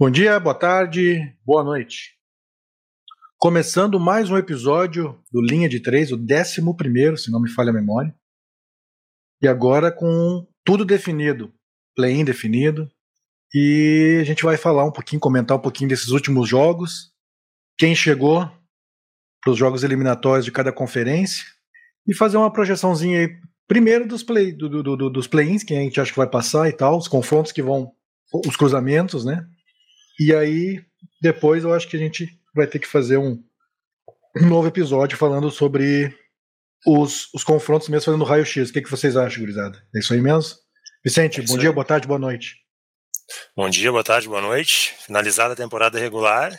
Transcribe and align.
Bom 0.00 0.12
dia, 0.12 0.38
boa 0.38 0.54
tarde, 0.54 1.36
boa 1.44 1.64
noite. 1.64 2.16
Começando 3.36 4.00
mais 4.00 4.30
um 4.30 4.38
episódio 4.38 5.20
do 5.30 5.42
Linha 5.42 5.68
de 5.68 5.80
Três, 5.80 6.10
o 6.10 6.16
décimo 6.16 6.76
primeiro, 6.76 7.16
se 7.16 7.30
não 7.30 7.42
me 7.42 7.50
falha 7.50 7.70
a 7.70 7.74
memória. 7.74 8.14
E 9.42 9.46
agora 9.46 9.92
com 9.92 10.46
tudo 10.64 10.84
definido, 10.84 11.52
play-in 11.94 12.24
definido. 12.24 12.88
E 13.54 14.18
a 14.20 14.24
gente 14.24 14.42
vai 14.42 14.56
falar 14.56 14.84
um 14.84 14.92
pouquinho, 14.92 15.20
comentar 15.20 15.56
um 15.56 15.60
pouquinho 15.60 15.88
desses 15.88 16.08
últimos 16.08 16.48
jogos, 16.48 17.12
quem 17.78 17.94
chegou 17.94 18.50
para 19.40 19.52
os 19.52 19.58
jogos 19.58 19.82
eliminatórios 19.82 20.44
de 20.44 20.52
cada 20.52 20.72
conferência 20.72 21.44
e 22.06 22.14
fazer 22.14 22.36
uma 22.36 22.52
projeçãozinha 22.52 23.20
aí, 23.20 23.28
primeiro 23.66 24.06
dos 24.06 24.22
play, 24.22 24.52
do, 24.52 24.68
do, 24.68 24.96
do, 24.96 25.10
dos 25.10 25.26
play-ins, 25.26 25.62
quem 25.62 25.78
a 25.78 25.82
gente 25.82 26.00
acha 26.00 26.10
que 26.10 26.18
vai 26.18 26.28
passar 26.28 26.68
e 26.68 26.72
tal, 26.72 26.98
os 26.98 27.08
confrontos 27.08 27.52
que 27.52 27.62
vão, 27.62 27.92
os 28.46 28.56
cruzamentos, 28.56 29.24
né? 29.24 29.46
E 30.18 30.34
aí, 30.34 30.82
depois 31.22 31.64
eu 31.64 31.72
acho 31.72 31.88
que 31.88 31.96
a 31.96 32.00
gente 32.00 32.28
vai 32.54 32.66
ter 32.66 32.78
que 32.78 32.88
fazer 32.88 33.18
um, 33.18 33.42
um 34.36 34.46
novo 34.46 34.66
episódio 34.66 35.16
falando 35.16 35.50
sobre 35.50 36.14
os, 36.86 37.32
os 37.32 37.44
confrontos 37.44 37.88
mesmo, 37.88 38.06
fazendo 38.06 38.24
raio-x. 38.24 38.70
O 38.70 38.72
que, 38.72 38.82
que 38.82 38.90
vocês 38.90 39.16
acham, 39.16 39.40
gurizada? 39.40 39.82
É 39.94 40.00
isso 40.00 40.12
aí 40.12 40.20
mesmo? 40.20 40.56
Vicente, 41.04 41.40
é 41.40 41.44
bom 41.44 41.56
dia, 41.56 41.72
boa 41.72 41.84
tarde, 41.84 42.08
boa 42.08 42.18
noite. 42.18 42.67
Bom 43.56 43.68
dia, 43.68 43.90
boa 43.90 44.04
tarde, 44.04 44.28
boa 44.28 44.40
noite. 44.40 44.94
Finalizada 45.04 45.52
a 45.52 45.56
temporada 45.56 45.98
regular, 45.98 46.52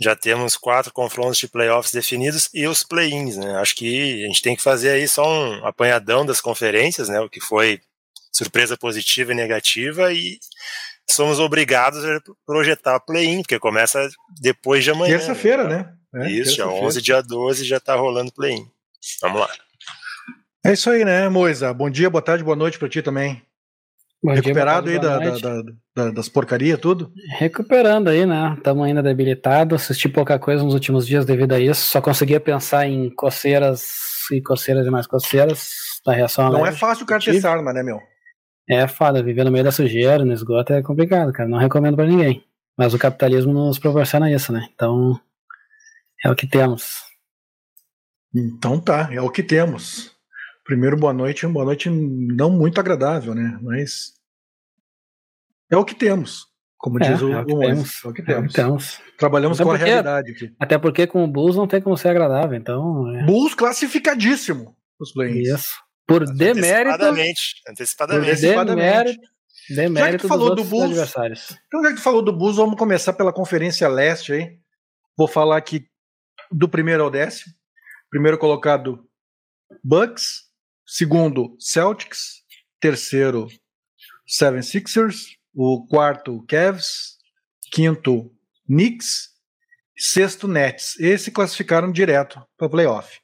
já 0.00 0.14
temos 0.14 0.56
quatro 0.56 0.92
confrontos 0.92 1.38
de 1.38 1.48
playoffs 1.48 1.92
definidos 1.92 2.48
e 2.52 2.66
os 2.66 2.82
play-ins, 2.82 3.36
né? 3.36 3.56
Acho 3.56 3.74
que 3.74 4.24
a 4.24 4.26
gente 4.26 4.42
tem 4.42 4.56
que 4.56 4.62
fazer 4.62 4.90
aí 4.90 5.08
só 5.08 5.26
um 5.26 5.64
apanhadão 5.64 6.26
das 6.26 6.40
conferências, 6.40 7.08
né? 7.08 7.20
O 7.20 7.28
que 7.28 7.40
foi 7.40 7.80
surpresa 8.32 8.76
positiva 8.76 9.32
e 9.32 9.36
negativa 9.36 10.12
e 10.12 10.38
somos 11.08 11.38
obrigados 11.38 12.04
a 12.04 12.20
projetar 12.44 13.00
play-in, 13.00 13.42
porque 13.42 13.58
começa 13.58 14.08
depois 14.40 14.84
de 14.84 14.90
amanhã. 14.90 15.16
Terça-feira, 15.16 15.64
né? 15.64 15.92
né? 16.12 16.26
É, 16.26 16.30
isso, 16.30 16.54
dia 16.54 16.68
11, 16.68 17.00
dia 17.00 17.22
12 17.22 17.64
já 17.64 17.80
tá 17.80 17.94
rolando 17.94 18.32
play-in. 18.32 18.68
Vamos 19.22 19.40
lá. 19.40 19.48
É 20.64 20.72
isso 20.72 20.90
aí, 20.90 21.04
né, 21.04 21.28
Moisa? 21.28 21.72
Bom 21.72 21.88
dia, 21.88 22.10
boa 22.10 22.20
tarde, 22.20 22.42
boa 22.42 22.56
noite 22.56 22.78
para 22.78 22.88
ti 22.88 23.00
também. 23.00 23.40
Bom 24.22 24.32
Recuperado 24.32 24.86
dia, 24.88 24.96
aí 24.96 25.00
da, 25.00 25.18
da, 25.18 25.62
da, 25.94 26.10
das 26.10 26.28
porcarias, 26.28 26.80
tudo? 26.80 27.12
Recuperando 27.38 28.08
aí, 28.08 28.24
né? 28.26 28.54
Estamos 28.56 28.84
ainda 28.84 29.02
debilitados. 29.02 29.82
Assisti 29.82 30.08
pouca 30.08 30.38
coisa 30.38 30.64
nos 30.64 30.74
últimos 30.74 31.06
dias 31.06 31.24
devido 31.24 31.52
a 31.52 31.60
isso. 31.60 31.86
Só 31.88 32.00
conseguia 32.00 32.40
pensar 32.40 32.86
em 32.86 33.10
coceiras 33.10 33.84
e 34.32 34.40
coceiras 34.42 34.86
e 34.86 34.90
mais 34.90 35.06
coceiras 35.06 35.70
da 36.04 36.12
reação 36.12 36.50
Não 36.50 36.66
é 36.66 36.72
fácil 36.72 37.04
o 37.04 37.06
cara 37.06 37.22
ter 37.22 37.40
sarna, 37.40 37.72
né, 37.72 37.82
meu? 37.82 38.00
É 38.68 38.88
foda, 38.88 39.22
viver 39.22 39.44
no 39.44 39.52
meio 39.52 39.62
da 39.62 39.70
sujeira, 39.70 40.24
no 40.24 40.32
esgoto 40.32 40.72
é 40.72 40.82
complicado, 40.82 41.32
cara. 41.32 41.48
Não 41.48 41.58
recomendo 41.58 41.94
para 41.94 42.06
ninguém. 42.06 42.44
Mas 42.76 42.94
o 42.94 42.98
capitalismo 42.98 43.52
nos 43.52 43.78
proporciona 43.78 44.30
isso, 44.30 44.52
né? 44.52 44.66
Então, 44.74 45.18
é 46.24 46.30
o 46.30 46.34
que 46.34 46.46
temos. 46.46 47.04
Então 48.34 48.80
tá, 48.80 49.08
é 49.12 49.20
o 49.20 49.30
que 49.30 49.42
temos. 49.42 50.15
Primeiro, 50.66 50.96
boa 50.96 51.12
noite, 51.12 51.46
uma 51.46 51.52
boa 51.52 51.64
noite 51.66 51.88
não 51.88 52.50
muito 52.50 52.80
agradável, 52.80 53.34
né? 53.34 53.58
Mas 53.62 54.12
é 55.70 55.76
o 55.76 55.84
que 55.84 55.94
temos. 55.94 56.46
Como 56.78 57.02
é, 57.02 57.08
diz 57.10 57.22
o, 57.22 57.32
é 57.32 57.40
o, 57.40 57.44
que 57.46 57.56
temos. 57.56 58.04
É 58.04 58.08
o 58.08 58.12
que 58.12 58.22
É 58.22 58.24
temos. 58.24 58.52
que 58.52 58.60
temos. 58.60 59.00
Trabalhamos 59.18 59.58
Até 59.58 59.64
com 59.64 59.70
a 59.70 59.74
porque- 59.74 59.90
realidade 59.90 60.30
aqui. 60.32 60.54
Até 60.58 60.78
porque 60.78 61.06
com 61.06 61.24
o 61.24 61.28
Bulls 61.28 61.56
não 61.56 61.66
tem 61.66 61.80
como 61.80 61.96
ser 61.96 62.08
agradável, 62.08 62.56
então. 62.58 63.08
É 63.16 63.24
Bulls 63.24 63.54
classificadíssimo 63.54 64.76
os 65.00 65.12
play-ins. 65.12 65.48
isso. 65.48 65.74
Por 66.06 66.24
demérito. 66.24 66.94
Antecipadamente. 66.94 67.40
Por 67.64 67.70
Antecipadamente. 67.72 68.30
Antecipadamente. 68.30 68.76
demérito. 69.06 69.28
Demérito 69.68 70.22
tu 70.22 70.28
falou 70.28 70.54
dos 70.54 70.64
do 70.64 70.70
Bulls, 70.70 70.90
adversários. 70.92 71.58
Então, 71.66 71.82
já 71.82 71.88
que 71.90 71.96
tu 71.96 72.02
falou 72.02 72.22
do 72.22 72.32
Bulls, 72.32 72.56
vamos 72.56 72.76
começar 72.76 73.12
pela 73.14 73.32
Conferência 73.32 73.88
Leste 73.88 74.32
aí. 74.32 74.58
Vou 75.18 75.26
falar 75.26 75.56
aqui 75.56 75.86
do 76.52 76.68
primeiro 76.68 77.02
ao 77.02 77.10
décimo. 77.10 77.52
Primeiro 78.10 78.38
colocado, 78.38 79.04
Bucks. 79.82 80.45
Segundo, 80.86 81.56
Celtics. 81.58 82.44
Terceiro, 82.80 83.48
Seven 84.26 84.62
Sixers. 84.62 85.36
O 85.54 85.86
quarto, 85.86 86.44
Cavs. 86.46 87.16
Quinto, 87.72 88.30
Knicks. 88.66 89.30
Sexto, 89.98 90.46
Nets. 90.46 90.98
Esses 91.00 91.32
classificaram 91.32 91.90
direto 91.90 92.40
para 92.56 92.68
playoff. 92.68 93.18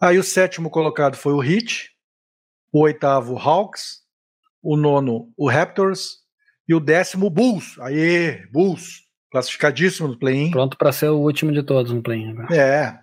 Aí 0.00 0.18
o 0.18 0.24
sétimo 0.24 0.70
colocado 0.70 1.16
foi 1.16 1.32
o 1.32 1.42
Heat. 1.42 1.90
O 2.72 2.80
oitavo, 2.80 3.38
Hawks. 3.38 4.02
O 4.62 4.76
nono, 4.76 5.32
o 5.36 5.48
Raptors. 5.48 6.18
E 6.68 6.74
o 6.74 6.80
décimo, 6.80 7.30
Bulls. 7.30 7.78
Aê, 7.80 8.46
Bulls. 8.52 9.06
Classificadíssimo 9.30 10.08
no 10.08 10.18
play-in. 10.18 10.50
Pronto 10.50 10.76
pra 10.76 10.92
ser 10.92 11.08
o 11.08 11.18
último 11.18 11.52
de 11.52 11.62
todos 11.62 11.92
no 11.92 12.02
play 12.02 12.26
agora. 12.28 12.54
É. 12.54 12.98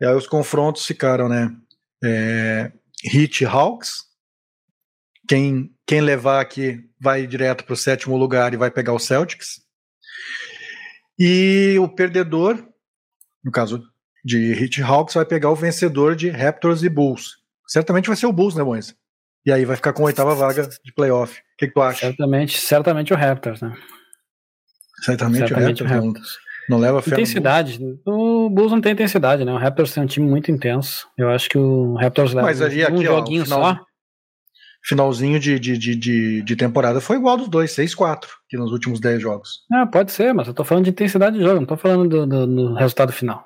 E 0.00 0.06
aí 0.06 0.14
os 0.14 0.26
confrontos 0.26 0.86
ficaram, 0.86 1.28
né? 1.28 1.54
É, 2.02 2.72
Heat 3.04 3.42
e 3.42 3.46
Hawks. 3.46 4.04
Quem, 5.28 5.70
quem 5.86 6.00
levar 6.00 6.40
aqui 6.40 6.80
vai 7.00 7.26
direto 7.26 7.64
para 7.64 7.74
o 7.74 7.76
sétimo 7.76 8.16
lugar 8.16 8.52
e 8.52 8.56
vai 8.56 8.70
pegar 8.70 8.92
o 8.92 8.98
Celtics. 8.98 9.60
E 11.18 11.76
o 11.78 11.88
perdedor, 11.88 12.66
no 13.44 13.52
caso 13.52 13.82
de 14.24 14.52
Heat 14.52 14.80
e 14.80 14.82
Hawks, 14.82 15.14
vai 15.14 15.24
pegar 15.24 15.50
o 15.50 15.56
vencedor 15.56 16.16
de 16.16 16.30
Raptors 16.30 16.82
e 16.82 16.88
Bulls. 16.88 17.36
Certamente 17.66 18.08
vai 18.08 18.16
ser 18.16 18.26
o 18.26 18.32
Bulls, 18.32 18.54
né, 18.54 18.62
Moisa? 18.62 18.94
E 19.44 19.52
aí 19.52 19.64
vai 19.64 19.76
ficar 19.76 19.92
com 19.92 20.02
a 20.02 20.06
oitava 20.06 20.34
vaga 20.34 20.68
de 20.84 20.92
playoff. 20.92 21.38
O 21.38 21.42
que, 21.58 21.68
que 21.68 21.74
tu 21.74 21.80
acha? 21.80 22.00
Certamente, 22.00 22.58
certamente 22.58 23.12
o 23.12 23.16
Raptors, 23.16 23.60
né? 23.60 23.74
Certamente, 25.04 25.48
certamente 25.48 25.82
o 25.82 25.86
o 25.86 25.88
Raptors. 25.88 26.02
Não, 26.02 26.12
Raptors. 26.12 26.49
Não 26.68 26.78
leva 26.78 27.02
fé. 27.02 27.10
Intensidade. 27.14 27.78
O 28.06 28.48
Bulls 28.50 28.70
não 28.72 28.80
tem 28.80 28.92
intensidade, 28.92 29.44
né? 29.44 29.52
O 29.52 29.56
Raptors 29.58 29.92
tem 29.92 30.02
um 30.02 30.06
time 30.06 30.28
muito 30.28 30.50
intenso. 30.50 31.06
Eu 31.18 31.30
acho 31.30 31.48
que 31.48 31.58
o 31.58 31.94
Raptors 31.94 32.32
leva 32.32 32.46
Mas 32.46 32.60
ali, 32.62 32.82
um 32.82 32.86
aqui, 32.86 33.08
ó, 33.08 33.16
joguinho 33.18 33.42
o 33.42 33.44
final- 33.44 33.62
só. 33.76 33.80
Finalzinho 34.82 35.38
de, 35.38 35.58
de, 35.58 35.76
de, 35.76 35.94
de, 35.94 36.42
de 36.42 36.56
temporada 36.56 37.02
foi 37.02 37.16
igual 37.16 37.36
dos 37.36 37.48
dois, 37.50 37.70
6-4, 37.76 38.24
que 38.48 38.56
nos 38.56 38.72
últimos 38.72 38.98
10 38.98 39.20
jogos. 39.20 39.60
Ah, 39.70 39.86
pode 39.86 40.10
ser, 40.10 40.32
mas 40.32 40.48
eu 40.48 40.54
tô 40.54 40.64
falando 40.64 40.84
de 40.84 40.90
intensidade 40.90 41.36
de 41.36 41.42
jogo, 41.44 41.60
não 41.60 41.66
tô 41.66 41.76
falando 41.76 42.08
do, 42.08 42.26
do- 42.26 42.46
do 42.46 42.74
resultado 42.74 43.12
final. 43.12 43.44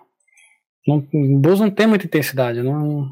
Não, 0.86 0.98
o 1.12 1.38
Bulls 1.40 1.58
não 1.58 1.70
tem 1.70 1.88
muita 1.88 2.06
intensidade, 2.06 2.62
não. 2.62 3.08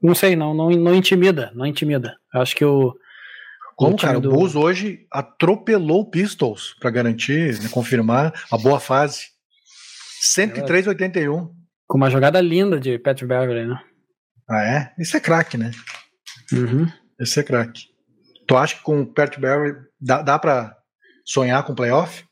Não 0.00 0.14
sei, 0.14 0.36
não, 0.36 0.54
não, 0.54 0.70
não 0.70 0.94
intimida, 0.94 1.50
não 1.54 1.66
intimida. 1.66 2.16
Eu 2.32 2.42
acho 2.42 2.54
que 2.54 2.64
o. 2.64 2.94
Como, 3.86 3.96
time 3.96 4.08
cara, 4.12 4.20
do- 4.20 4.28
o 4.28 4.32
Bulls 4.32 4.54
hoje 4.54 5.06
atropelou 5.10 6.00
o 6.00 6.10
Pistols 6.10 6.74
para 6.80 6.90
garantir, 6.90 7.60
né, 7.62 7.68
confirmar 7.70 8.32
a 8.50 8.56
boa 8.58 8.78
fase. 8.80 9.22
103-81. 10.34 11.50
Com 11.86 11.96
uma 11.98 12.10
jogada 12.10 12.40
linda 12.40 12.78
de 12.78 12.98
Pat 12.98 13.20
Beverly, 13.22 13.66
né? 13.66 13.78
Ah, 14.48 14.62
é? 14.64 14.92
Isso 14.98 15.16
é 15.16 15.20
craque, 15.20 15.56
né? 15.58 15.70
Uhum. 16.52 16.86
Isso 17.20 17.38
é 17.40 17.42
craque. 17.42 17.82
Tu 18.46 18.56
acha 18.56 18.76
que 18.76 18.82
com 18.82 19.00
o 19.02 19.06
Pat 19.06 19.38
Barry 19.38 19.74
dá, 20.00 20.22
dá 20.22 20.38
pra 20.38 20.76
sonhar 21.24 21.64
com 21.64 21.74
playoff? 21.74 22.24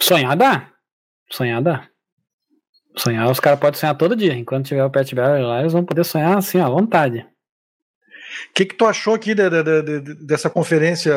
Sonhar 0.00 0.36
dá. 0.36 0.70
Sonhar 1.30 1.62
dá. 1.62 1.88
Sonhar, 2.96 3.30
os 3.30 3.38
caras 3.40 3.60
podem 3.60 3.78
sonhar 3.78 3.96
todo 3.96 4.16
dia. 4.16 4.34
Enquanto 4.34 4.66
tiver 4.66 4.84
o 4.84 4.90
Pat 4.90 5.12
Beverly 5.14 5.44
lá, 5.44 5.60
eles 5.60 5.72
vão 5.72 5.84
poder 5.84 6.04
sonhar 6.04 6.36
assim, 6.36 6.58
à 6.60 6.68
vontade. 6.68 7.26
O 8.50 8.54
que, 8.54 8.64
que 8.66 8.74
tu 8.74 8.86
achou 8.86 9.14
aqui 9.14 9.34
da- 9.34 9.48
da- 9.48 9.62
da- 9.62 9.82
dessa 10.20 10.48
conferência, 10.50 11.12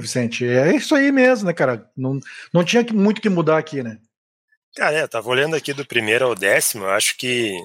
Vicente? 0.00 0.46
É 0.46 0.74
isso 0.74 0.94
aí 0.94 1.10
mesmo, 1.12 1.46
né, 1.46 1.52
cara? 1.52 1.88
Não, 1.96 2.18
não 2.52 2.64
tinha 2.64 2.84
muito 2.92 3.20
que 3.20 3.28
mudar 3.28 3.58
aqui, 3.58 3.82
né? 3.82 3.98
Cara, 4.76 4.98
é, 4.98 5.02
eu 5.02 5.08
tava 5.08 5.28
olhando 5.28 5.56
aqui 5.56 5.72
do 5.72 5.86
primeiro 5.86 6.26
ao 6.26 6.34
décimo, 6.34 6.84
eu 6.84 6.90
acho 6.90 7.16
que 7.16 7.56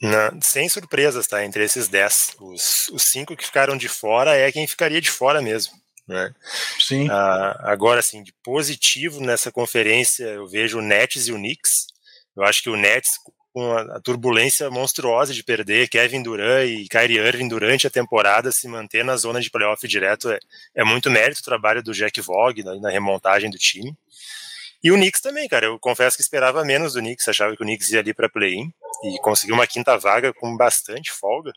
na- 0.00 0.32
sem 0.42 0.68
surpresas, 0.68 1.26
tá? 1.26 1.44
Entre 1.44 1.64
esses 1.64 1.88
dez. 1.88 2.36
Os, 2.40 2.88
os 2.92 3.02
cinco 3.04 3.36
que 3.36 3.44
ficaram 3.44 3.76
de 3.76 3.88
fora 3.88 4.36
é 4.36 4.52
quem 4.52 4.66
ficaria 4.66 5.00
de 5.00 5.10
fora 5.10 5.40
mesmo. 5.42 5.72
Né? 6.06 6.32
Sim. 6.78 7.08
Ah, 7.10 7.58
agora, 7.64 7.98
assim, 7.98 8.22
de 8.22 8.32
positivo 8.44 9.20
nessa 9.20 9.50
conferência, 9.50 10.24
eu 10.24 10.46
vejo 10.46 10.78
o 10.78 10.82
Nets 10.82 11.26
e 11.26 11.32
o 11.32 11.36
Knicks. 11.36 11.86
Eu 12.36 12.44
acho 12.44 12.62
que 12.62 12.70
o 12.70 12.76
Nets, 12.76 13.10
com 13.56 13.72
a, 13.72 13.98
turbulência 14.00 14.68
monstruosa 14.68 15.32
de 15.32 15.42
perder 15.42 15.88
Kevin 15.88 16.22
Durant 16.22 16.68
e 16.68 16.86
Kyrie 16.90 17.16
Irving 17.16 17.48
durante 17.48 17.86
a 17.86 17.90
temporada, 17.90 18.52
se 18.52 18.68
manter 18.68 19.02
na 19.02 19.16
zona 19.16 19.40
de 19.40 19.48
playoff 19.48 19.88
direto 19.88 20.30
é, 20.30 20.38
é 20.74 20.84
muito 20.84 21.10
mérito 21.10 21.40
o 21.40 21.44
trabalho 21.44 21.82
do 21.82 21.94
Jack 21.94 22.20
Vaughn 22.20 22.52
na, 22.62 22.74
na 22.78 22.90
remontagem 22.90 23.48
do 23.48 23.56
time. 23.56 23.96
E 24.84 24.92
o 24.92 24.94
Knicks 24.96 25.22
também, 25.22 25.48
cara. 25.48 25.64
Eu 25.64 25.78
confesso 25.78 26.18
que 26.18 26.22
esperava 26.22 26.66
menos 26.66 26.92
do 26.92 27.00
Knicks, 27.00 27.26
achava 27.28 27.56
que 27.56 27.62
o 27.62 27.64
Knicks 27.64 27.90
ia 27.92 28.00
ali 28.00 28.12
para 28.12 28.28
play-in 28.28 28.70
e 29.04 29.18
conseguiu 29.20 29.54
uma 29.54 29.66
quinta 29.66 29.96
vaga 29.96 30.34
com 30.34 30.54
bastante 30.54 31.10
folga. 31.10 31.50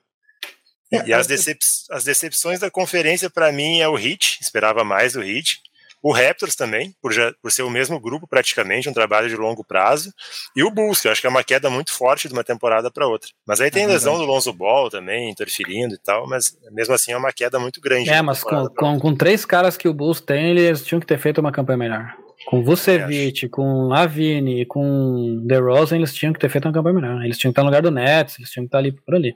É, 0.89 1.05
e 1.05 1.13
as, 1.13 1.25
é- 1.25 1.35
decep 1.35 1.59
as 1.91 2.05
decepções 2.05 2.61
da 2.61 2.71
conferência, 2.71 3.29
para 3.29 3.51
mim, 3.51 3.81
é 3.81 3.89
o 3.89 3.99
Heat. 3.99 4.39
Esperava 4.39 4.85
mais 4.85 5.13
do 5.13 5.21
Heat. 5.21 5.59
O 6.01 6.13
Raptors 6.13 6.55
também, 6.55 6.93
por, 7.01 7.11
já, 7.11 7.33
por 7.41 7.51
ser 7.51 7.63
o 7.63 7.69
mesmo 7.69 7.99
grupo 7.99 8.27
praticamente, 8.27 8.89
um 8.89 8.93
trabalho 8.93 9.27
de 9.27 9.35
longo 9.35 9.63
prazo, 9.63 10.13
e 10.55 10.63
o 10.63 10.71
Bulls, 10.71 11.01
que 11.01 11.07
eu 11.07 11.11
acho 11.11 11.21
que 11.21 11.27
é 11.27 11.29
uma 11.29 11.43
queda 11.43 11.69
muito 11.69 11.91
forte 11.91 12.27
de 12.27 12.33
uma 12.33 12.43
temporada 12.43 12.89
para 12.89 13.07
outra. 13.07 13.29
Mas 13.45 13.59
aí 13.59 13.69
tem 13.69 13.83
é 13.83 13.87
lesão 13.87 14.17
do 14.17 14.23
Lonzo 14.23 14.53
Ball 14.53 14.89
também, 14.89 15.29
interferindo 15.29 15.95
e 15.95 15.97
tal, 15.97 16.27
mas 16.27 16.57
mesmo 16.71 16.93
assim 16.93 17.11
é 17.11 17.17
uma 17.17 17.33
queda 17.33 17.59
muito 17.59 17.81
grande. 17.81 18.09
É, 18.09 18.21
mas 18.21 18.43
com, 18.43 18.67
com, 18.67 18.99
com, 18.99 19.15
três 19.15 19.45
caras 19.45 19.75
que 19.75 19.87
o 19.87 19.93
Bulls 19.93 20.21
tem, 20.21 20.51
eles 20.51 20.83
tinham 20.83 20.99
que 20.99 21.07
ter 21.07 21.19
feito 21.19 21.39
uma 21.39 21.51
campanha 21.51 21.77
melhor. 21.77 22.15
Com 22.45 22.63
Vucevic, 22.63 23.45
é, 23.45 23.49
com 23.49 23.87
Lavine, 23.87 24.65
com 24.65 25.43
DeRozan, 25.45 25.97
eles 25.97 26.13
tinham 26.13 26.31
que 26.31 26.39
ter 26.39 26.49
feito 26.49 26.65
uma 26.65 26.73
campanha 26.73 26.95
melhor. 26.95 27.23
Eles 27.23 27.37
tinham 27.37 27.51
que 27.51 27.53
estar 27.53 27.63
no 27.63 27.67
lugar 27.67 27.81
do 27.81 27.91
Nets, 27.91 28.39
eles 28.39 28.49
tinham 28.49 28.63
que 28.63 28.69
estar 28.69 28.77
ali 28.77 28.93
por 28.93 29.15
ali. 29.15 29.35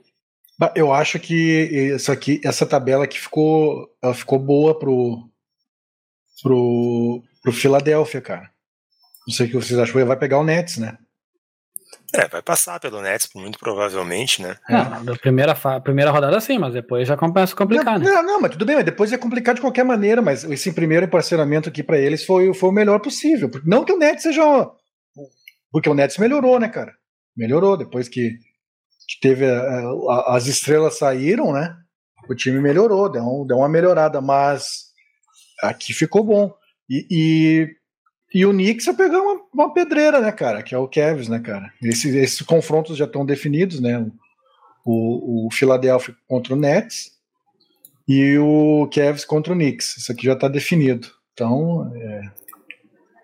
Eu 0.74 0.92
acho 0.92 1.18
que 1.18 1.34
isso 1.94 2.12
aqui, 2.12 2.40
essa 2.44 2.64
tabela 2.64 3.04
aqui 3.04 3.20
ficou, 3.20 3.88
ficou 4.14 4.38
boa 4.38 4.78
pro, 4.78 5.28
pro, 6.44 7.22
pro 7.42 7.52
Philadelphia, 7.52 8.20
cara. 8.20 8.50
Não 9.26 9.34
sei 9.34 9.46
o 9.46 9.48
que 9.48 9.56
vocês 9.56 9.78
acham. 9.78 9.98
Ele 9.98 10.04
vai 10.06 10.18
pegar 10.18 10.38
o 10.38 10.44
Nets, 10.44 10.76
né? 10.76 10.98
É, 12.14 12.28
vai 12.28 12.42
passar 12.42 12.78
pelo 12.78 13.00
Nets, 13.00 13.30
muito 13.34 13.58
provavelmente, 13.58 14.42
né? 14.42 14.56
Não, 14.68 15.04
da 15.04 15.16
primeira, 15.16 15.54
primeira 15.80 16.10
rodada 16.10 16.38
sim, 16.40 16.58
mas 16.58 16.74
depois 16.74 17.08
já 17.08 17.16
começa 17.16 17.54
a 17.54 17.56
complicar, 17.56 17.98
não, 17.98 18.06
né? 18.06 18.12
Não, 18.12 18.22
não, 18.22 18.40
mas 18.40 18.52
tudo 18.52 18.64
bem, 18.64 18.76
mas 18.76 18.84
depois 18.84 19.12
é 19.12 19.18
complicado 19.18 19.56
de 19.56 19.62
qualquer 19.62 19.84
maneira, 19.84 20.22
mas 20.22 20.44
esse 20.44 20.72
primeiro 20.72 21.08
parcelamento 21.08 21.68
aqui 21.68 21.82
para 21.82 21.98
eles 21.98 22.24
foi, 22.24 22.52
foi 22.54 22.68
o 22.68 22.72
melhor 22.72 23.00
possível. 23.00 23.50
Não 23.64 23.84
que 23.84 23.92
o 23.92 23.98
Nets 23.98 24.22
seja. 24.22 24.42
Porque 25.72 25.88
o 25.88 25.94
Nets 25.94 26.18
melhorou, 26.18 26.60
né, 26.60 26.68
cara? 26.68 26.92
Melhorou 27.36 27.76
depois 27.76 28.08
que 28.08 28.32
teve 29.20 29.46
a, 29.50 30.36
as 30.36 30.46
estrelas 30.46 30.98
saíram, 30.98 31.52
né? 31.52 31.74
O 32.28 32.34
time 32.34 32.60
melhorou, 32.60 33.10
deu, 33.10 33.22
um, 33.22 33.46
deu 33.46 33.56
uma 33.56 33.68
melhorada, 33.68 34.20
mas 34.20 34.83
aqui 35.62 35.92
ficou 35.92 36.22
bom. 36.24 36.54
E, 36.88 37.06
e, 37.10 37.76
e 38.38 38.46
o 38.46 38.50
Knicks 38.50 38.86
vai 38.86 38.96
pegar 38.96 39.20
uma, 39.20 39.40
uma, 39.52 39.74
pedreira, 39.74 40.20
né, 40.20 40.30
cara? 40.32 40.62
Que 40.62 40.74
é 40.74 40.78
o 40.78 40.88
Cavs, 40.88 41.28
né, 41.28 41.38
cara? 41.40 41.72
Esses, 41.82 42.42
confrontos 42.42 42.96
já 42.96 43.04
estão 43.04 43.24
definidos, 43.24 43.80
né? 43.80 44.06
O, 44.84 45.46
o 45.46 45.50
Philadelphia 45.50 46.14
contra 46.28 46.52
o 46.52 46.56
Nets 46.56 47.12
e 48.06 48.36
o 48.38 48.88
Cavs 48.92 49.24
contra 49.24 49.52
o 49.52 49.56
Knicks. 49.56 49.96
Isso 49.96 50.12
aqui 50.12 50.26
já 50.26 50.34
está 50.34 50.48
definido. 50.48 51.08
Então, 51.32 51.90
é, 51.94 52.32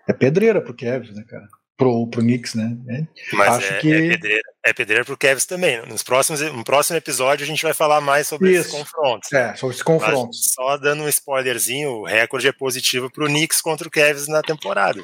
é 0.09 0.13
pedreira 0.13 0.61
pro 0.61 0.75
Cavs, 0.75 1.13
né, 1.13 1.23
cara? 1.27 1.47
Pro, 1.81 2.05
pro 2.05 2.21
Knicks, 2.21 2.53
né? 2.53 2.77
É, 2.87 3.07
Mas 3.33 3.49
Acho 3.55 3.73
é, 3.73 3.79
que... 3.79 3.91
é 3.91 4.09
pedreira, 4.09 4.41
é 4.63 4.73
pedreira 4.73 5.03
pro 5.05 5.17
Cavs 5.17 5.47
também. 5.47 5.83
Nos 5.87 6.03
próximos, 6.03 6.39
no 6.39 6.63
próximo 6.63 6.95
episódio 6.95 7.43
a 7.43 7.47
gente 7.47 7.63
vai 7.63 7.73
falar 7.73 7.99
mais 7.99 8.27
sobre 8.27 8.51
Isso. 8.51 8.67
esses 8.67 8.71
confrontos. 8.71 9.33
É, 9.33 9.55
sobre 9.55 9.73
esses 9.73 9.81
confrontos. 9.81 10.37
Mas 10.37 10.53
só 10.53 10.77
dando 10.77 11.01
um 11.01 11.09
spoilerzinho, 11.09 11.89
o 11.89 12.05
recorde 12.05 12.47
é 12.47 12.51
positivo 12.51 13.09
pro 13.09 13.25
Knicks 13.25 13.63
contra 13.63 13.87
o 13.87 13.91
Cavs 13.91 14.27
na 14.27 14.43
temporada. 14.43 15.01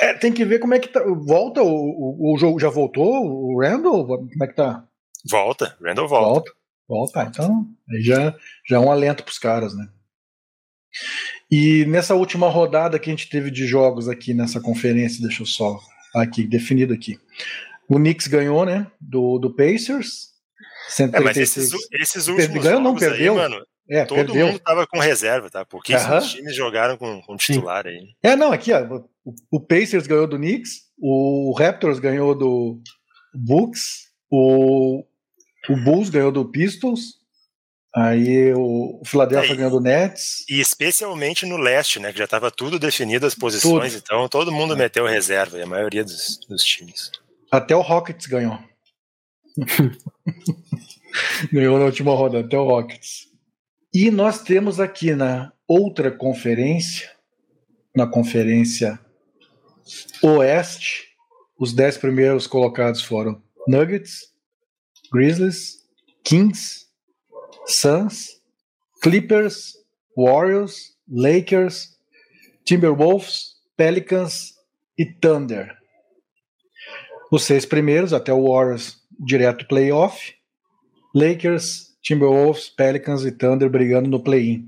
É, 0.00 0.14
tem 0.14 0.32
que 0.32 0.44
ver 0.44 0.60
como 0.60 0.74
é 0.74 0.78
que 0.78 0.86
tá. 0.86 1.02
Volta 1.02 1.60
o, 1.62 1.66
o, 1.66 2.32
o 2.32 2.38
jogo, 2.38 2.60
já 2.60 2.68
voltou? 2.68 3.12
O 3.12 3.60
Randall? 3.60 4.06
Como 4.06 4.44
é 4.44 4.46
que 4.46 4.54
tá? 4.54 4.84
Volta, 5.28 5.76
Randall 5.82 6.06
volta. 6.06 6.52
Volta, 6.88 7.24
volta. 7.24 7.28
Então, 7.28 7.66
aí 7.90 8.02
já, 8.02 8.36
já 8.68 8.76
é 8.76 8.78
um 8.78 8.92
alento 8.92 9.24
pros 9.24 9.38
caras, 9.40 9.74
né? 9.74 9.88
E 11.50 11.84
nessa 11.86 12.14
última 12.14 12.48
rodada 12.48 13.00
que 13.00 13.10
a 13.10 13.12
gente 13.12 13.28
teve 13.28 13.50
de 13.50 13.66
jogos 13.66 14.08
aqui 14.08 14.32
nessa 14.32 14.60
conferência, 14.60 15.20
deixa 15.20 15.42
eu 15.42 15.46
só 15.46 15.80
aqui, 16.14 16.46
definido 16.46 16.92
aqui. 16.92 17.18
O 17.88 17.96
Knicks 17.96 18.26
ganhou, 18.26 18.64
né? 18.64 18.86
Do, 19.00 19.38
do 19.38 19.54
Pacers. 19.54 20.32
136. 20.88 21.14
É, 21.14 21.20
mas 21.20 21.36
esses, 21.36 21.72
esses 21.92 22.28
últimos 22.28 22.62
ganhou, 22.62 22.80
não 22.80 22.94
perdeu. 22.94 23.32
Aí, 23.32 23.38
mano, 23.38 23.64
é, 23.88 24.04
todo 24.04 24.16
perdeu. 24.16 24.46
mundo 24.46 24.58
tava 24.58 24.86
com 24.86 24.98
reserva, 24.98 25.50
tá? 25.50 25.64
Pouquíssimos 25.64 26.24
uh 26.24 26.26
-huh. 26.26 26.36
times 26.36 26.56
jogaram 26.56 26.96
com, 26.96 27.20
com 27.22 27.36
titular 27.36 27.84
Sim. 27.84 27.90
aí. 27.90 28.08
É, 28.22 28.36
não, 28.36 28.52
aqui, 28.52 28.72
ó, 28.72 28.82
o, 29.24 29.34
o 29.50 29.60
Pacers 29.60 30.06
ganhou 30.06 30.26
do 30.26 30.36
Knicks, 30.36 30.84
o 30.98 31.54
Raptors 31.58 31.98
ganhou 31.98 32.34
do 32.34 32.80
Bucks, 33.34 34.08
o, 34.30 35.04
o 35.68 35.76
Bulls 35.76 36.08
ganhou 36.10 36.32
do 36.32 36.50
Pistols, 36.50 37.18
Aí 37.96 38.52
o, 38.54 39.00
Philadelphia 39.04 39.52
é, 39.52 39.56
ganhou 39.56 39.70
do 39.70 39.80
Nets. 39.80 40.44
E 40.48 40.60
especialmente 40.60 41.46
no 41.46 41.56
leste, 41.56 42.00
né? 42.00 42.12
Que 42.12 42.18
já 42.18 42.24
estava 42.24 42.50
tudo 42.50 42.78
definido 42.78 43.24
as 43.24 43.34
posições, 43.34 43.92
tudo. 43.92 44.02
então 44.02 44.28
todo 44.28 44.50
mundo 44.50 44.74
é. 44.74 44.76
meteu 44.76 45.06
reserva, 45.06 45.58
e 45.58 45.62
a 45.62 45.66
maioria 45.66 46.02
dos, 46.02 46.40
dos 46.48 46.64
times. 46.64 47.12
Até 47.52 47.76
o 47.76 47.80
Rockets 47.80 48.26
ganhou. 48.26 48.58
ganhou 51.52 51.78
na 51.78 51.84
última 51.84 52.12
roda, 52.12 52.40
até 52.40 52.58
o 52.58 52.64
Rockets. 52.64 53.28
E 53.92 54.10
nós 54.10 54.42
temos 54.42 54.80
aqui 54.80 55.14
na 55.14 55.52
outra 55.68 56.10
conferência, 56.10 57.08
na 57.94 58.08
conferência 58.08 58.98
Oeste, 60.20 61.08
os 61.56 61.72
dez 61.72 61.96
primeiros 61.96 62.46
colocados 62.48 63.02
foram 63.02 63.40
Nuggets, 63.68 64.32
Grizzlies, 65.12 65.84
Kings, 66.24 66.83
Suns, 67.66 68.40
Clippers, 69.02 69.74
Warriors, 70.16 70.94
Lakers, 71.10 71.98
Timberwolves, 72.64 73.54
Pelicans 73.76 74.54
e 74.98 75.04
Thunder. 75.04 75.76
Os 77.30 77.42
seis 77.44 77.66
primeiros, 77.66 78.12
até 78.12 78.32
o 78.32 78.50
Warriors 78.50 78.98
direto 79.18 79.66
playoff. 79.66 80.34
Lakers, 81.14 81.94
Timberwolves, 82.02 82.68
Pelicans 82.68 83.24
e 83.24 83.32
Thunder 83.32 83.68
brigando 83.68 84.08
no 84.08 84.20
play-in. 84.22 84.66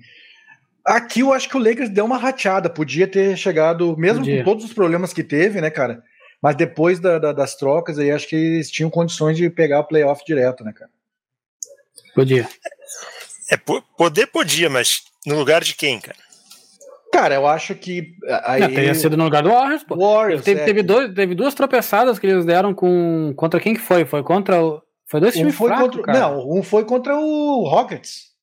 Aqui 0.85 1.21
eu 1.21 1.33
acho 1.33 1.49
que 1.49 1.57
o 1.57 1.61
Lakers 1.61 1.91
deu 1.91 2.05
uma 2.05 2.17
rateada, 2.17 2.71
podia 2.71 3.09
ter 3.09 3.37
chegado, 3.37 3.97
mesmo 3.97 4.21
podia. 4.21 4.39
com 4.39 4.45
todos 4.45 4.65
os 4.65 4.73
problemas 4.73 5.13
que 5.13 5.25
teve, 5.25 5.61
né, 5.61 5.69
cara? 5.69 6.03
Mas 6.41 6.55
depois 6.55 7.01
da, 7.01 7.19
da, 7.19 7.33
das 7.33 7.57
trocas 7.57 7.99
aí, 7.99 8.11
acho 8.11 8.29
que 8.29 8.37
eles 8.37 8.71
tinham 8.71 8.89
condições 8.89 9.37
de 9.37 9.51
pegar 9.51 9.81
o 9.81 9.85
playoff 9.85 10.25
direto, 10.25 10.63
né, 10.63 10.73
cara? 10.73 10.91
Podia. 12.15 12.49
É, 13.51 13.57
poder 13.97 14.27
podia, 14.27 14.69
mas 14.69 15.03
no 15.25 15.37
lugar 15.37 15.63
de 15.63 15.75
quem, 15.75 16.01
cara? 16.01 16.19
Cara, 17.13 17.35
eu 17.35 17.47
acho 17.47 17.75
que. 17.75 18.15
Aí... 18.45 18.63
É, 18.63 18.69
teria 18.69 18.95
sido 18.95 19.17
no 19.17 19.25
lugar 19.25 19.43
do 19.43 19.49
Warriors, 19.49 19.85
pô. 19.85 19.97
Warriors, 19.97 20.43
teve, 20.45 20.61
é. 20.61 20.65
teve, 20.65 20.83
dois, 20.83 21.15
teve 21.15 21.35
duas 21.35 21.55
tropeçadas 21.55 22.19
que 22.19 22.27
eles 22.27 22.45
deram 22.45 22.75
com. 22.75 23.33
Contra 23.37 23.61
quem 23.61 23.75
que 23.75 23.81
foi? 23.81 24.05
Foi 24.05 24.23
contra 24.23 24.63
o. 24.63 24.83
Foi 25.09 25.21
dois 25.21 25.35
times 25.35 25.55
um 25.55 25.57
foi 25.57 25.69
fracos, 25.69 25.97
contra, 25.97 26.13
Não, 26.13 26.51
um 26.51 26.63
foi 26.63 26.85
contra 26.85 27.17
o 27.17 27.69
Rockets. 27.69 28.35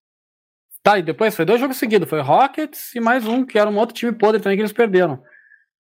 Tá, 0.82 0.98
e 0.98 1.04
depois 1.04 1.36
foi 1.36 1.46
dois 1.46 1.60
jogos 1.60 1.78
seguidos. 1.78 2.10
Foi 2.10 2.22
Rockets 2.22 2.96
e 2.96 3.00
mais 3.00 3.28
um, 3.28 3.46
que 3.46 3.60
era 3.60 3.70
um 3.70 3.78
outro 3.78 3.96
time 3.96 4.12
podre 4.14 4.42
também 4.42 4.58
que 4.58 4.62
eles 4.62 4.74
perderam. 4.74 5.22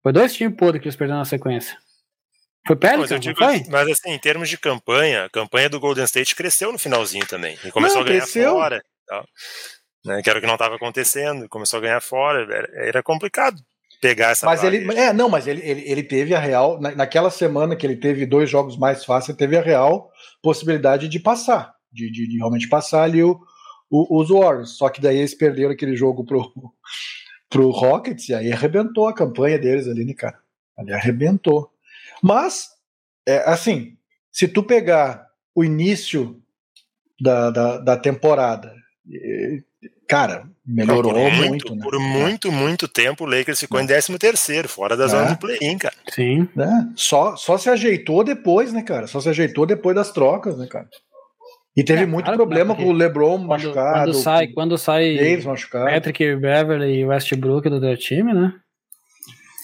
Foi 0.03 0.13
dois 0.13 0.35
times 0.35 0.57
podres 0.57 0.83
que 0.83 0.89
eles 0.89 0.97
perderam 0.97 1.21
na 1.21 1.25
sequência. 1.25 1.77
Foi 2.67 2.77
Pelicans, 2.77 3.11
mas, 3.11 3.21
digo, 3.21 3.39
foi? 3.39 3.65
mas 3.69 3.89
assim, 3.89 4.11
em 4.11 4.19
termos 4.19 4.49
de 4.49 4.57
campanha, 4.57 5.25
a 5.25 5.31
campanha 5.31 5.69
do 5.69 5.81
Golden 5.81 6.05
State 6.05 6.37
cresceu 6.37 6.73
no 6.73 6.79
finalzinho 6.79 7.27
também. 7.27 7.59
E 7.65 7.71
começou 7.73 7.99
não, 7.99 8.05
a 8.05 8.09
ganhar 8.09 8.23
cresceu. 8.23 8.53
fora 8.53 8.83
tal. 9.07 9.27
Né, 10.05 10.23
que 10.23 10.29
era 10.29 10.39
o 10.39 10.43
que 10.43 10.49
não 10.49 10.55
estava 10.55 10.75
acontecendo, 10.75 11.49
começou 11.49 11.79
a 11.79 11.83
ganhar 11.83 12.01
fora, 12.01 12.43
era, 12.43 12.89
era 12.89 13.03
complicado 13.03 13.63
pegar 14.01 14.31
essa 14.31 14.45
Mas 14.45 14.65
ele, 14.65 14.93
é, 14.99 15.13
não, 15.13 15.29
mas 15.29 15.47
ele, 15.47 15.63
ele, 15.63 15.89
ele 15.89 16.03
teve 16.03 16.35
a 16.35 16.41
real, 16.41 16.81
na, 16.81 16.93
naquela 16.93 17.31
semana 17.31 17.77
que 17.77 17.87
ele 17.87 17.95
teve 17.95 18.27
dois 18.27 18.51
jogos 18.51 18.77
mais 18.77 19.05
fáceis, 19.05 19.37
teve 19.37 19.57
a 19.57 19.63
real 19.63 20.11
possibilidade 20.43 21.09
de 21.09 21.21
passar, 21.21 21.73
de, 21.93 22.11
de, 22.11 22.27
de 22.27 22.37
realmente 22.37 22.69
passar 22.69 23.05
ali 23.05 23.23
o, 23.23 23.41
o, 23.89 24.21
os 24.21 24.29
Warriors, 24.29 24.71
só 24.71 24.89
que 24.89 25.01
daí 25.01 25.19
eles 25.19 25.35
perderam 25.35 25.71
aquele 25.71 25.95
jogo 25.95 26.25
pro, 26.25 26.53
pro 27.49 27.71
Rockets 27.71 28.29
e 28.29 28.35
aí 28.35 28.53
arrebentou 28.53 29.07
a 29.07 29.15
campanha 29.15 29.57
deles 29.57 29.87
ali, 29.87 30.05
né, 30.05 30.15
cara? 30.15 30.39
Ali 30.77 30.93
arrebentou. 30.93 31.71
Mas, 32.22 32.69
é, 33.26 33.38
assim, 33.50 33.96
se 34.31 34.46
tu 34.46 34.62
pegar 34.62 35.26
o 35.55 35.64
início 35.64 36.41
da, 37.20 37.50
da, 37.50 37.79
da 37.79 37.96
temporada 37.96 38.72
cara, 40.12 40.44
melhorou 40.67 41.14
por 41.14 41.32
muito, 41.32 41.48
muito 41.48 41.74
né? 41.74 41.82
Por 41.82 41.98
muito, 41.98 42.52
muito 42.52 42.88
tempo 42.88 43.24
o 43.24 43.26
Lakers 43.26 43.60
ficou 43.60 43.81
em 43.81 43.86
13 43.86 44.19
terceiro, 44.19 44.69
fora 44.69 44.94
da 44.94 45.05
é. 45.05 45.08
zona 45.08 45.31
do 45.31 45.38
play-in, 45.38 45.79
cara. 45.79 45.94
Sim. 46.10 46.46
É. 46.56 46.93
Só, 46.94 47.34
só 47.34 47.56
se 47.56 47.70
ajeitou 47.70 48.22
depois, 48.22 48.74
né, 48.74 48.82
cara? 48.82 49.06
Só 49.06 49.20
se 49.20 49.31
ajeitou 49.31 49.64
depois 49.64 49.96
das 49.96 50.12
trocas, 50.12 50.58
né, 50.58 50.67
cara? 50.67 50.86
E 51.74 51.82
teve 51.82 52.02
é, 52.02 52.06
muito 52.06 52.26
claro, 52.26 52.36
problema 52.36 52.74
com 52.74 52.84
o 52.84 52.93
LeBron 52.93 53.38
quando, 53.38 53.48
machucado. 53.48 54.12
Quando 54.12 54.14
sai, 54.14 54.48
quando 54.48 54.76
sai 54.76 55.17
Davis 55.17 55.46
machucado. 55.46 55.86
Patrick 55.86 56.36
Beverly 56.36 56.98
e 56.98 57.05
Westbrook 57.06 57.70
do 57.70 57.81
teu 57.81 57.96
time, 57.96 58.34
né? 58.34 58.52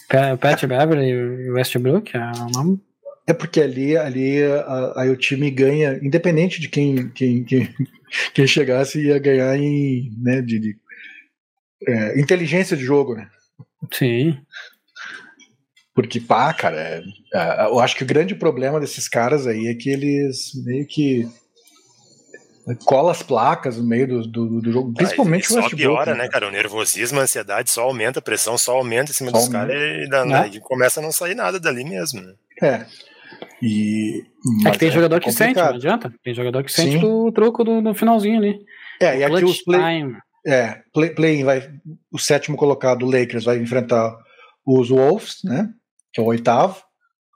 Pat 0.09 0.65
Beverly 0.65 1.09
e 1.09 1.51
Westbrook 1.51 2.15
é 2.15 2.19
uma 2.19 2.79
é 3.29 3.33
porque 3.33 3.61
ali, 3.61 3.95
ali 3.95 4.37
aí 4.95 5.07
o 5.11 5.15
time 5.15 5.51
ganha, 5.51 5.99
independente 6.01 6.59
de 6.59 6.67
quem, 6.67 7.09
quem, 7.09 7.43
quem, 7.43 7.69
quem 8.33 8.47
chegasse, 8.47 9.05
ia 9.05 9.19
ganhar 9.19 9.55
em 9.55 10.11
né, 10.17 10.41
de, 10.41 10.57
de 10.57 10.75
é, 11.87 12.19
inteligência 12.19 12.75
de 12.75 12.83
jogo, 12.83 13.13
né? 13.13 13.29
Sim. 13.93 14.35
Porque, 15.93 16.19
pá, 16.19 16.51
cara, 16.53 16.77
é, 16.81 17.03
é, 17.33 17.65
eu 17.65 17.79
acho 17.79 17.95
que 17.95 18.03
o 18.03 18.07
grande 18.07 18.33
problema 18.33 18.79
desses 18.79 19.07
caras 19.07 19.45
aí 19.45 19.67
é 19.67 19.75
que 19.75 19.89
eles 19.89 20.51
meio 20.65 20.87
que. 20.87 21.27
Cola 22.75 23.11
as 23.11 23.23
placas 23.23 23.77
no 23.77 23.83
meio 23.83 24.07
do, 24.07 24.27
do, 24.27 24.61
do 24.61 24.71
jogo, 24.71 24.93
principalmente 24.93 25.47
ah, 25.49 25.53
o 25.53 25.55
Westbrook. 25.55 25.69
Só 25.69 25.77
piora, 25.77 26.15
né, 26.15 26.27
cara? 26.27 26.47
O 26.47 26.51
nervosismo, 26.51 27.19
a 27.19 27.23
ansiedade 27.23 27.69
só 27.69 27.83
aumenta, 27.83 28.19
a 28.19 28.21
pressão 28.21 28.57
só 28.57 28.75
aumenta 28.75 29.11
em 29.11 29.13
cima 29.13 29.31
só 29.31 29.37
dos 29.37 29.47
caras 29.49 29.75
e, 29.75 30.07
né? 30.27 30.49
e, 30.53 30.59
começa 30.59 30.99
a 30.99 31.03
não 31.03 31.11
sair 31.11 31.35
nada 31.35 31.59
dali 31.59 31.83
mesmo. 31.83 32.21
Né? 32.21 32.33
É. 32.61 32.85
E, 33.61 34.23
é 34.65 34.71
que 34.71 34.79
tem 34.79 34.89
é 34.89 34.91
jogador 34.91 35.19
que 35.19 35.31
sente, 35.31 35.55
não 35.55 35.67
adianta. 35.67 36.13
Tem 36.23 36.33
jogador 36.33 36.63
que 36.63 36.71
sente 36.71 37.03
o 37.05 37.31
troco 37.31 37.63
do, 37.63 37.81
no 37.81 37.93
finalzinho 37.93 38.37
ali. 38.37 38.59
É, 39.01 39.15
o 39.15 39.17
e 39.17 39.23
aqui 39.23 39.45
os 39.45 39.63
play, 39.63 40.05
é, 40.45 40.81
play, 40.93 41.09
play 41.11 41.43
vai, 41.43 41.69
o 42.11 42.19
sétimo 42.19 42.57
colocado, 42.57 43.03
o 43.03 43.11
Lakers, 43.11 43.45
vai 43.45 43.57
enfrentar 43.57 44.15
os 44.65 44.89
Wolves, 44.89 45.37
né? 45.43 45.69
Que 46.13 46.21
é 46.21 46.23
o 46.23 46.27
oitavo. 46.27 46.81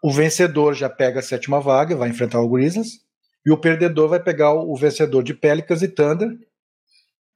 O 0.03 0.11
vencedor 0.11 0.73
já 0.73 0.89
pega 0.89 1.19
a 1.19 1.23
sétima 1.23 1.59
vaga, 1.59 1.95
vai 1.95 2.09
enfrentar 2.09 2.41
o 2.41 2.49
Grizzlies. 2.49 3.02
E 3.45 3.51
o 3.51 3.57
perdedor 3.57 4.09
vai 4.09 4.21
pegar 4.21 4.53
o, 4.53 4.75
vencedor 4.75 5.23
de 5.23 5.33
Pelicans 5.33 5.81
e 5.81 5.87
Thunder. 5.87 6.37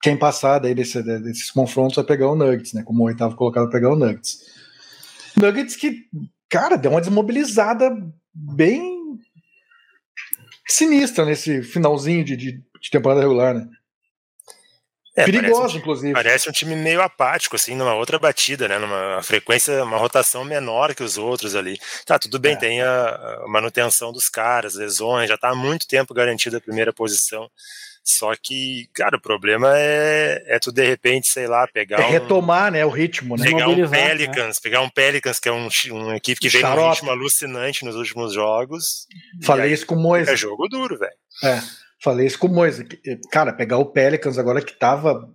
Quem 0.01 0.17
passar 0.17 0.59
daí 0.59 0.73
desse, 0.73 1.01
desses 1.03 1.51
confrontos 1.51 1.95
vai 1.95 2.05
pegar 2.05 2.29
o 2.29 2.35
Nuggets, 2.35 2.73
né? 2.73 2.83
Como 2.83 3.03
o 3.03 3.07
oitavo 3.07 3.35
colocado 3.35 3.63
vai 3.63 3.73
pegar 3.73 3.91
o 3.91 3.95
Nuggets. 3.95 4.39
Nuggets 5.35 5.75
que, 5.75 6.05
cara, 6.49 6.77
deu 6.77 6.91
uma 6.91 7.01
desmobilizada 7.01 7.91
bem 8.33 9.19
sinistra 10.67 11.25
nesse 11.25 11.63
finalzinho 11.63 12.23
de, 12.23 12.37
de, 12.37 12.51
de 12.81 12.89
temporada 12.91 13.21
regular, 13.21 13.53
né? 13.55 13.69
É, 15.17 15.25
Perigoso, 15.25 15.61
parece, 15.61 15.77
inclusive. 15.77 16.13
Parece 16.13 16.47
um 16.47 16.51
time 16.51 16.75
meio 16.75 17.01
apático, 17.01 17.55
assim, 17.55 17.75
numa 17.75 17.95
outra 17.95 18.19
batida, 18.19 18.67
né? 18.67 18.77
Numa 18.77 19.19
frequência, 19.23 19.83
uma 19.83 19.97
rotação 19.97 20.45
menor 20.45 20.93
que 20.93 21.01
os 21.01 21.17
outros 21.17 21.55
ali. 21.55 21.79
Tá, 22.05 22.19
tudo 22.19 22.37
bem, 22.37 22.53
é. 22.53 22.55
tem 22.55 22.81
a, 22.83 23.09
a, 23.43 23.47
manutenção 23.47 24.13
dos 24.13 24.29
caras, 24.29 24.75
lesões, 24.75 25.27
já 25.27 25.35
tá 25.35 25.49
há 25.49 25.55
muito 25.55 25.87
tempo 25.87 26.13
garantida 26.13 26.57
a 26.57 26.61
primeira 26.61 26.93
posição. 26.93 27.49
Só 28.03 28.31
que, 28.41 28.87
cara, 28.93 29.17
o 29.17 29.21
problema 29.21 29.73
é, 29.75 30.43
é 30.45 30.59
tu 30.59 30.71
de 30.71 30.85
repente, 30.85 31.27
sei 31.27 31.47
lá, 31.47 31.67
pegar. 31.67 31.99
É 31.99 32.07
retomar, 32.07 32.69
um, 32.69 32.73
né, 32.73 32.85
o 32.85 32.89
ritmo, 32.89 33.35
né? 33.35 33.43
Pegar 33.43 33.67
um 33.69 33.75
né? 33.75 33.87
Pelicans, 33.87 34.55
né? 34.57 34.61
pegar 34.61 34.81
um 34.81 34.89
Pelicans, 34.89 35.39
que 35.39 35.49
é 35.49 35.51
um, 35.51 35.67
uma 35.91 36.15
equipe 36.15 36.39
que 36.39 36.47
vem 36.47 36.61
num 36.61 36.89
ritmo 36.89 37.09
alucinante 37.09 37.83
nos 37.83 37.95
últimos 37.95 38.33
jogos. 38.33 39.07
Falei 39.43 39.73
isso 39.73 39.87
com 39.87 39.95
o 39.95 39.99
Moisés. 39.99 40.29
É 40.29 40.37
jogo 40.37 40.67
duro, 40.69 40.97
velho. 40.97 41.11
É. 41.43 41.86
Falei 42.03 42.27
isso 42.27 42.39
com 42.39 42.47
o 42.47 42.53
Moisés. 42.53 42.87
Cara, 43.31 43.53
pegar 43.53 43.77
o 43.77 43.91
Pelicans 43.91 44.37
agora 44.37 44.61
que 44.61 44.77
tava 44.77 45.27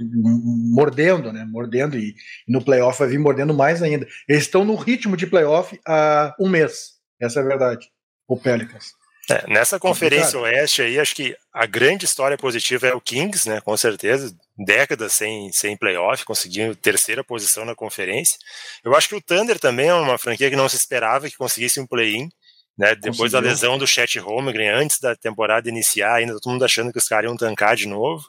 mordendo, 0.00 1.32
né? 1.32 1.44
Mordendo 1.44 1.96
e, 1.96 2.14
e 2.48 2.52
no 2.52 2.64
playoff 2.64 2.98
vai 2.98 3.08
vir 3.08 3.18
mordendo 3.18 3.54
mais 3.54 3.82
ainda. 3.82 4.06
Eles 4.28 4.44
estão 4.44 4.64
no 4.64 4.74
ritmo 4.74 5.16
de 5.16 5.26
playoff 5.26 5.78
há 5.86 6.34
um 6.38 6.48
mês. 6.48 6.94
Essa 7.20 7.40
é 7.40 7.42
a 7.42 7.46
verdade. 7.46 7.88
O 8.26 8.36
Pelicans. 8.36 8.92
É, 9.30 9.50
nessa 9.50 9.80
conferência 9.80 10.38
oeste 10.38 10.82
aí, 10.82 11.00
acho 11.00 11.14
que 11.14 11.34
a 11.52 11.64
grande 11.64 12.04
história 12.04 12.36
positiva 12.36 12.88
é 12.88 12.94
o 12.94 13.00
Kings, 13.00 13.48
né? 13.48 13.60
Com 13.60 13.76
certeza. 13.76 14.34
Décadas 14.56 15.14
sem, 15.14 15.50
sem 15.50 15.76
playoff, 15.76 16.24
conseguindo 16.24 16.76
terceira 16.76 17.24
posição 17.24 17.64
na 17.64 17.74
conferência. 17.74 18.38
Eu 18.84 18.94
acho 18.94 19.08
que 19.08 19.14
o 19.14 19.22
Thunder 19.22 19.58
também 19.58 19.88
é 19.88 19.94
uma 19.94 20.18
franquia 20.18 20.50
que 20.50 20.56
não 20.56 20.68
se 20.68 20.76
esperava 20.76 21.28
que 21.28 21.36
conseguisse 21.36 21.80
um 21.80 21.86
play-in. 21.86 22.28
Né, 22.76 22.96
depois 22.96 23.30
da 23.30 23.38
lesão 23.38 23.78
do 23.78 23.86
Chet 23.86 24.18
Holmgren, 24.18 24.70
antes 24.70 24.98
da 24.98 25.14
temporada 25.14 25.68
iniciar, 25.68 26.14
ainda 26.14 26.34
todo 26.40 26.50
mundo 26.50 26.64
achando 26.64 26.90
que 26.90 26.98
os 26.98 27.06
caras 27.06 27.28
iam 27.28 27.36
tancar 27.36 27.76
de 27.76 27.86
novo. 27.86 28.24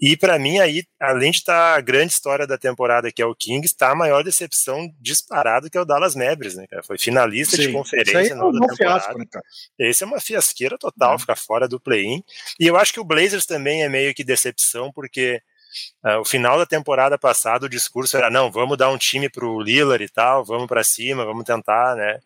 E 0.00 0.16
para 0.16 0.40
mim, 0.40 0.58
aí, 0.58 0.82
além 0.98 1.30
de 1.30 1.38
estar 1.38 1.74
tá 1.74 1.78
a 1.78 1.80
grande 1.80 2.12
história 2.12 2.48
da 2.48 2.58
temporada, 2.58 3.12
que 3.12 3.22
é 3.22 3.26
o 3.26 3.34
Kings, 3.34 3.66
está 3.66 3.92
a 3.92 3.94
maior 3.94 4.24
decepção 4.24 4.90
disparado, 4.98 5.70
que 5.70 5.78
é 5.78 5.80
o 5.80 5.84
Dallas 5.84 6.16
Mavericks, 6.16 6.56
né, 6.56 6.66
cara? 6.68 6.82
Foi 6.82 6.98
finalista 6.98 7.56
Sim. 7.56 7.66
de 7.66 7.72
conferência 7.72 8.34
na 8.34 8.44
é 8.44 8.46
um 8.46 8.76
Fiasco, 8.76 9.18
né, 9.18 9.24
cara? 9.30 9.44
Esse 9.78 10.02
é 10.02 10.06
uma 10.06 10.20
fiasqueira 10.20 10.76
total, 10.76 11.14
é. 11.14 11.18
ficar 11.18 11.36
fora 11.36 11.68
do 11.68 11.78
play-in. 11.78 12.24
E 12.58 12.66
eu 12.66 12.76
acho 12.76 12.92
que 12.92 13.00
o 13.00 13.04
Blazers 13.04 13.46
também 13.46 13.84
é 13.84 13.88
meio 13.88 14.12
que 14.14 14.24
decepção, 14.24 14.90
porque 14.90 15.40
Uh, 16.04 16.20
o 16.20 16.24
final 16.24 16.58
da 16.58 16.66
temporada 16.66 17.18
passada, 17.18 17.66
o 17.66 17.68
discurso 17.68 18.16
era: 18.16 18.30
não, 18.30 18.50
vamos 18.50 18.76
dar 18.76 18.90
um 18.90 18.98
time 18.98 19.28
para 19.28 19.46
o 19.46 19.60
Lillard 19.60 20.02
e 20.02 20.08
tal, 20.08 20.44
vamos 20.44 20.66
para 20.66 20.82
cima, 20.82 21.24
vamos 21.24 21.44
tentar, 21.44 21.96
né? 21.96 22.18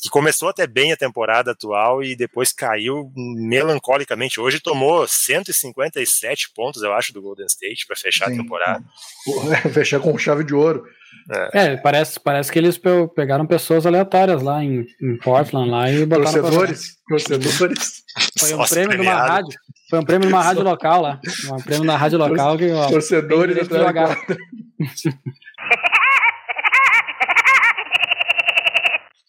Que 0.00 0.08
começou 0.08 0.48
até 0.48 0.66
bem 0.66 0.92
a 0.92 0.96
temporada 0.96 1.52
atual 1.52 2.02
e 2.02 2.16
depois 2.16 2.52
caiu 2.52 3.12
melancolicamente. 3.16 4.40
Hoje 4.40 4.60
tomou 4.60 5.06
157 5.06 6.50
pontos, 6.54 6.82
eu 6.82 6.92
acho, 6.92 7.12
do 7.12 7.22
Golden 7.22 7.46
State 7.46 7.86
para 7.86 7.96
fechar 7.96 8.26
Sim. 8.28 8.34
a 8.34 8.42
temporada. 8.42 8.84
fechar 9.72 10.00
com 10.00 10.16
chave 10.18 10.44
de 10.44 10.54
ouro. 10.54 10.84
É. 11.30 11.58
é, 11.72 11.76
parece, 11.76 12.18
parece 12.18 12.50
que 12.50 12.58
eles 12.58 12.80
pegaram 13.14 13.46
pessoas 13.46 13.86
aleatórias 13.86 14.42
lá 14.42 14.64
em, 14.64 14.84
em 15.00 15.16
Portland 15.18 15.70
lá 15.70 15.90
e 15.90 16.04
botaram 16.04 16.42
torcedores, 16.42 16.96
torcedores. 17.08 18.02
Foi 18.38 18.54
um 18.54 18.64
prêmio 18.64 18.96
de 18.96 19.02
uma 19.02 19.14
rádio. 19.14 19.58
Foi 19.88 19.98
um 20.00 20.04
prêmio 20.04 20.28
numa 20.28 20.42
rádio 20.42 20.62
local 20.62 21.02
lá. 21.02 21.20
Um 21.52 21.62
prêmio 21.62 21.84
na 21.84 21.96
rádio 21.96 22.18
local 22.18 22.58
que. 22.58 22.70
Ó, 22.70 22.88
Torcedores 22.88 23.58
atrás 23.58 24.16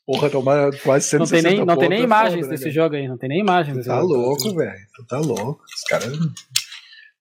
Porra, 0.05 0.29
tomar 0.29 0.71
quase 0.83 1.07
160 1.07 1.17
Não 1.17 1.25
tem 1.27 1.41
nem, 1.41 1.65
não 1.65 1.77
tem 1.77 1.89
nem 1.89 1.99
é 2.01 2.03
imagens 2.03 2.41
foda, 2.41 2.49
desse 2.49 2.65
né, 2.65 2.71
jogo 2.71 2.95
aí, 2.95 3.07
não 3.07 3.17
tem 3.17 3.29
nem 3.29 3.39
imagens 3.39 3.85
tá 3.85 3.95
jogo. 3.95 4.13
louco, 4.13 4.55
velho. 4.55 4.79
Tu 4.95 5.05
tá 5.05 5.19
louco. 5.19 5.63
Os 5.63 5.83
caras. 5.83 6.11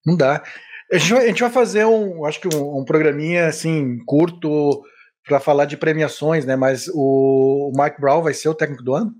Não 0.05 0.17
dá. 0.17 0.43
A 0.91 0.97
gente, 0.97 1.13
vai, 1.13 1.23
a 1.23 1.27
gente 1.27 1.41
vai 1.41 1.51
fazer 1.51 1.85
um, 1.85 2.25
acho 2.25 2.39
que 2.41 2.53
um, 2.53 2.79
um 2.79 2.85
programinha 2.85 3.47
assim, 3.47 3.97
curto, 4.05 4.83
para 5.25 5.39
falar 5.39 5.65
de 5.65 5.77
premiações, 5.77 6.45
né? 6.45 6.55
Mas 6.55 6.89
o 6.93 7.71
Mike 7.75 8.01
Brown 8.01 8.21
vai 8.21 8.33
ser 8.33 8.49
o 8.49 8.55
técnico 8.55 8.83
do 8.83 8.93
ano? 8.93 9.13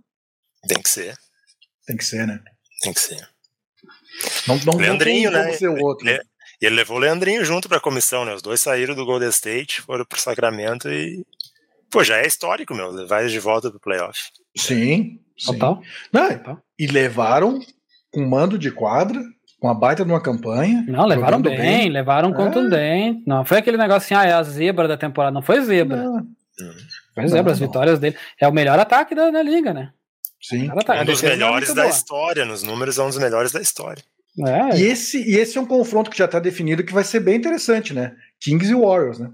Tem 0.67 0.81
que 0.81 0.89
ser. 0.89 1.15
Tem 1.85 1.97
que 1.97 2.05
ser, 2.05 2.27
né? 2.27 2.39
Tem 2.81 2.93
que 2.93 2.99
ser. 2.99 3.27
Não, 4.47 4.57
não, 4.65 4.77
Leandrinho, 4.77 5.31
não 5.31 5.39
né? 5.39 5.53
Ser 5.53 5.69
o 5.69 5.81
outro. 5.81 6.07
Ele, 6.07 6.19
ele 6.61 6.75
levou 6.75 6.97
o 6.97 6.99
Leandrinho 6.99 7.43
junto 7.43 7.67
para 7.67 7.77
a 7.77 7.81
comissão, 7.81 8.25
né? 8.25 8.33
Os 8.33 8.41
dois 8.41 8.61
saíram 8.61 8.93
do 8.93 9.05
Golden 9.05 9.29
State, 9.29 9.81
foram 9.81 10.05
pro 10.05 10.19
Sacramento 10.19 10.89
e. 10.89 11.25
Pô, 11.89 12.03
já 12.03 12.17
é 12.17 12.27
histórico, 12.27 12.73
meu. 12.73 12.89
Levar 12.89 13.27
de 13.27 13.39
volta 13.39 13.69
pro 13.69 13.79
playoff. 13.79 14.19
Sim. 14.55 15.19
sim. 15.37 15.51
Total. 15.53 15.81
Não, 16.11 16.37
Total. 16.37 16.63
E 16.77 16.87
levaram 16.87 17.59
um 18.15 18.27
mando 18.27 18.57
de 18.57 18.71
quadra, 18.71 19.21
com 19.61 19.69
a 19.69 19.75
baita 19.75 20.03
de 20.03 20.11
uma 20.11 20.19
campanha. 20.19 20.83
Não, 20.87 21.05
levaram 21.05 21.39
bem, 21.39 21.55
bem, 21.55 21.89
levaram 21.89 22.31
é. 22.31 22.33
contundente. 22.33 23.23
Não 23.27 23.45
foi 23.45 23.59
aquele 23.59 23.77
negócio 23.77 24.07
assim, 24.07 24.15
ah, 24.15 24.27
é 24.27 24.33
a 24.33 24.41
zebra 24.41 24.87
da 24.87 24.97
temporada. 24.97 25.31
Não 25.31 25.43
foi 25.43 25.61
zebra. 25.61 25.97
Não. 25.97 26.25
Foi 27.13 27.27
zebra, 27.27 27.43
não, 27.43 27.51
as 27.51 27.59
vitórias 27.59 27.99
dele. 27.99 28.17
É 28.39 28.47
o 28.47 28.51
melhor 28.51 28.79
ataque 28.79 29.13
da, 29.13 29.29
da 29.29 29.43
liga, 29.43 29.71
né? 29.71 29.91
Sim. 30.41 30.71
Um 30.71 31.05
dos 31.05 31.21
melhores 31.21 31.75
da 31.75 31.83
boa. 31.83 31.93
história, 31.93 32.43
nos 32.43 32.63
números 32.63 32.97
é 32.97 33.03
um 33.03 33.09
dos 33.09 33.19
melhores 33.19 33.51
da 33.51 33.61
história. 33.61 34.03
É. 34.39 34.79
E, 34.79 34.83
esse, 34.83 35.21
e 35.29 35.35
esse 35.35 35.59
é 35.59 35.61
um 35.61 35.67
confronto 35.67 36.09
que 36.09 36.17
já 36.17 36.25
está 36.25 36.39
definido 36.39 36.83
que 36.83 36.93
vai 36.93 37.03
ser 37.03 37.19
bem 37.19 37.35
interessante, 37.35 37.93
né? 37.93 38.15
Kings 38.39 38.71
e 38.71 38.73
Warriors, 38.73 39.19
né? 39.19 39.29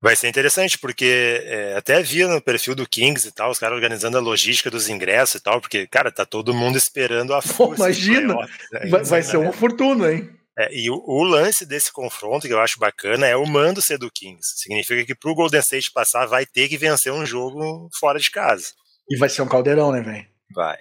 Vai 0.00 0.14
ser 0.14 0.28
interessante, 0.28 0.78
porque 0.78 1.42
é, 1.44 1.76
até 1.76 2.00
via 2.02 2.28
no 2.28 2.40
perfil 2.40 2.74
do 2.74 2.88
Kings 2.88 3.26
e 3.26 3.32
tal, 3.32 3.50
os 3.50 3.58
caras 3.58 3.74
organizando 3.74 4.16
a 4.16 4.20
logística 4.20 4.70
dos 4.70 4.88
ingressos 4.88 5.36
e 5.36 5.42
tal, 5.42 5.60
porque, 5.60 5.88
cara, 5.88 6.12
tá 6.12 6.24
todo 6.24 6.54
mundo 6.54 6.78
esperando 6.78 7.34
a 7.34 7.42
força. 7.42 7.82
Imagina! 7.82 8.34
né? 8.34 8.86
Vai, 8.88 9.02
vai 9.02 9.22
ser 9.22 9.38
uma 9.38 9.52
fortuna, 9.52 10.12
hein? 10.12 10.30
É, 10.56 10.68
e 10.72 10.90
o, 10.90 11.02
o, 11.04 11.22
lance 11.22 11.64
desse 11.64 11.92
confronto, 11.92 12.46
que 12.46 12.52
eu 12.52 12.60
acho 12.60 12.80
bacana, 12.80 13.26
é 13.26 13.36
o 13.36 13.46
mando 13.46 13.80
ser 13.80 13.96
do 13.96 14.10
Kings. 14.10 14.54
Significa 14.56 15.04
que 15.04 15.14
pro 15.14 15.34
Golden 15.34 15.60
State 15.60 15.92
passar, 15.92 16.26
vai 16.26 16.44
ter 16.44 16.68
que 16.68 16.76
vencer 16.76 17.12
um 17.12 17.24
jogo 17.24 17.88
fora 17.98 18.18
de 18.18 18.30
casa. 18.30 18.66
E 19.08 19.16
vai 19.16 19.28
ser 19.28 19.42
um 19.42 19.48
caldeirão, 19.48 19.92
né, 19.92 20.00
velho? 20.00 20.26
Vai. 20.52 20.78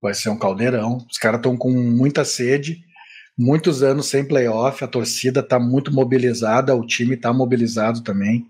Vai 0.00 0.14
ser 0.14 0.30
um 0.30 0.38
caldeirão. 0.38 0.98
Os 1.10 1.18
caras 1.18 1.38
estão 1.38 1.56
com 1.56 1.70
muita 1.70 2.24
sede, 2.24 2.80
muitos 3.36 3.82
anos 3.82 4.06
sem 4.06 4.26
playoff, 4.26 4.82
a 4.82 4.88
torcida 4.88 5.42
tá 5.42 5.58
muito 5.58 5.92
mobilizada, 5.92 6.74
o 6.74 6.86
time 6.86 7.16
tá 7.16 7.32
mobilizado 7.32 8.02
também. 8.02 8.46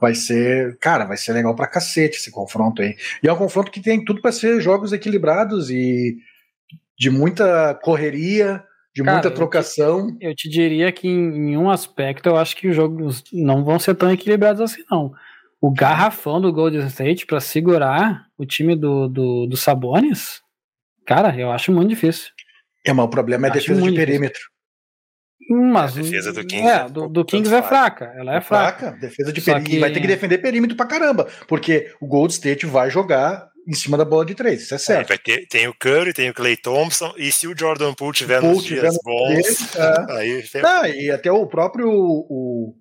Vai 0.00 0.14
ser, 0.14 0.78
cara, 0.78 1.04
vai 1.04 1.16
ser 1.16 1.32
legal 1.32 1.54
pra 1.54 1.66
cacete 1.66 2.16
esse 2.16 2.30
confronto 2.30 2.80
aí. 2.80 2.96
E 3.22 3.28
é 3.28 3.32
um 3.32 3.36
confronto 3.36 3.70
que 3.70 3.82
tem 3.82 4.04
tudo 4.04 4.20
para 4.22 4.32
ser 4.32 4.60
jogos 4.60 4.92
equilibrados 4.92 5.70
e 5.70 6.16
de 6.98 7.10
muita 7.10 7.74
correria, 7.82 8.64
de 8.94 9.02
cara, 9.02 9.16
muita 9.16 9.30
trocação. 9.30 10.08
Eu 10.08 10.16
te, 10.16 10.26
eu 10.26 10.34
te 10.34 10.48
diria 10.48 10.90
que 10.90 11.06
em, 11.06 11.52
em, 11.52 11.56
um 11.56 11.70
aspecto 11.70 12.28
eu 12.28 12.36
acho 12.36 12.56
que 12.56 12.68
os 12.68 12.76
jogos 12.76 13.22
não 13.32 13.62
vão 13.62 13.78
ser 13.78 13.94
tão 13.94 14.10
equilibrados 14.10 14.60
assim, 14.60 14.82
não. 14.90 15.12
O 15.60 15.70
garrafão 15.70 16.40
do 16.40 16.52
Golden 16.52 16.86
State 16.86 17.26
para 17.26 17.40
segurar 17.40 18.26
o 18.38 18.46
time 18.46 18.74
do, 18.74 19.06
do, 19.06 19.46
do 19.46 19.56
Sabonis 19.56 20.40
Cara, 21.10 21.36
eu 21.36 21.50
acho 21.50 21.72
muito 21.72 21.88
difícil. 21.88 22.30
É, 22.84 22.92
mas 22.92 23.06
o 23.06 23.08
problema 23.08 23.46
é 23.46 23.50
a 23.50 23.52
defesa 23.52 23.80
de 23.80 23.92
perímetro. 23.92 24.40
Mas 25.50 25.98
a 25.98 26.02
defesa 26.02 26.32
do 26.32 26.46
Kings, 26.46 26.68
é, 26.68 26.88
do, 26.88 27.08
do 27.08 27.24
Kings 27.24 27.52
é 27.52 27.62
fraca. 27.62 28.12
Ela 28.16 28.34
é, 28.34 28.36
é 28.36 28.40
fraca. 28.40 28.78
fraca. 28.78 29.00
Defesa 29.00 29.32
de 29.32 29.40
perímetro. 29.40 29.70
Que... 29.72 29.78
Vai 29.80 29.92
ter 29.92 30.00
que 30.00 30.06
defender 30.06 30.38
perímetro 30.38 30.76
pra 30.76 30.86
caramba. 30.86 31.28
Porque 31.48 31.92
o 32.00 32.06
Gold 32.06 32.32
State 32.32 32.66
vai 32.66 32.88
jogar 32.88 33.50
em 33.66 33.74
cima 33.74 33.96
da 33.96 34.04
bola 34.04 34.24
de 34.24 34.34
três, 34.34 34.62
isso 34.62 34.74
é, 34.74 34.76
é 34.76 34.78
certo. 34.78 35.06
É, 35.06 35.08
vai 35.08 35.18
ter, 35.18 35.46
tem 35.46 35.68
o 35.68 35.74
Curry, 35.74 36.12
tem 36.12 36.30
o 36.30 36.34
Clay 36.34 36.56
Thompson, 36.56 37.12
e 37.16 37.30
se 37.30 37.46
o 37.46 37.56
Jordan 37.56 37.94
Poole 37.94 38.14
tiver 38.14 38.40
Poole 38.40 38.54
nos 38.54 38.64
dias 38.64 38.96
bons, 39.04 39.76
é. 39.76 40.12
aí 40.18 40.44
Não, 40.62 40.86
e 40.86 41.10
até 41.10 41.30
o 41.30 41.46
próprio 41.46 41.88
o, 41.88 42.74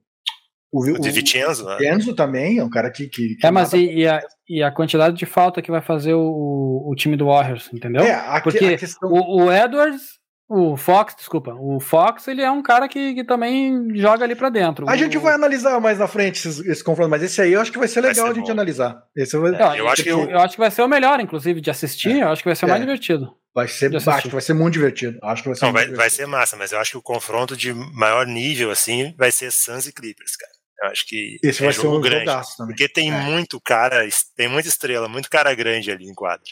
o, 0.72 0.86
o, 0.86 0.94
o 0.96 1.00
De 1.00 1.10
Vincenzo, 1.12 1.66
né? 1.66 1.78
Também 2.16 2.58
é 2.60 2.64
um 2.64 2.70
cara 2.70 2.92
que. 2.92 3.08
que, 3.08 3.36
que 3.36 3.46
é, 3.46 3.52
mas 3.52 3.74
e, 3.74 3.86
e, 4.02 4.08
a, 4.08 4.22
e 4.48 4.62
a 4.64 4.72
quantidade 4.72 5.16
de 5.16 5.26
falta 5.26 5.62
que 5.62 5.72
vai 5.72 5.82
fazer 5.82 6.14
o, 6.14 6.86
o 6.88 6.96
time 6.96 7.16
do 7.18 7.26
Warriors, 7.28 7.70
entendeu? 7.74 8.04
É, 8.04 8.14
a, 8.14 8.42
Porque 8.42 8.66
a 8.66 8.78
questão... 8.78 9.10
o, 9.10 9.46
o 9.46 9.52
Edwards 9.52 10.20
O 10.52 10.76
Fox, 10.76 11.16
desculpa. 11.16 11.54
O 11.60 11.80
Fox, 11.80 12.28
ele 12.28 12.42
é 12.42 12.50
um 12.50 12.62
cara 12.64 12.88
que, 12.88 13.14
que 13.14 13.24
também 13.24 13.88
joga 13.96 14.24
ali 14.26 14.36
pra 14.36 14.50
dentro. 14.50 14.90
A 14.90 14.94
o, 14.94 14.98
gente 14.98 15.18
vai 15.20 15.34
analisar 15.36 15.80
mais 15.80 16.00
na 16.00 16.08
frente 16.08 16.48
esse, 16.48 16.68
esse 16.70 16.84
confronto, 16.84 17.10
mas 17.10 17.22
esse 17.22 17.40
aí 17.42 17.54
eu 17.54 17.62
acho 17.62 17.72
que 17.72 17.78
vai 17.78 17.88
ser 17.88 18.02
legal 18.02 18.26
Vai 18.26 18.26
ser 18.26 18.32
a 18.32 18.34
gente 18.36 18.46
bom. 18.48 18.52
analisar. 18.54 19.04
Esse 19.16 19.38
vai, 19.38 19.54
É, 19.54 19.80
eu 19.80 19.88
acho 19.88 20.04
que 20.04 20.10
eu, 20.10 20.30
eu 20.30 20.40
acho 20.40 20.54
que 20.56 20.60
vai 20.60 20.72
ser 20.72 20.82
o 20.82 20.88
melhor, 20.88 21.20
inclusive, 21.20 21.62
de 21.62 21.70
assistir. 21.70 22.18
Eu 22.20 22.30
acho 22.30 22.42
que 22.42 22.50
vai 22.50 22.56
ser 22.56 22.66
o 22.66 22.70
mais 22.70 22.82
É. 22.82 22.86
divertido. 22.86 23.32
vai 23.54 23.68
ser 23.68 23.96
acho 23.96 24.22
que 24.24 24.30
vai 24.30 24.42
ser 24.42 24.54
muito 24.54 24.74
divertido. 24.74 25.20
Acho 25.22 25.44
que 25.44 25.50
vai 25.50 25.56
ser 25.56 25.66
Não, 25.66 25.74
vai, 25.74 25.88
vai 25.88 26.10
ser 26.10 26.26
massa, 26.26 26.56
mas 26.58 26.72
eu 26.72 26.80
acho 26.80 26.92
que 26.92 26.98
o 26.98 27.02
confronto 27.02 27.56
de 27.56 27.72
maior 27.74 28.26
nível, 28.26 28.72
assim, 28.72 29.14
vai 29.18 29.32
ser 29.32 29.52
Suns 29.52 29.86
e 29.88 29.94
Clippers, 29.94 30.36
cara. 30.36 30.59
Eu 30.82 30.90
acho 30.90 31.06
que 31.08 31.38
Esse 31.44 31.62
é 31.62 31.66
vai 31.66 31.74
ser 31.74 31.88
um 31.88 32.00
grande. 32.00 32.26
também. 32.26 32.44
Porque 32.68 32.88
tem 32.88 33.12
É. 33.12 33.22
muito 33.22 33.60
cara, 33.60 34.08
tem 34.38 34.48
muita 34.48 34.70
estrela, 34.70 35.08
muito 35.10 35.30
cara 35.30 35.54
grande 35.54 35.92
ali 35.92 36.06
em 36.06 36.14
quadro. 36.14 36.44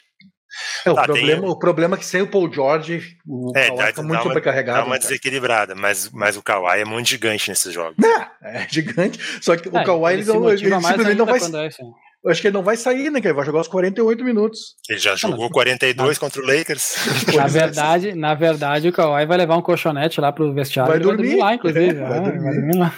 É, 0.85 0.89
o, 0.91 0.95
Tá, 0.95 1.03
problema, 1.03 1.41
tem- 1.41 1.49
o 1.51 1.59
problema 1.59 1.95
é 1.95 1.99
que 1.99 2.05
sem 2.05 2.21
o 2.21 2.27
Paul 2.27 2.51
George, 2.51 3.15
o 3.27 3.51
É, 3.55 3.67
Kawhi 3.67 3.77
dá 3.93 4.01
muito 4.01 4.13
uma- 4.13 4.23
sobrecarregado. 4.23 4.79
Dá 4.79 4.85
uma 4.85 4.95
né, 4.95 4.99
desequilibrada, 4.99 5.75
mas, 5.75 6.09
mas 6.11 6.35
o 6.35 6.41
Kawhi 6.41 6.81
é 6.81 6.85
muito 6.85 7.07
gigante 7.09 7.49
nesses 7.49 7.71
jogos. 7.73 7.95
É, 8.43 8.63
é 8.63 8.67
gigante. 8.69 9.19
Só 9.41 9.55
que 9.55 9.69
o 9.69 9.77
É, 9.77 9.83
Kawhi 9.85 10.13
ele 10.13 10.23
se 10.23 10.29
não, 10.29 10.49
ele 10.49 10.69
mais 10.69 10.85
simplesmente 10.87 11.17
não 11.17 11.25
vai. 11.25 11.39
é 11.39 11.67
assim. 11.67 11.83
Eu 12.23 12.31
acho 12.31 12.41
que 12.41 12.47
ele 12.47 12.53
não 12.55 12.63
vai 12.63 12.75
sair, 12.75 13.11
né? 13.11 13.21
Que 13.21 13.27
ele 13.27 13.33
vai 13.35 13.45
jogar 13.45 13.59
os 13.61 13.67
48 13.67 14.23
minutos. 14.23 14.75
Ele 14.89 14.97
já 14.99 15.15
jogou 15.15 15.45
mas- 15.45 15.51
42 15.51 16.17
contra 16.17 16.41
o 16.41 16.45
Lakers. 16.45 16.95
Na 17.45 17.47
verdade, 17.47 18.13
na 18.15 18.33
verdade, 18.33 18.87
o 18.89 18.91
Kawhi 18.91 19.25
vai 19.25 19.37
levar 19.37 19.55
um 19.57 19.61
colchonete 19.61 20.19
lá 20.19 20.31
pro 20.31 20.51
vestiário 20.53 20.91
Vai 20.91 20.99
e 20.99 21.03
dormir. 21.03 21.37
lá, 21.37 21.53
inclusive. 21.53 21.85
É, 21.85 21.89
É, 21.89 21.93
vai 21.93 22.09
vai, 22.19 22.21
dormir. 22.31 22.53
dormir. 22.55 22.77
lá. 22.79 22.93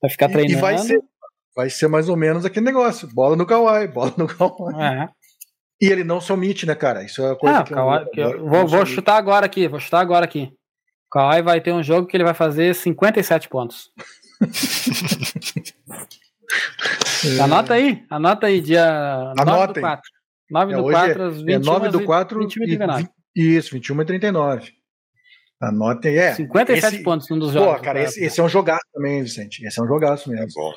Vai 0.00 0.10
ficar 0.10 0.28
E- 0.30 0.32
treinando. 0.32 0.58
E 0.58 0.60
vai 0.60 0.78
ser, 0.78 1.00
vai 1.56 1.70
ser 1.70 1.88
mais 1.88 2.08
ou 2.08 2.16
menos 2.16 2.44
aquele 2.44 2.66
negócio: 2.66 3.08
bola 3.12 3.36
no 3.36 3.46
Kawhi, 3.46 3.88
bola 3.92 4.12
no 4.16 4.26
Kawhi. 4.26 4.74
É. 4.80 5.08
E 5.80 5.86
ele 5.86 6.02
não 6.04 6.20
se 6.20 6.32
omite, 6.32 6.66
né, 6.66 6.74
cara? 6.74 7.04
Isso 7.04 7.22
é 7.22 7.32
a 7.32 7.36
coisa 7.36 7.58
Ah, 7.58 7.62
que 7.64 7.72
Kawhi- 7.74 8.02
eu, 8.04 8.10
que 8.10 8.20
eu- 8.20 8.30
eu- 8.30 8.48
vou, 8.48 8.66
vou 8.66 8.84
chutar 8.86 9.16
agora 9.16 9.46
aqui, 9.46 9.68
vou 9.68 9.78
chutar 9.80 10.00
agora 10.00 10.24
aqui. 10.24 10.52
O 11.06 11.10
Kawhi 11.10 11.40
vai 11.42 11.60
ter 11.60 11.72
um 11.72 11.82
jogo 11.82 12.06
que 12.06 12.16
ele 12.16 12.24
vai 12.24 12.34
fazer 12.34 12.74
57 12.74 13.48
pontos. 13.48 13.90
omite. 14.40 15.74
Anota 17.42 17.74
aí, 17.74 18.04
anota 18.08 18.46
aí, 18.46 18.60
dia 18.60 19.32
9 19.36 19.44
do 19.44 19.50
Anotem. 19.50 19.82
4. 19.82 20.10
9 20.50 20.72
É, 20.72 20.76
do 20.76 20.82
hoje 20.84 20.92
4, 20.96 21.22
às 21.24 21.34
É 21.34 21.42
21 21.42 21.60
9 21.72 21.88
do 21.90 22.00
e 22.00 22.04
4 22.06 22.38
21 22.40 22.62
e 22.62 22.64
e 22.64 22.68
39. 22.76 23.02
20 23.02 23.10
Isso, 23.58 23.70
21 23.74 24.00
e 24.00 24.04
39. 24.04 24.72
Anotem. 25.60 26.16
É. 26.16 26.34
57 26.34 26.94
esse- 26.94 27.02
pontos 27.04 27.28
num 27.28 27.38
dos 27.38 27.52
jogos. 27.52 27.78
Pô, 27.78 27.82
cara, 27.84 28.00
do 28.00 28.04
esse, 28.04 28.24
esse 28.24 28.38
é 28.40 28.42
um 28.42 28.48
jogaço 28.48 28.84
também, 28.94 29.22
Vicente. 29.22 29.64
Esse 29.66 29.80
é 29.80 29.82
um 29.82 29.86
jogaço 29.88 30.32
É 30.32 30.36
mesmo. 30.36 30.52
bom. 30.54 30.72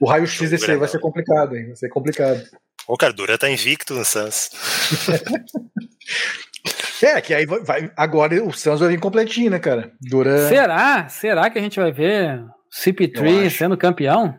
O 0.00 0.08
raio-x 0.08 0.50
desse 0.50 0.70
aí 0.70 0.76
vai 0.76 0.88
ser 0.88 0.98
complicado, 1.00 1.56
hein? 1.56 1.66
Vai 1.66 1.76
ser 1.76 1.88
complicado. 1.88 2.42
Ô, 2.88 2.96
cara, 2.96 3.12
Duran 3.12 3.36
tá 3.36 3.48
invicto 3.48 3.94
no 3.94 4.04
Suns. 4.04 4.50
É, 7.02 7.20
que 7.20 7.34
aí 7.34 7.44
vai, 7.46 7.60
vai- 7.64 7.90
agora 7.96 8.40
o 8.44 8.52
Suns 8.52 8.78
vai 8.78 8.88
vir 8.90 9.00
completinho, 9.00 9.50
né, 9.50 9.58
cara? 9.58 9.90
Duran. 10.00 10.48
Será? 10.48 11.08
Será 11.08 11.50
que 11.50 11.58
a 11.58 11.62
gente 11.62 11.80
vai 11.80 11.90
ver 11.90 12.38
Eu 12.38 12.46
CP3 12.72 13.46
acho. 13.46 13.58
sendo 13.58 13.76
campeão? 13.76 14.38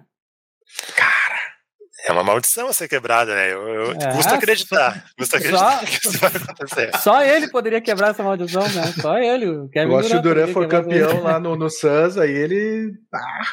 É 2.05 2.11
uma 2.11 2.23
maldição 2.23 2.67
a 2.67 2.73
ser 2.73 2.87
quebrada, 2.89 3.33
né? 3.33 3.53
Eu, 3.53 3.67
eu- 3.67 3.91
É, 3.93 4.11
custa 4.13 4.35
acreditar. 4.35 5.05
Custa 5.17 5.39
só- 5.39 5.45
acreditar 5.77 5.79
que 5.87 6.07
isso 6.07 6.17
vai 6.19 6.31
acontecer. 6.35 6.97
Só 6.97 7.23
ele 7.23 7.47
poderia 7.49 7.79
quebrar 7.81 8.09
essa 8.09 8.21
maldição, 8.23 8.61
né? 8.63 8.91
Só 9.01 9.17
ele. 9.17 9.47
O 9.47 9.69
Kevin 9.69 9.85
Agora, 9.85 10.07
se 10.07 10.15
o 10.15 10.21
Duran 10.21 10.47
for 10.47 10.67
campeão 10.67 11.21
lá 11.23 11.39
no, 11.39 11.55
no 11.55 11.69
Suns, 11.69 12.17
aí 12.17 12.31
ele. 12.31 12.93
Ah. 13.13 13.43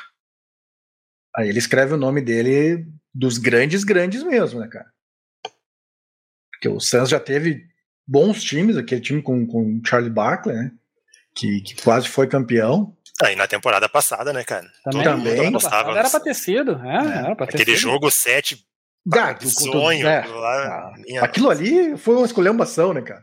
Aí 1.36 1.48
ele 1.48 1.58
escreve 1.60 1.94
o 1.94 1.98
nome 1.98 2.20
dele 2.20 2.86
dos 3.14 3.38
grandes, 3.38 3.84
grandes 3.84 4.22
mesmo, 4.24 4.58
né, 4.60 4.66
cara? 4.68 4.90
Porque 6.52 6.68
o 6.68 6.80
Suns 6.80 7.08
já 7.08 7.20
teve 7.20 7.64
bons 8.06 8.42
times, 8.42 8.76
aquele 8.76 9.00
time 9.00 9.22
com, 9.22 9.46
com 9.46 9.78
o 9.78 9.80
Charlie 9.86 10.10
Barkley, 10.10 10.56
né? 10.56 10.72
Que, 11.36 11.60
que 11.60 11.80
quase 11.82 12.08
foi 12.08 12.26
campeão. 12.26 12.96
Aí 13.22 13.36
na 13.36 13.46
temporada 13.46 13.88
passada, 13.88 14.32
né, 14.32 14.42
cara? 14.44 14.66
Também, 14.84 15.04
Também. 15.04 15.48
apostava 15.48 15.96
Era 15.98 16.08
pra 16.08 16.20
ter 16.20 16.34
sido. 16.34 16.80
É, 16.84 17.18
era 17.24 17.36
pra 17.36 17.46
ter 17.46 17.56
Aquele 17.56 17.76
sido. 17.76 17.90
jogo 17.90 18.10
7, 18.10 18.56
Ah, 19.12 19.34
que 19.34 19.44
com- 19.44 19.50
com- 19.66 19.72
sonho. 19.72 20.06
é. 20.06 20.18
aquilo 20.18 20.38
lá, 20.40 20.66
Ah, 20.66 20.92
minha 20.98 21.22
Aquilo 21.22 21.50
ali 21.50 21.96
foi 21.98 22.16
uma 22.16 22.26
escolhambação, 22.26 22.92
né, 22.94 23.02
cara? 23.02 23.22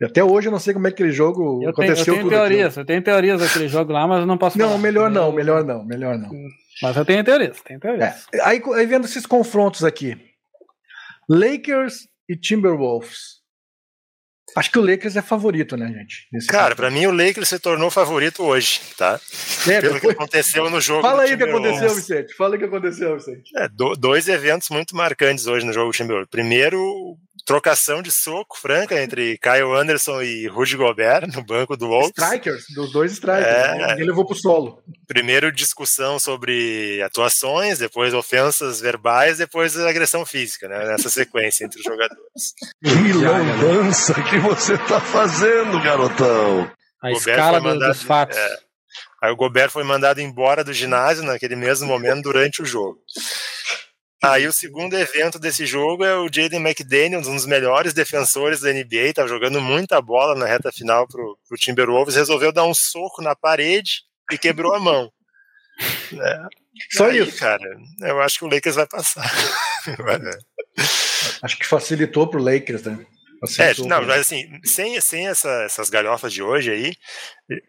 E 0.00 0.04
até 0.06 0.24
hoje 0.24 0.48
eu 0.48 0.52
não 0.52 0.58
sei 0.58 0.72
como 0.72 0.86
é 0.86 0.90
que 0.90 0.94
aquele 0.94 1.12
jogo 1.12 1.42
Eu 1.42 1.58
tenho, 1.58 1.64
eu 1.64 1.70
aconteceu. 1.70 2.04
tenho 2.14 2.16
tudo 2.24 2.34
aquilo. 2.34 2.48
teorias, 2.48 2.76
eu 2.76 2.84
tenho 2.86 3.02
teorias 3.02 3.40
daquele 3.40 3.68
jogo 3.68 3.92
lá, 3.92 4.06
mas 4.06 4.20
eu 4.20 4.26
não 4.26 4.38
posso 4.38 4.56
Não, 4.58 4.68
falar. 4.68 4.78
melhor 4.80 5.10
não, 5.10 5.30
melhor 5.32 5.62
não, 5.64 5.84
melhor 5.84 6.16
não. 6.16 6.30
Mas 6.82 6.96
eu 6.96 7.04
tenho 7.04 7.22
teorias, 7.22 7.60
tenho 7.60 7.78
teorias. 7.78 8.26
É, 8.32 8.40
aí, 8.42 8.62
aí 8.74 8.86
vendo 8.86 9.04
esses 9.04 9.26
confrontos 9.26 9.84
aqui. 9.84 10.16
Lakers 11.28 12.08
e 12.28 12.36
Timberwolves. 12.36 13.39
Acho 14.56 14.70
que 14.70 14.78
o 14.78 14.82
Lakers 14.84 15.14
é 15.16 15.22
favorito, 15.22 15.76
né, 15.76 15.86
gente? 15.88 16.46
Cara, 16.48 16.74
pra 16.74 16.90
mim 16.90 17.06
o 17.06 17.12
Lakers 17.12 17.48
se 17.48 17.58
tornou 17.58 17.90
favorito 17.90 18.42
hoje, 18.42 18.80
tá? 18.96 19.20
É, 19.68 19.80
Pelo 19.80 19.94
que 19.94 20.00
depois- 20.00 20.16
aconteceu 20.16 20.68
no 20.68 20.80
jogo. 20.80 21.02
Fala 21.02 21.22
aí 21.22 21.34
o 21.34 21.38
que 21.38 21.44
aconteceu. 21.44 21.94
Vicente. 21.94 22.34
Fala 22.34 22.54
aí 22.54 22.56
o 22.56 22.58
que 22.60 22.66
aconteceu, 22.66 23.14
Vicente. 23.16 23.50
É, 23.56 23.68
do- 23.68 23.94
dois 23.94 24.28
eventos 24.28 24.68
muito 24.70 24.96
marcantes 24.96 25.46
hoje 25.46 25.64
no 25.64 25.72
jogo 25.72 25.92
do 25.92 25.96
Timberwolves. 25.96 26.28
Primeiro, 26.30 27.16
trocação 27.50 28.00
de 28.00 28.12
soco 28.12 28.56
franca 28.56 29.02
entre 29.02 29.36
Kyle 29.38 29.74
Anderson 29.76 30.22
e 30.22 30.46
Rudy 30.46 30.76
Gobert 30.76 31.26
no 31.34 31.42
banco 31.42 31.76
do 31.76 31.88
Wolves. 31.88 32.12
Strikers, 32.16 32.64
dos 32.76 32.92
dois 32.92 33.10
strikers. 33.12 33.44
É. 33.44 33.88
Ninguém 33.88 34.06
levou 34.06 34.24
pro 34.24 34.36
solo. 34.36 34.80
Primeiro 35.08 35.50
discussão 35.50 36.16
sobre 36.20 37.02
atuações, 37.02 37.78
depois 37.78 38.14
ofensas 38.14 38.80
verbais, 38.80 39.38
depois 39.38 39.76
agressão 39.76 40.24
física, 40.24 40.68
né? 40.68 40.86
Nessa 40.86 41.10
sequência 41.10 41.64
entre 41.64 41.80
os 41.80 41.84
jogadores. 41.84 42.54
Que 42.84 43.12
lambança 43.14 44.14
que 44.22 44.38
você 44.38 44.78
tá 44.78 45.00
fazendo, 45.00 45.82
garotão. 45.82 46.70
A 47.02 47.08
Gobert 47.10 47.18
escala 47.34 47.60
mandado- 47.60 47.92
dos 47.92 48.02
fatos. 48.04 48.36
é. 48.36 48.56
Aí 49.22 49.32
o 49.32 49.36
Gobert 49.36 49.70
foi 49.70 49.82
mandado 49.82 50.20
embora 50.20 50.62
do 50.62 50.72
ginásio 50.72 51.24
naquele 51.24 51.56
mesmo 51.56 51.86
momento 51.88 52.22
durante 52.22 52.62
o 52.62 52.64
jogo. 52.64 52.98
Aí 54.22 54.46
o 54.46 54.52
segundo 54.52 54.94
evento 54.94 55.38
desse 55.38 55.64
jogo 55.64 56.04
é 56.04 56.14
o 56.14 56.28
Jaden 56.30 56.60
McDaniels, 56.60 57.26
um 57.26 57.34
dos 57.34 57.46
melhores 57.46 57.94
defensores 57.94 58.60
da 58.60 58.70
NBA, 58.70 59.14
tá 59.14 59.26
jogando 59.26 59.60
muita 59.60 60.00
bola 60.00 60.34
na 60.34 60.44
reta 60.44 60.70
final 60.70 61.08
pro, 61.08 61.38
pro 61.48 61.56
Timberwolves, 61.56 62.16
resolveu 62.16 62.52
dar 62.52 62.64
um 62.64 62.74
soco 62.74 63.22
na 63.22 63.34
parede 63.34 64.02
e 64.30 64.36
quebrou 64.36 64.74
a 64.74 64.80
mão. 64.80 65.10
É. 66.12 66.40
Só 66.90 67.06
Aí, 67.06 67.20
isso. 67.20 67.38
cara, 67.38 67.64
eu 68.02 68.20
acho 68.20 68.38
que 68.38 68.44
o 68.44 68.48
Lakers 68.48 68.76
vai 68.76 68.86
passar. 68.86 69.24
Acho 71.42 71.58
que 71.58 71.66
facilitou 71.66 72.26
pro 72.26 72.42
Lakers, 72.42 72.82
né? 72.82 73.06
É, 73.42 73.46
Facilitou 73.46 73.86
não, 73.88 74.02
mas 74.06 74.20
assim, 74.20 74.46
sem, 74.64 75.00
sem 75.00 75.26
essa- 75.28 75.62
essas 75.62 75.88
galhofas 75.88 76.32
de 76.32 76.42
hoje 76.42 76.70
aí, 76.70 76.92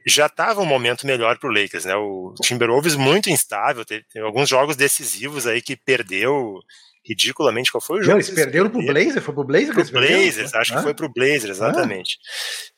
já 0.06 0.26
estava 0.26 0.62
um 0.62 0.66
momento 0.66 1.08
melhor 1.08 1.38
pro 1.40 1.50
Lakers, 1.52 1.86
né? 1.86 1.96
O 1.96 2.34
Timberwolves 2.42 2.96
muito 2.96 3.30
instável, 3.30 3.86
teve, 3.86 4.04
teve 4.12 4.26
alguns 4.26 4.50
jogos 4.50 4.76
decisivos 4.76 5.48
aí 5.48 5.62
que 5.62 5.76
perdeu 5.78 6.60
ridiculamente. 7.06 7.72
Qual 7.72 7.82
foi 7.82 8.00
o 8.00 8.02
jogo? 8.04 8.12
Não, 8.12 8.18
eles 8.18 8.30
que 8.30 8.36
perderam 8.36 8.70
pro 8.70 8.86
Blazer? 8.86 9.22
Foi 9.22 9.34
pro 9.34 9.44
Blazer 9.46 9.68
que 9.68 9.74
Pro 9.74 9.82
eles 9.82 9.92
perderam? 9.92 10.22
Blazers, 10.22 10.54
acho 10.54 10.72
que 10.74 10.78
Ah, 10.80 10.84
foi 10.84 10.94
pro 10.94 11.10
Blazers, 11.12 11.50
exatamente. 11.50 12.18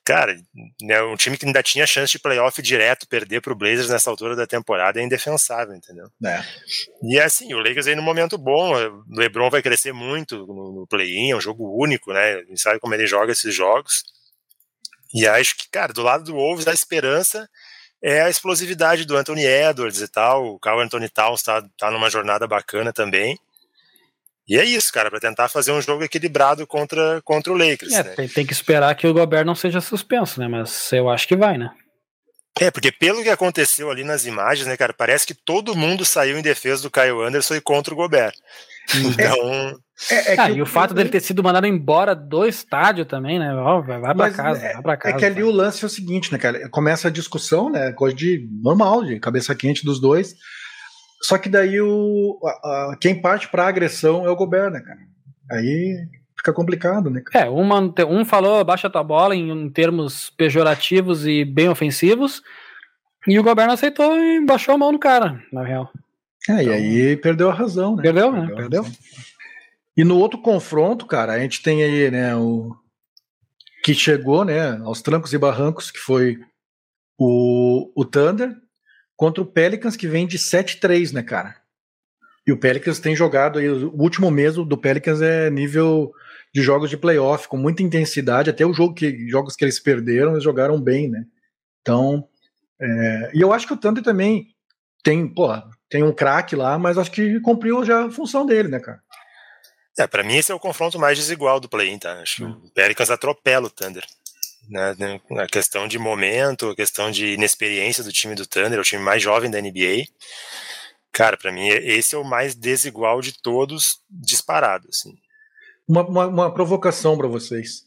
Cara, 0.06 0.36
né, 0.82 1.02
um 1.02 1.16
time 1.16 1.38
que 1.38 1.46
ainda 1.46 1.64
tinha 1.64 1.88
chance 1.88 2.12
de 2.12 2.20
playoff 2.20 2.62
direto, 2.62 3.08
perder 3.08 3.42
pro 3.42 3.56
Blazers 3.56 3.90
nessa 3.90 4.10
altura 4.10 4.36
da 4.36 4.46
temporada 4.46 5.00
é 5.00 5.04
indefensável, 5.04 5.74
entendeu? 5.74 6.08
É. 6.26 6.44
E 7.02 7.18
é 7.18 7.24
assim, 7.24 7.54
o 7.54 7.60
Lakers 7.60 7.88
aí 7.88 7.96
no 7.96 8.02
momento 8.02 8.38
bom, 8.38 8.74
o 8.74 9.04
LeBron 9.16 9.50
vai 9.50 9.62
crescer 9.62 9.94
muito 9.94 10.46
no, 10.46 10.82
no 10.82 10.88
play-in, 10.88 11.32
é 11.32 11.36
um 11.38 11.42
jogo 11.42 11.82
único, 11.82 12.12
né? 12.12 12.34
A 12.34 12.44
gente 12.44 12.60
sabe 12.60 12.80
como 12.80 12.94
ele 12.94 13.08
joga 13.08 13.32
esses 13.32 13.56
jogos. 13.56 14.04
E 15.14 15.26
acho 15.26 15.56
que, 15.56 15.70
cara, 15.70 15.94
do 15.94 16.02
lado 16.02 16.24
do 16.26 16.34
Wolves, 16.34 16.68
a 16.68 16.74
esperança 16.74 17.48
é 18.04 18.22
a 18.24 18.30
explosividade 18.30 19.06
do 19.06 19.16
Anthony 19.16 19.46
Edwards 19.46 20.02
e 20.02 20.08
tal. 20.10 20.46
O 20.46 20.60
Carl 20.60 20.82
Anthony 20.82 21.08
Towns 21.08 21.42
tá, 21.42 21.64
tá 21.78 21.90
numa 21.90 22.10
jornada 22.10 22.46
bacana 22.46 22.92
também. 22.92 23.40
E 24.48 24.58
é 24.58 24.66
isso, 24.66 24.92
cara, 24.92 25.10
para 25.10 25.20
tentar 25.20 25.48
fazer 25.48 25.72
um 25.72 25.82
jogo 25.82 26.04
equilibrado 26.04 26.68
contra, 26.68 27.22
contra 27.24 27.52
o 27.54 27.58
Lakers, 27.58 27.94
É, 27.94 28.04
né? 28.04 28.10
tem, 28.16 28.28
tem 28.28 28.46
que 28.46 28.52
esperar 28.54 28.94
que 28.96 29.08
o 29.08 29.14
Gobert 29.14 29.46
não 29.46 29.56
seja 29.56 29.80
suspenso, 29.80 30.40
né? 30.40 30.48
Mas 30.48 30.92
eu 30.92 31.10
acho 31.10 31.28
que 31.28 31.36
vai, 31.36 31.58
né? 31.58 31.70
É, 32.60 32.70
porque 32.70 32.92
pelo 32.92 33.24
que 33.24 33.30
aconteceu 33.30 33.90
ali 33.90 34.04
nas 34.04 34.26
imagens, 34.26 34.68
né, 34.68 34.78
cara, 34.78 34.94
parece 34.94 35.26
que 35.26 35.34
todo 35.34 35.76
mundo 35.76 36.06
saiu 36.06 36.38
em 36.38 36.42
defesa 36.42 36.84
do 36.84 36.92
Kyle 36.92 37.24
Anderson 37.26 37.56
e 37.56 37.62
contra 37.62 37.94
o 37.94 37.98
Gobert. 37.98 38.36
Então, 38.96 39.80
É, 40.12 40.34
é 40.34 40.40
ah, 40.40 40.48
que 40.52 40.58
e 40.58 40.62
o 40.62 40.66
fato 40.66 40.94
dele 40.94 41.10
ter 41.10 41.22
sido 41.22 41.42
mandado 41.42 41.66
embora 41.66 42.14
do 42.14 42.46
estádio 42.46 43.06
também, 43.06 43.40
né? 43.40 43.56
Ó, 43.56 43.82
vai, 43.82 44.00
vai 44.00 44.14
pra 44.14 44.30
casa, 44.32 44.66
é, 44.66 44.74
vai 44.74 44.82
pra 44.82 44.98
casa. 44.98 45.16
É 45.16 45.18
que 45.20 45.26
ali 45.26 45.36
vai. 45.36 45.44
o 45.44 45.52
lance 45.52 45.84
é 45.84 45.88
o 45.88 45.90
seguinte, 45.90 46.32
né, 46.32 46.38
cara? 46.38 46.68
Começa 46.70 47.08
a 47.08 47.12
discussão, 47.12 47.70
né? 47.72 47.92
Coisa 47.94 48.16
de 48.16 48.46
normal, 48.62 49.04
de 49.04 49.20
cabeça 49.20 49.56
quente 49.56 49.86
dos 49.86 50.02
dois. 50.02 50.36
Só 51.24 51.38
que 51.38 51.48
daí 51.50 51.80
o, 51.82 52.40
a- 52.44 52.92
a- 52.92 52.98
quem 53.00 53.20
parte 53.22 53.48
pra 53.50 53.68
agressão 53.68 54.26
é 54.26 54.30
o 54.30 54.36
Gobert, 54.36 54.72
né, 54.72 54.82
cara? 54.82 55.00
Aí 55.52 56.08
fica 56.38 56.52
complicado, 56.54 57.10
né, 57.10 57.22
cara? 57.26 57.46
É, 57.46 57.50
uma, 57.50 57.80
um 58.08 58.26
falou 58.26 58.64
baixa 58.66 58.90
tua 58.90 59.04
bola 59.04 59.36
em, 59.36 59.50
em 59.50 59.70
termos 59.70 60.30
pejorativos 60.32 61.26
e 61.26 61.46
bem 61.46 61.70
ofensivos, 61.70 62.42
e 63.28 63.40
o 63.40 63.44
Gobert 63.44 63.68
não 63.68 63.74
aceitou 63.76 64.18
e 64.20 64.46
baixou 64.46 64.76
a 64.76 64.78
mão 64.78 64.92
no 64.92 65.00
cara, 65.00 65.42
na 65.52 65.64
real. 65.64 65.90
É, 66.50 66.64
e 66.64 66.70
aí 66.70 67.18
perdeu 67.18 67.50
a 67.50 67.54
razão, 67.54 67.96
né? 67.96 68.02
Perdeu, 68.04 68.32
né? 68.34 68.48
Perdeu. 68.54 68.84
razão. 68.84 68.98
E 69.96 70.04
no 70.04 70.18
outro 70.18 70.42
confronto, 70.42 71.06
cara, 71.06 71.34
a 71.34 71.40
gente 71.40 71.62
tem 71.64 71.84
aí, 71.84 72.12
né, 72.12 72.36
o 72.36 72.76
que 73.84 73.94
chegou, 73.94 74.44
né, 74.44 74.78
aos 74.84 75.02
trancos 75.02 75.32
e 75.34 75.38
barrancos, 75.38 75.92
que 75.92 76.00
foi 76.00 76.38
o, 77.18 77.92
o 77.96 78.04
Thunder, 78.04 78.54
contra 79.16 79.42
o 79.42 79.46
Pelicans, 79.46 79.96
que 79.96 80.08
vem 80.08 80.28
de 80.28 80.38
7-3, 80.38 81.14
né, 81.14 81.24
cara? 81.24 81.56
E 82.46 82.52
o 82.52 82.60
Pelicans 82.60 83.00
tem 83.00 83.16
jogado 83.16 83.60
aí, 83.60 83.70
o 83.70 84.02
último 84.02 84.30
mês 84.30 84.56
do 84.56 84.78
Pelicans 84.78 85.22
é 85.22 85.50
nível 85.50 86.12
de 86.54 86.62
jogos 86.62 86.90
de 86.90 86.98
playoff, 86.98 87.48
com 87.48 87.58
muita 87.58 87.82
intensidade, 87.82 88.50
até 88.50 88.66
o 88.66 88.74
jogo 88.74 88.94
que 88.94 89.28
jogos 89.30 89.56
que 89.56 89.64
eles 89.64 89.80
perderam, 89.80 90.34
eles 90.34 90.44
jogaram 90.44 90.80
bem, 90.80 91.10
né? 91.10 91.24
Então, 91.82 92.28
é, 92.80 93.32
e 93.34 93.42
eu 93.42 93.54
acho 93.54 93.66
que 93.66 93.74
o 93.74 93.78
Thunder 93.78 94.04
também 94.04 94.48
tem, 95.04 95.28
pô, 95.28 95.50
tem 95.90 96.04
um 96.04 96.14
craque 96.14 96.56
lá, 96.56 96.78
mas 96.78 96.98
acho 96.98 97.12
que 97.12 97.40
cumpriu 97.40 97.84
já 97.84 98.06
a 98.06 98.12
função 98.12 98.46
dele, 98.46 98.68
né, 98.68 98.80
cara? 98.80 99.02
É, 99.98 100.08
para 100.08 100.24
mim 100.24 100.36
esse 100.36 100.52
é 100.52 100.56
o 100.56 100.60
confronto 100.60 101.00
mais 101.00 101.18
desigual 101.18 101.60
do 101.60 101.70
play-in, 101.70 102.00
tá? 102.00 102.14
Acho 102.20 102.38
que 102.38 102.44
o 102.44 102.72
Pelicans 102.72 103.10
atropela 103.10 103.68
o 103.68 103.70
Thunder. 103.70 104.06
Né, 104.70 104.96
né, 104.98 105.22
a 105.40 105.48
questão 105.48 105.88
de 105.88 106.00
momento, 106.00 106.70
a 106.70 106.76
questão 106.76 107.12
de 107.12 107.34
inexperiência 107.34 108.04
do 108.04 108.14
time 108.14 108.34
do 108.34 108.48
Thunder, 108.48 108.78
é 108.78 108.82
o 108.82 108.84
time 108.84 109.04
mais 109.04 109.22
jovem 109.22 109.52
da 109.52 109.62
NBA. 109.62 110.06
Cara, 111.12 111.38
para 111.38 111.52
mim 111.52 111.68
esse 111.68 112.16
é 112.16 112.18
o 112.18 112.24
mais 112.24 112.56
desigual 112.56 113.22
de 113.22 113.40
todos, 113.40 114.02
disparado. 114.10 114.88
Assim. 114.90 115.14
Uma, 115.88 116.08
uma, 116.08 116.28
uma 116.28 116.54
provocação 116.54 117.18
para 117.18 117.28
vocês. 117.28 117.84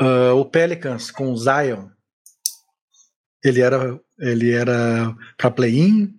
Uh, 0.00 0.34
o 0.36 0.44
Pelicans 0.44 1.10
com 1.10 1.30
o 1.32 1.36
Zion, 1.36 1.88
ele 3.42 3.60
era 3.60 4.00
ele 4.18 4.52
era 4.52 5.14
para 5.36 5.50
play-in, 5.50 6.14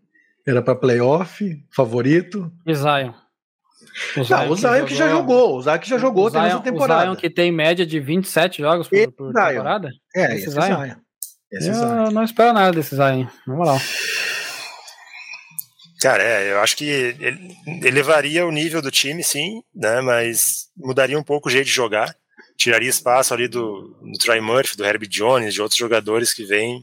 era 0.45 0.61
para 0.61 0.75
playoff, 0.75 1.63
favorito. 1.71 2.51
E 2.65 2.73
Zion. 2.73 3.13
O 4.17 4.23
Zion, 4.23 4.37
não, 4.37 4.49
o 4.49 4.55
Zion 4.55 4.79
que, 4.81 4.85
que, 4.87 4.95
já 4.95 5.09
jogou, 5.09 5.57
o 5.57 5.61
Zion 5.61 5.79
que 5.79 5.89
já 5.89 5.97
jogou, 5.97 6.29
Zion, 6.29 6.43
essa 6.43 6.59
temporada. 6.59 7.01
O 7.01 7.13
Zion 7.13 7.15
que 7.15 7.29
tem 7.29 7.51
média 7.51 7.85
de 7.85 7.99
27 7.99 8.61
jogos 8.61 8.87
por, 8.87 9.11
por 9.11 9.33
temporada? 9.33 9.89
É, 10.15 10.35
esse, 10.35 10.47
esse 10.47 10.49
Zion. 10.51 10.85
Zion. 10.85 10.95
Esse 11.51 11.69
eu 11.69 11.73
Zion. 11.73 12.11
não 12.11 12.23
espero 12.23 12.53
nada 12.53 12.71
desse 12.71 12.95
Zion, 12.95 13.27
vamos 13.45 13.67
lá. 13.67 13.77
Cara, 16.01 16.23
é, 16.23 16.51
eu 16.51 16.59
acho 16.59 16.75
que 16.75 16.85
ele 16.85 17.55
elevaria 17.83 18.45
o 18.45 18.51
nível 18.51 18.81
do 18.81 18.89
time, 18.89 19.23
sim, 19.23 19.61
né, 19.73 20.01
mas 20.01 20.67
mudaria 20.75 21.17
um 21.17 21.23
pouco 21.23 21.47
o 21.47 21.51
jeito 21.51 21.67
de 21.67 21.71
jogar, 21.71 22.15
tiraria 22.57 22.89
espaço 22.89 23.33
ali 23.33 23.47
do, 23.47 23.95
do 24.01 24.17
Troy 24.19 24.41
Murphy, 24.41 24.75
do 24.75 24.83
Herbie 24.85 25.07
Jones, 25.07 25.53
de 25.53 25.61
outros 25.61 25.77
jogadores 25.77 26.33
que 26.33 26.43
vêm 26.43 26.81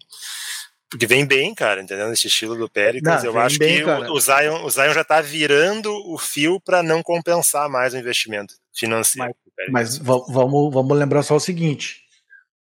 porque 0.91 1.07
vem 1.07 1.27
bem, 1.27 1.55
cara, 1.55 1.83
entendeu? 1.83 2.13
Esse 2.13 2.27
estilo 2.27 2.57
do 2.57 2.69
Péricles. 2.69 3.25
eu 3.25 3.39
acho 3.39 3.59
bem, 3.59 3.79
que 3.79 3.85
o, 3.85 4.13
o, 4.13 4.21
Zion, 4.21 4.65
o 4.65 4.71
Zion 4.71 4.93
já 4.93 5.05
tá 5.05 5.21
virando 5.21 5.93
o 6.11 6.17
fio 6.17 6.61
para 6.61 6.83
não 6.83 7.03
compensar 7.03 7.69
mais 7.69 7.93
o 7.93 7.99
investimento 7.99 8.55
financeiro. 8.75 9.35
Mas, 9.71 9.99
mas 9.99 9.99
vamos, 9.99 10.73
vamos 10.73 10.97
lembrar 10.97 11.23
só 11.23 11.37
o 11.37 11.41
seguinte: 11.41 12.03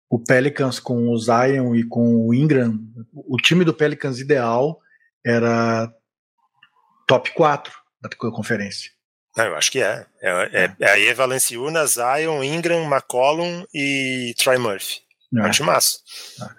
o 0.09 0.19
Pelicans 0.19 0.79
com 0.79 1.09
o 1.11 1.19
Zion 1.19 1.75
e 1.75 1.83
com 1.83 2.27
o 2.27 2.33
Ingram, 2.33 2.79
o 3.13 3.37
time 3.39 3.65
do 3.65 3.75
Pelicans 3.75 4.21
ideal 4.21 4.79
era 5.25 5.93
top 7.07 7.33
4 7.33 7.73
da 8.01 8.09
conferência. 8.31 8.91
Não, 9.37 9.47
eu 9.47 9.57
acho 9.57 9.73
que 9.73 9.81
é. 9.81 10.07
É, 10.21 10.65
é, 10.65 10.77
é 10.79 10.91
aí 10.91 11.07
é 11.07 11.15
Valenciuna, 11.15 11.87
Zion, 11.87 12.43
Ingram, 12.45 12.85
McCollum 12.85 13.65
e 13.73 14.35
Troy 14.37 14.59
Murphy. 14.59 15.01
É. 15.35 15.63
Massa. 15.65 15.99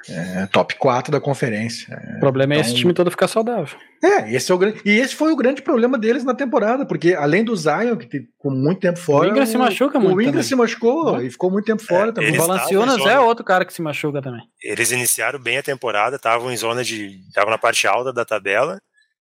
É, 0.09 0.47
top 0.47 0.75
4 0.75 1.12
da 1.12 1.19
conferência. 1.19 1.95
o 2.17 2.19
problema 2.19 2.53
é 2.53 2.57
então, 2.57 2.69
esse 2.69 2.79
time 2.79 2.93
todo 2.93 3.12
ficar 3.12 3.27
saudável. 3.27 3.77
É, 4.03 4.33
esse 4.33 4.51
é 4.51 4.55
o 4.55 4.57
grande. 4.57 4.81
E 4.83 4.91
esse 4.91 5.15
foi 5.15 5.31
o 5.31 5.36
grande 5.36 5.62
problema 5.62 5.97
deles 5.97 6.23
na 6.23 6.33
temporada, 6.33 6.83
porque 6.86 7.13
além 7.13 7.43
do 7.43 7.55
Zion, 7.55 7.95
que 7.95 8.07
ficou 8.09 8.51
muito 8.51 8.79
tempo 8.79 8.97
fora. 8.97 9.27
O 9.27 9.31
Ingram 9.31 9.45
se 9.45 9.57
machuca 9.57 9.99
muito. 9.99 10.17
O 10.17 10.21
Ingram 10.21 10.31
também. 10.33 10.43
se 10.43 10.55
machucou 10.55 11.21
e 11.21 11.29
ficou 11.29 11.51
muito 11.51 11.65
tempo 11.65 11.83
fora 11.83 12.09
é, 12.09 12.12
também. 12.12 12.33
O 12.33 12.38
Valanciunas 12.38 13.05
é 13.05 13.19
outro 13.19 13.45
cara 13.45 13.63
que 13.63 13.73
se 13.73 13.81
machuca 13.81 14.21
também. 14.21 14.41
Eles 14.62 14.91
iniciaram 14.91 15.39
bem 15.39 15.59
a 15.59 15.63
temporada, 15.63 16.15
estavam 16.15 16.51
em 16.51 16.57
zona 16.57 16.83
de. 16.83 17.19
estavam 17.27 17.51
na 17.51 17.57
parte 17.59 17.86
alta 17.86 18.12
da 18.12 18.25
tabela. 18.25 18.81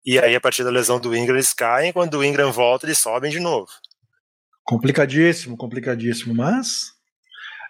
E 0.03 0.17
aí, 0.17 0.35
a 0.35 0.41
partir 0.41 0.63
da 0.63 0.69
lesão 0.69 0.99
do 0.99 1.15
Ingram, 1.15 1.35
eles 1.35 1.53
caem. 1.53 1.93
Quando 1.93 2.15
o 2.17 2.23
Ingram 2.23 2.51
volta, 2.51 2.85
eles 2.85 2.97
sobem 2.97 3.29
de 3.29 3.39
novo. 3.39 3.67
Complicadíssimo, 4.63 5.55
complicadíssimo. 5.55 6.33
Mas 6.33 6.96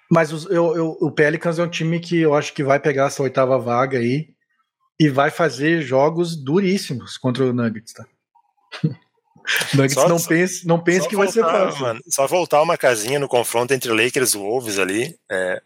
mas 0.09 0.31
os, 0.31 0.45
eu, 0.45 0.75
eu, 0.75 0.97
o 1.01 1.11
Pelicans 1.11 1.59
é 1.59 1.63
um 1.63 1.69
time 1.69 1.99
que 1.99 2.19
eu 2.19 2.33
acho 2.33 2.53
que 2.53 2.63
vai 2.63 2.79
pegar 2.79 3.07
essa 3.07 3.23
oitava 3.23 3.57
vaga 3.59 3.97
aí 3.99 4.29
e 4.99 5.09
vai 5.09 5.29
fazer 5.29 5.81
jogos 5.81 6.35
duríssimos 6.35 7.17
contra 7.17 7.45
o 7.45 7.53
Nuggets, 7.53 7.93
tá? 7.93 8.05
Nuggets 9.73 9.93
só, 9.93 10.09
não 10.09 10.19
pense, 10.19 10.67
não 10.67 10.83
pense 10.83 11.07
que 11.07 11.15
voltar, 11.15 11.31
vai 11.31 11.33
ser 11.33 11.57
fácil. 11.57 11.81
Mano, 11.81 12.01
só 12.07 12.27
voltar 12.27 12.61
uma 12.61 12.77
casinha 12.77 13.19
no 13.19 13.27
confronto 13.27 13.73
entre 13.73 13.91
Lakers 13.91 14.33
e 14.33 14.37
Wolves 14.37 14.79
ali. 14.79 15.17
É, 15.29 15.61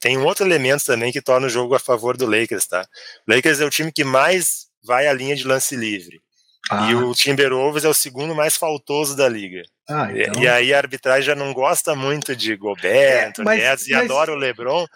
tem 0.00 0.18
um 0.18 0.24
outro 0.24 0.44
elemento 0.44 0.84
também 0.84 1.12
que 1.12 1.22
torna 1.22 1.46
o 1.46 1.50
jogo 1.50 1.74
a 1.74 1.78
favor 1.78 2.16
do 2.16 2.26
Lakers, 2.26 2.66
tá? 2.66 2.86
O 3.26 3.32
Lakers 3.32 3.60
é 3.60 3.64
o 3.64 3.70
time 3.70 3.92
que 3.92 4.04
mais 4.04 4.66
vai 4.82 5.06
à 5.06 5.12
linha 5.12 5.36
de 5.36 5.46
lance 5.46 5.76
livre. 5.76 6.20
Ah. 6.70 6.90
E 6.90 6.94
o 6.94 7.12
Timberwolves 7.14 7.84
é 7.84 7.88
o 7.88 7.94
segundo 7.94 8.34
mais 8.34 8.56
faltoso 8.56 9.16
da 9.16 9.28
liga. 9.28 9.62
Ah, 9.92 10.10
então... 10.14 10.40
e, 10.40 10.44
e, 10.44 10.48
aí 10.48 10.72
a 10.72 10.78
arbitragem 10.78 11.22
já 11.22 11.34
não 11.34 11.52
gosta 11.52 11.94
muito 11.94 12.34
de 12.34 12.56
Gobert, 12.56 13.32
é, 13.38 13.42
mas, 13.42 13.86
e 13.86 13.92
mas... 13.92 14.04
adora 14.04 14.32
o 14.32 14.36
LeBron. 14.36 14.86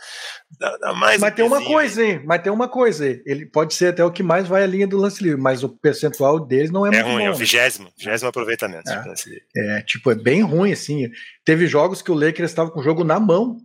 Dá, 0.59 0.77
dá 0.79 0.95
mais 0.95 1.21
mas 1.21 1.33
um 1.33 1.37
tem 1.37 1.45
uma 1.45 1.63
coisa, 1.63 2.05
hein? 2.05 2.23
Mas 2.25 2.43
tem 2.43 2.53
uma 2.53 2.69
coisa, 2.69 3.07
ele 3.27 3.47
pode 3.47 3.75
ser 3.75 3.89
até 3.89 4.05
o 4.05 4.11
que 4.11 4.23
mais 4.23 4.49
vai 4.49 4.63
à 4.63 4.67
linha 4.67 4.87
do 4.87 4.97
lance 4.97 5.23
livre, 5.23 5.41
mas 5.41 5.63
o 5.63 5.69
percentual 5.69 6.41
deles 6.41 6.71
não 6.71 6.87
é, 6.87 6.89
é 6.89 6.93
muito 7.03 7.07
ruim, 7.07 7.25
bom. 7.25 7.29
É 7.29 7.31
o 7.31 7.35
vigésimo, 7.35 7.93
vigésimo 7.97 8.29
aproveitamento. 8.29 8.91
É, 8.91 9.79
é, 9.79 9.83
tipo, 9.83 10.11
é 10.11 10.15
bem 10.15 10.43
ruim, 10.43 10.73
assim. 10.73 11.09
Teve 11.45 11.67
jogos 11.67 12.01
que 12.01 12.11
o 12.11 12.15
Lakers 12.15 12.51
estava 12.51 12.71
com 12.71 12.81
o 12.81 12.83
jogo 12.83 13.05
na 13.05 13.21
mão, 13.21 13.59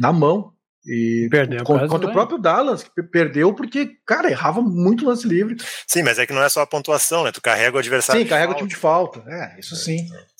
na 0.00 0.12
mão, 0.12 0.52
e 0.88 1.28
perdeu 1.30 1.62
contra, 1.64 1.86
contra 1.86 2.08
o 2.08 2.12
próprio 2.12 2.38
Dallas, 2.38 2.82
que 2.82 3.02
perdeu 3.02 3.52
porque, 3.52 3.90
cara, 4.06 4.30
errava 4.30 4.62
muito 4.62 5.04
lance 5.04 5.28
livre. 5.28 5.56
Sim, 5.86 6.02
mas 6.02 6.18
é 6.18 6.26
que 6.26 6.32
não 6.32 6.42
é 6.42 6.48
só 6.48 6.62
a 6.62 6.66
pontuação, 6.66 7.24
né? 7.24 7.32
Tu 7.32 7.42
carrega 7.42 7.76
o 7.76 7.78
adversário. 7.78 8.22
Sim, 8.22 8.28
carrega 8.28 8.52
falta. 8.52 8.56
o 8.56 8.66
time 8.66 8.70
de 8.70 8.76
falta. 8.76 9.24
É, 9.28 9.60
isso 9.60 9.76
sim. 9.76 9.98
Sim. 9.98 10.14
É, 10.14 10.37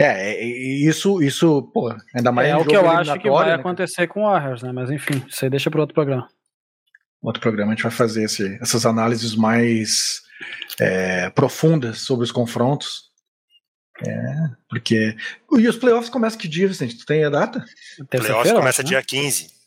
é 0.00 0.44
isso, 0.44 1.20
isso, 1.20 1.62
pô, 1.74 1.92
ainda 2.14 2.30
mais. 2.30 2.48
É 2.48 2.56
o 2.56 2.64
que 2.64 2.76
eu 2.76 2.88
acho 2.88 3.18
que 3.18 3.28
vai 3.28 3.48
né? 3.48 3.54
acontecer 3.54 4.06
com 4.06 4.20
o 4.20 4.30
Warriors, 4.30 4.62
né? 4.62 4.70
Mas 4.70 4.90
enfim, 4.90 5.24
isso 5.28 5.44
aí 5.44 5.50
deixa 5.50 5.70
para 5.70 5.80
outro 5.80 5.94
programa. 5.94 6.28
Outro 7.20 7.40
programa 7.40 7.72
a 7.72 7.74
gente 7.74 7.82
vai 7.82 7.90
fazer 7.90 8.22
esse, 8.22 8.58
essas 8.62 8.86
análises 8.86 9.34
mais 9.34 10.22
é, 10.78 11.30
profundas 11.30 11.98
sobre 12.02 12.24
os 12.24 12.30
confrontos. 12.30 13.08
É, 14.06 14.34
porque. 14.70 15.16
E 15.52 15.66
os 15.66 15.76
playoffs 15.76 16.08
começam 16.08 16.38
que 16.38 16.46
dia, 16.46 16.68
Vicente? 16.68 16.96
Tu 16.96 17.04
tem 17.04 17.24
a 17.24 17.30
data? 17.30 17.64
Playoffs 18.08 18.52
começa 18.52 18.82
né? 18.84 18.88
dia 18.88 19.02
15. 19.02 19.58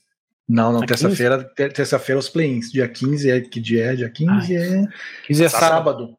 Não, 0.48 0.72
não, 0.72 0.86
terça-feira, 0.86 1.44
terça-feira 1.56 2.20
os 2.20 2.30
play-ins. 2.30 2.72
Dia 2.72 2.88
15 2.88 3.30
é 3.30 3.42
que 3.42 3.60
dia 3.60 3.86
é? 3.88 3.96
Dia 3.96 4.10
15 4.10 4.32
Ai, 4.32 4.56
é. 4.56 4.88
15 5.28 5.44
é 5.44 5.50
sábado. 5.50 5.70
sábado. 5.70 6.18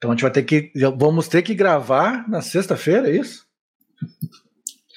Então 0.00 0.10
a 0.10 0.14
gente 0.14 0.22
vai 0.22 0.30
ter 0.30 0.44
que. 0.44 0.72
Vamos 0.96 1.28
ter 1.28 1.42
que 1.42 1.54
gravar 1.54 2.26
na 2.26 2.40
sexta-feira, 2.40 3.10
é 3.10 3.16
isso? 3.16 3.44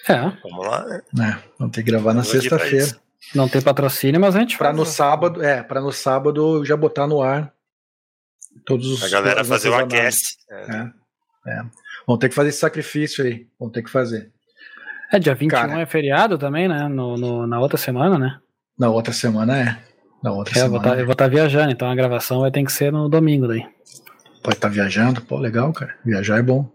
É. 0.07 0.17
Vamos 0.41 0.65
lá. 0.65 0.85
É, 1.19 1.37
vamos 1.59 1.75
ter 1.75 1.83
que 1.83 1.91
gravar 1.91 2.13
na 2.13 2.23
sexta-feira. 2.23 2.87
Não 3.35 3.49
tem 3.49 3.61
patrocínio, 3.61 4.21
mas 4.21 4.33
a 4.33 4.39
gente 4.39 4.57
Para 4.57 4.71
no 4.71 4.85
sábado, 4.85 5.43
é, 5.43 5.61
para 5.61 5.81
no 5.81 5.91
sábado 5.91 6.63
já 6.63 6.77
botar 6.77 7.05
no 7.05 7.21
ar 7.21 7.53
todos 8.65 8.87
os. 8.87 9.03
A 9.03 9.09
galera 9.09 9.43
fazer 9.43 9.67
o 9.67 9.75
aquece. 9.75 10.37
É. 10.49 10.71
é. 10.71 10.91
é. 11.47 11.61
Vão 12.07 12.17
ter 12.17 12.29
que 12.29 12.35
fazer 12.35 12.49
esse 12.49 12.59
sacrifício 12.59 13.25
aí. 13.25 13.45
Vão 13.59 13.69
ter 13.69 13.83
que 13.83 13.89
fazer. 13.89 14.31
É, 15.11 15.19
dia 15.19 15.35
21 15.35 15.49
Cara, 15.49 15.81
é 15.81 15.85
feriado 15.85 16.37
também, 16.37 16.69
né? 16.69 16.87
No, 16.87 17.17
no, 17.17 17.45
na 17.45 17.59
outra 17.59 17.77
semana, 17.77 18.17
né? 18.17 18.39
Na 18.79 18.89
outra 18.89 19.13
semana 19.13 19.57
é. 19.57 19.77
Na 20.23 20.31
outra 20.31 20.57
é, 20.57 20.61
semana. 20.61 20.87
Eu 20.91 21.05
vou 21.05 21.11
estar 21.11 21.15
tá, 21.15 21.23
tá 21.25 21.27
viajando, 21.27 21.71
então 21.71 21.89
a 21.89 21.95
gravação 21.95 22.39
vai 22.39 22.51
ter 22.51 22.63
que 22.63 22.71
ser 22.71 22.89
no 22.89 23.09
domingo 23.09 23.49
daí. 23.49 23.65
Pode 24.43 24.57
estar 24.57 24.67
tá 24.67 24.73
viajando, 24.73 25.21
pô, 25.21 25.37
legal, 25.37 25.71
cara. 25.71 25.97
Viajar 26.05 26.37
é 26.37 26.41
bom. 26.43 26.69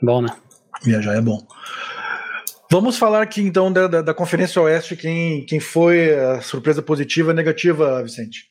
Bom, 0.00 0.22
né? 0.22 0.28
Viajar 0.82 1.14
é 1.14 1.20
bom. 1.20 1.44
Vamos 2.70 2.96
falar 2.96 3.22
aqui 3.22 3.42
então 3.42 3.70
da, 3.70 3.86
da, 3.86 4.00
da 4.00 4.14
Conferência 4.14 4.62
Oeste, 4.62 4.96
quem, 4.96 5.44
quem 5.44 5.60
foi 5.60 6.14
a 6.14 6.40
surpresa 6.40 6.80
positiva 6.80 7.32
e 7.32 7.34
negativa, 7.34 8.02
Vicente? 8.02 8.50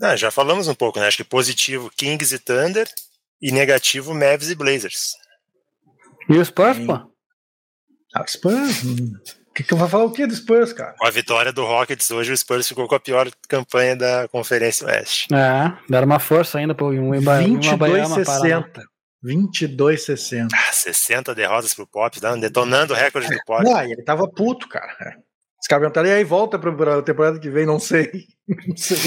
Ah, 0.00 0.16
já 0.16 0.30
falamos 0.30 0.68
um 0.68 0.74
pouco, 0.74 0.98
né? 0.98 1.06
Acho 1.06 1.18
que 1.18 1.24
positivo 1.24 1.90
Kings 1.94 2.34
e 2.34 2.38
Thunder, 2.38 2.88
e 3.42 3.52
negativo 3.52 4.14
Mavs 4.14 4.50
e 4.50 4.54
Blazers. 4.54 5.12
E 6.28 6.38
o 6.38 6.44
Spurs, 6.44 6.78
pô? 6.78 6.92
Ah, 8.14 8.22
o 8.22 8.26
Spurs. 8.26 8.82
Que, 9.56 9.62
que 9.64 9.72
eu 9.72 9.78
vou 9.78 9.88
falar 9.88 10.04
o 10.04 10.10
que 10.10 10.26
do 10.26 10.34
Spurs, 10.36 10.74
cara? 10.74 10.94
Com 10.98 11.06
a 11.06 11.10
vitória 11.10 11.50
do 11.50 11.64
Rockets 11.64 12.10
hoje, 12.10 12.30
o 12.30 12.36
Spurs 12.36 12.68
ficou 12.68 12.86
com 12.86 12.94
a 12.94 13.00
pior 13.00 13.26
campanha 13.48 13.96
da 13.96 14.28
Conferência 14.28 14.86
Oeste. 14.86 15.32
É, 15.34 15.72
deram 15.88 16.04
uma 16.04 16.18
força 16.18 16.58
ainda 16.58 16.74
pro 16.74 16.88
um 16.88 17.12
22,60. 17.12 18.82
22,60. 19.24 20.48
Ah, 20.52 20.72
60 20.72 21.34
derrotas 21.34 21.72
pro 21.72 21.86
Pop, 21.86 22.20
detonando 22.38 22.92
o 22.92 22.96
recorde 22.96 23.30
do 23.30 23.38
Pop. 23.46 23.64
Não, 23.64 23.80
ele 23.82 24.02
tava 24.02 24.28
puto, 24.28 24.68
cara. 24.68 25.16
Os 25.58 25.66
caras 25.66 25.80
perguntaram, 25.80 26.08
e 26.10 26.12
aí 26.12 26.22
volta 26.22 26.58
pra 26.58 27.00
temporada 27.00 27.40
que 27.40 27.48
vem? 27.48 27.64
Não 27.64 27.80
sei. 27.80 28.10
Não 28.68 28.76
sei. 28.76 28.98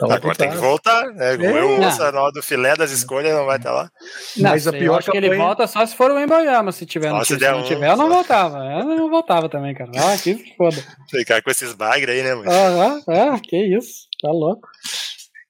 Vai 0.00 0.16
Agora 0.16 0.34
tem 0.34 0.50
que 0.50 0.56
voltar, 0.56 1.06
né? 1.12 1.32
É. 1.32 1.34
Eu, 1.34 1.78
Não. 1.78 1.88
o 1.88 1.92
Sanol 1.92 2.32
do 2.32 2.42
filé 2.42 2.74
das 2.76 2.90
escolhas 2.90 3.32
não 3.32 3.46
vai 3.46 3.56
estar 3.58 3.72
lá. 3.72 3.90
Não, 4.36 4.50
Mas 4.50 4.66
a 4.66 4.72
pior 4.72 4.82
eu 4.84 4.94
acho 4.96 5.10
que 5.10 5.16
ele 5.16 5.28
campanha- 5.28 5.44
volta 5.46 5.66
só 5.66 5.86
se 5.86 5.94
for 5.94 6.10
o 6.10 6.18
Embayama, 6.18 6.72
se 6.72 6.84
tiver 6.84 7.12
no 7.12 7.20
se 7.24 7.28
time. 7.36 7.40
Se 7.40 7.50
não 7.52 7.60
um, 7.60 7.64
tiver, 7.64 7.90
eu 7.90 7.96
não 7.96 8.08
só. 8.08 8.14
voltava. 8.14 8.58
Eu 8.58 8.84
não 8.84 9.08
voltava 9.08 9.48
também, 9.48 9.74
cara. 9.74 9.90
Ah, 9.96 10.16
que 10.18 10.54
foda. 10.56 10.76
Ficar 11.10 11.40
com 11.42 11.50
esses 11.50 11.72
bagre 11.74 12.10
aí, 12.12 12.22
né, 12.22 12.34
mano? 12.34 12.50
Aham, 12.50 13.02
ah, 13.08 13.40
que 13.42 13.56
isso. 13.56 14.06
Tá 14.20 14.30
louco. 14.30 14.68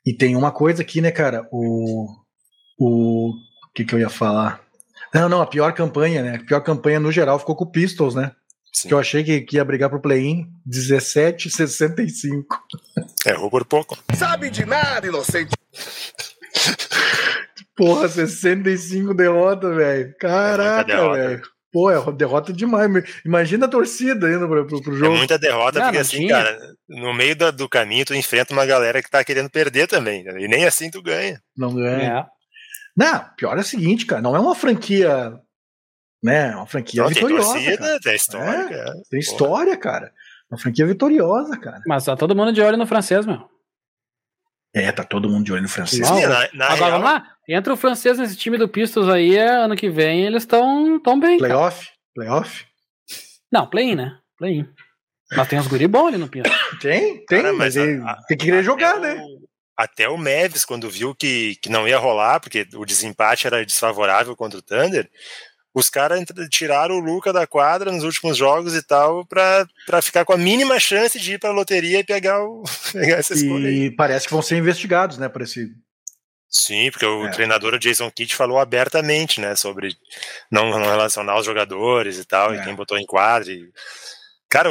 E 0.06 0.12
tem 0.14 0.36
uma 0.36 0.50
coisa 0.52 0.82
aqui, 0.82 1.00
né, 1.00 1.10
cara? 1.10 1.46
O. 1.50 2.06
O. 2.78 3.30
O 3.30 3.72
que, 3.74 3.84
que 3.84 3.94
eu 3.94 3.98
ia 3.98 4.08
falar? 4.10 4.60
Não, 5.14 5.28
não, 5.28 5.40
a 5.40 5.46
pior 5.46 5.72
campanha, 5.72 6.22
né? 6.22 6.36
A 6.36 6.46
pior 6.46 6.60
campanha 6.60 6.98
no 7.00 7.10
geral 7.12 7.38
ficou 7.38 7.56
com 7.56 7.64
o 7.64 7.70
Pistols, 7.70 8.14
né? 8.14 8.32
Sim. 8.82 8.88
Que 8.88 8.94
eu 8.94 8.98
achei 8.98 9.24
que, 9.24 9.40
que 9.40 9.56
ia 9.56 9.64
brigar 9.64 9.88
pro 9.90 10.00
play-in 10.00 10.46
17,65. 10.68 12.44
Errou 13.26 13.50
por 13.50 13.64
pouco. 13.64 13.98
Sabe 14.14 14.50
de 14.50 14.64
nada, 14.64 15.06
inocente. 15.06 15.50
Porra, 17.76 18.08
65 18.08 19.14
derrotas, 19.14 19.74
velho. 19.74 20.14
Caraca, 20.18 20.84
derrota. 20.84 21.16
velho. 21.28 21.42
Pô, 21.72 21.90
é 21.90 22.12
derrota 22.12 22.52
demais. 22.52 22.90
Imagina 23.24 23.66
a 23.66 23.68
torcida 23.68 24.28
indo 24.32 24.48
pro, 24.48 24.66
pro, 24.66 24.82
pro 24.82 24.94
É 24.94 24.98
jogo. 24.98 25.16
muita 25.16 25.38
derrota, 25.38 25.78
Não, 25.78 25.86
porque 25.86 25.98
assim, 25.98 26.18
tinha. 26.18 26.34
cara, 26.34 26.58
no 26.88 27.12
meio 27.14 27.36
da- 27.36 27.50
do 27.50 27.68
caminho 27.68 28.04
tu 28.06 28.14
enfrenta 28.14 28.52
uma 28.54 28.64
galera 28.64 29.02
que 29.02 29.10
tá 29.10 29.22
querendo 29.22 29.50
perder 29.50 29.86
também. 29.86 30.24
né? 30.24 30.40
E 30.40 30.48
nem 30.48 30.64
assim 30.64 30.90
tu 30.90 31.02
ganha. 31.02 31.38
Não 31.56 31.74
ganha. 31.74 32.20
É. 32.20 32.26
Não, 32.96 33.24
pior 33.36 33.56
é 33.56 33.60
o 33.60 33.64
seguinte, 33.64 34.06
cara. 34.06 34.22
Não 34.22 34.34
é 34.34 34.40
uma 34.40 34.54
franquia. 34.54 35.34
Né? 36.22 36.50
É 36.52 36.56
uma 36.56 36.66
franquia 36.66 37.02
Não, 37.02 37.08
tem 37.08 37.14
vitoriosa. 37.16 37.52
torcida, 37.52 37.76
cara. 37.78 38.00
tem 38.00 38.14
história. 38.16 38.74
é. 38.76 38.92
Tem 39.10 39.20
história, 39.20 39.76
cara. 39.76 40.12
Uma 40.50 40.58
franquia 40.58 40.86
vitoriosa, 40.86 41.58
cara. 41.58 41.80
Mas 41.86 42.04
tá 42.04 42.16
todo 42.16 42.34
mundo 42.34 42.52
de 42.52 42.60
olho 42.60 42.76
no 42.76 42.86
francês, 42.86 43.24
meu. 43.26 43.48
É, 44.74 44.92
tá 44.92 45.02
todo 45.04 45.28
mundo 45.28 45.44
de 45.44 45.52
olho 45.52 45.62
no 45.62 45.68
francês. 45.68 46.08
Não. 46.08 46.20
Na, 46.20 46.48
na 46.52 46.64
Agora 46.66 46.76
real, 46.76 46.90
vamos 46.92 47.04
lá. 47.04 47.26
Entra 47.48 47.72
o 47.72 47.76
francês 47.76 48.18
nesse 48.18 48.36
time 48.36 48.58
do 48.58 48.68
Pistols 48.68 49.08
aí, 49.08 49.36
é, 49.36 49.48
ano 49.48 49.74
que 49.76 49.88
vem 49.88 50.24
eles 50.26 50.42
estão 50.42 51.00
tão 51.00 51.18
bem. 51.18 51.38
cara. 51.38 51.52
Playoff? 51.54 51.88
Playoff? 52.14 52.66
Não, 53.50 53.66
play-in, 53.68 53.94
né? 53.94 54.18
Play-in. 54.36 54.68
Mas 55.34 55.48
tem 55.48 55.58
uns 55.58 55.66
guri 55.66 55.86
bons 55.86 56.08
ali 56.08 56.18
no 56.18 56.28
Pistols. 56.28 56.56
Tem, 56.80 57.24
tem, 57.26 57.42
Cara, 57.42 57.52
mas, 57.54 57.74
mas 57.74 57.76
ele 57.76 58.02
a- 58.02 58.10
a- 58.12 58.22
tem 58.26 58.36
que 58.36 58.44
querer 58.46 58.62
jogar, 58.62 58.96
até 58.96 59.14
né? 59.14 59.22
o- 59.22 59.48
Até 59.76 60.08
o 60.08 60.16
Mavis, 60.18 60.64
quando 60.64 60.90
viu 60.90 61.14
que, 61.14 61.56
que 61.62 61.68
não 61.70 61.86
ia 61.88 61.98
rolar, 61.98 62.40
porque 62.40 62.66
o 62.74 62.84
desempate 62.84 63.46
era 63.46 63.64
desfavorável 63.64 64.34
contra 64.36 64.58
o 64.58 64.62
Thunder, 64.62 65.08
os 65.74 65.88
caras 65.90 66.24
tiraram 66.50 66.96
o 66.96 67.00
Luca 67.00 67.32
da 67.32 67.46
quadra 67.46 67.92
nos 67.92 68.02
últimos 68.04 68.36
jogos 68.36 68.74
e 68.74 68.82
tal, 68.82 69.24
pra, 69.26 69.66
pra 69.86 70.02
ficar 70.02 70.24
com 70.24 70.32
a 70.32 70.36
mínima 70.38 70.78
chance 70.80 71.18
de 71.20 71.34
ir 71.34 71.38
pra 71.38 71.50
loteria 71.52 72.00
e 72.00 72.04
pegar, 72.04 72.42
o, 72.42 72.62
pegar 72.92 73.16
essa 73.16 73.34
escolha 73.34 73.68
aí. 73.68 73.84
E 73.84 73.90
parece 73.90 74.26
que 74.26 74.32
vão 74.32 74.42
ser 74.42 74.56
investigados, 74.56 75.18
né, 75.18 75.28
por 75.28 75.42
esse. 75.42 75.68
Sim, 76.50 76.90
porque 76.90 77.04
o 77.04 77.26
É. 77.26 77.30
treinador 77.30 77.78
Jason 77.78 78.10
Kidd 78.10 78.34
falou 78.34 78.58
abertamente, 78.58 79.38
né, 79.40 79.54
sobre 79.54 79.94
não, 80.50 80.70
não 80.70 80.80
relacionar 80.80 81.38
os 81.38 81.44
jogadores 81.44 82.16
e 82.18 82.24
tal, 82.24 82.54
É. 82.54 82.56
e 82.58 82.64
quem 82.64 82.74
botou 82.74 82.98
em 82.98 83.04
quadra. 83.06 83.52
e- 83.52 83.70
Cara, 84.50 84.70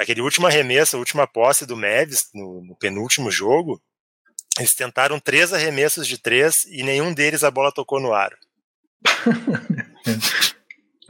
aquele 0.00 0.22
último 0.22 0.46
arremesso, 0.46 0.96
a 0.96 0.98
última 0.98 1.26
posse 1.26 1.66
do 1.66 1.76
Mavis 1.76 2.30
no, 2.32 2.64
no 2.64 2.74
penúltimo 2.76 3.30
jogo, 3.30 3.78
eles 4.58 4.74
tentaram 4.74 5.20
três 5.20 5.52
arremessos 5.52 6.08
de 6.08 6.16
três 6.16 6.64
e 6.64 6.82
nenhum 6.82 7.12
deles 7.12 7.44
a 7.44 7.50
bola 7.50 7.70
tocou 7.70 8.00
no 8.00 8.14
ar. 8.14 8.32